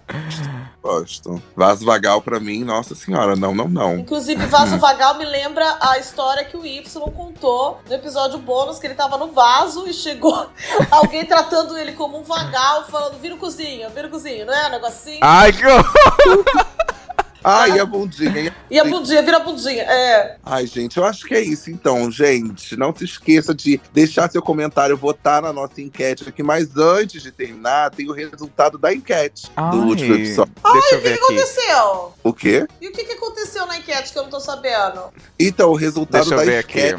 [0.85, 1.43] Gosto.
[1.56, 3.98] Vaso vagal pra mim, nossa senhora, não, não, não.
[4.01, 8.86] Inclusive, vaso vagal me lembra a história que o Y contou no episódio bônus, que
[8.86, 10.47] ele tava no vaso e chegou
[10.90, 14.78] alguém tratando ele como um vagal, falando, vira o cozinho, vira o cozinho, não é
[14.78, 15.20] um assim?
[15.23, 15.62] Ai, que
[17.45, 17.61] horror!
[17.73, 18.55] Ai, a bundinha.
[18.71, 19.83] E a bundinha, vira a bundinha.
[19.83, 20.37] É.
[20.45, 22.77] Ai, gente, eu acho que é isso então, gente.
[22.77, 26.43] Não se esqueça de deixar seu comentário, votar na nossa enquete aqui.
[26.43, 29.71] Mas antes de terminar, tem o resultado da enquete Ai.
[29.71, 30.53] do último episódio.
[30.73, 31.25] Deixa eu O que, ver que aqui.
[31.25, 32.15] aconteceu?
[32.23, 32.66] O quê?
[32.81, 35.03] E o que, que aconteceu na enquete que eu não tô sabendo?
[35.39, 36.97] Então, o resultado Deixa eu da ver aqui.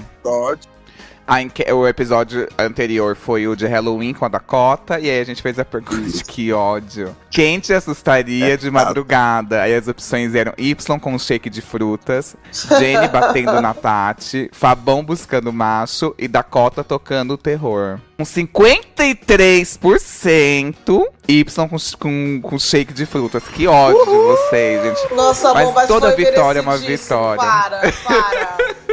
[1.73, 5.57] O episódio anterior foi o de Halloween com a Dakota, e aí a gente fez
[5.57, 7.17] a pergunta: que ódio.
[7.31, 9.63] Quem te assustaria de madrugada?
[9.63, 15.51] Aí as opções eram Y com shake de frutas, Jenny batendo na Tati, Fabão buscando
[15.51, 17.99] macho e Dakota tocando terror.
[18.17, 23.43] Com 53% Y com, com, com shake de frutas.
[23.47, 25.15] Que ódio de vocês, gente.
[25.15, 27.37] Nossa, Mas bom, mas toda vitória é uma vitória.
[27.37, 28.57] Para, para.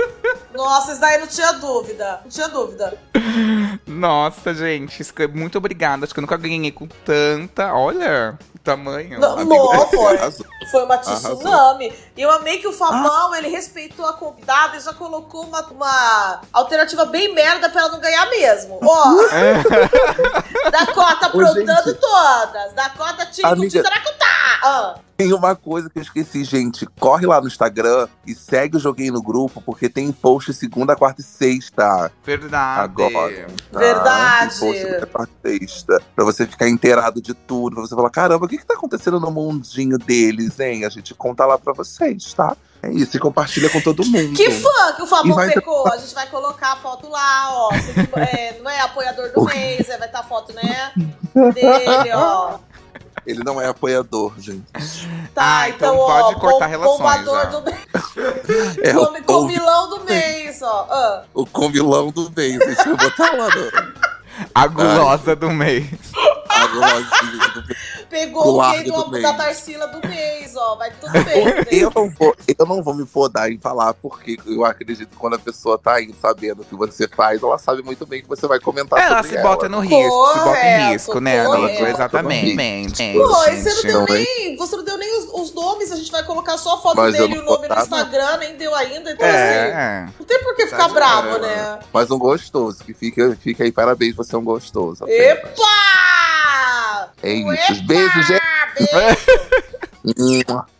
[0.54, 2.20] Nossa, isso daí não tinha dúvida.
[2.22, 2.98] Não tinha dúvida.
[3.86, 5.02] Nossa, gente,
[5.32, 6.04] muito obrigada.
[6.04, 7.74] Acho que eu nunca ganhei com tanta.
[7.74, 9.18] Olha tamanho.
[9.20, 9.36] Não,
[9.88, 10.16] foi.
[10.16, 10.46] arrasou.
[10.70, 11.36] Foi uma Arrasou.
[11.36, 11.92] tsunami.
[12.16, 16.40] E eu amei que o Fabão, ele respeitou a convidada e já colocou uma, uma
[16.52, 18.78] alternativa bem merda pra ela não ganhar mesmo.
[18.82, 19.04] Ó,
[20.70, 22.00] Dakota aprontando gente.
[22.00, 22.72] todas.
[22.74, 23.82] Dakota tinha Amiga.
[24.64, 26.86] Ah, Tem uma coisa que eu esqueci, gente.
[27.00, 31.20] Corre lá no Instagram e segue o Joguinho no grupo, porque tem post segunda, quarta
[31.20, 32.12] e sexta.
[32.24, 32.80] Verdade.
[32.80, 33.46] Agora.
[33.72, 33.78] tá?
[33.78, 34.50] Verdade.
[34.58, 36.02] Tem post segunda, quarta e sexta.
[36.14, 37.74] Pra você ficar inteirado de tudo.
[37.74, 40.84] Pra você falar, caramba, que que tá acontecendo no mundinho deles, hein?
[40.84, 42.56] A gente conta lá pra vocês, tá?
[42.82, 44.34] É isso, e compartilha com todo mundo.
[44.34, 45.86] que fã que o Fabão vai ter- pecou.
[45.92, 47.68] A gente vai colocar a foto lá, ó.
[47.70, 50.92] Que, é, não é apoiador do mês, é, vai estar a foto, né?
[51.54, 52.58] Dele, ó.
[53.24, 54.64] Ele não é apoiador, gente.
[55.32, 57.44] Tá, Ah, então, então ó, pode cortar bom- relações, bombador já.
[57.44, 57.82] do mês.
[58.82, 60.86] É Come- o, Comilão do mês, ó.
[60.90, 61.22] Ah.
[61.32, 62.58] o comilão do mês.
[62.58, 63.94] Deixa eu botar lá no,
[64.54, 65.86] A gulosa do mês.
[66.48, 68.01] a golosinha do mês.
[68.12, 70.76] Pegou o gay do- da Tarsila do mês, ó.
[70.76, 71.44] Vai tudo bem.
[71.46, 71.64] né?
[71.70, 75.34] Eu não, vou, eu não vou me podar em falar, porque eu acredito que quando
[75.36, 78.46] a pessoa tá aí sabendo o que você faz, ela sabe muito bem que você
[78.46, 79.48] vai comentar Ela sobre se ela.
[79.48, 79.98] bota no risco,
[80.32, 81.84] se bota em Correto, risco, né, correto.
[81.86, 83.12] Exatamente.
[83.14, 84.56] Pô, e você não deu Não, nem.
[84.56, 87.12] Você não deu nem os, os nomes, a gente vai colocar só a foto Mas
[87.16, 87.74] dele e o nome no.
[87.74, 89.36] Instagram, nem deu ainda, então assim.
[89.36, 90.06] É.
[90.18, 91.46] Não tem por que ficar bravo, zoando.
[91.46, 91.78] né?
[91.92, 95.04] Mas um gostoso, que fica, fica aí, parabéns, você é um gostoso.
[95.04, 95.38] apenas.
[95.38, 96.31] Epa!
[97.22, 97.82] É isso.
[97.84, 98.42] Beijo, gente.
[100.04, 100.71] Beijo!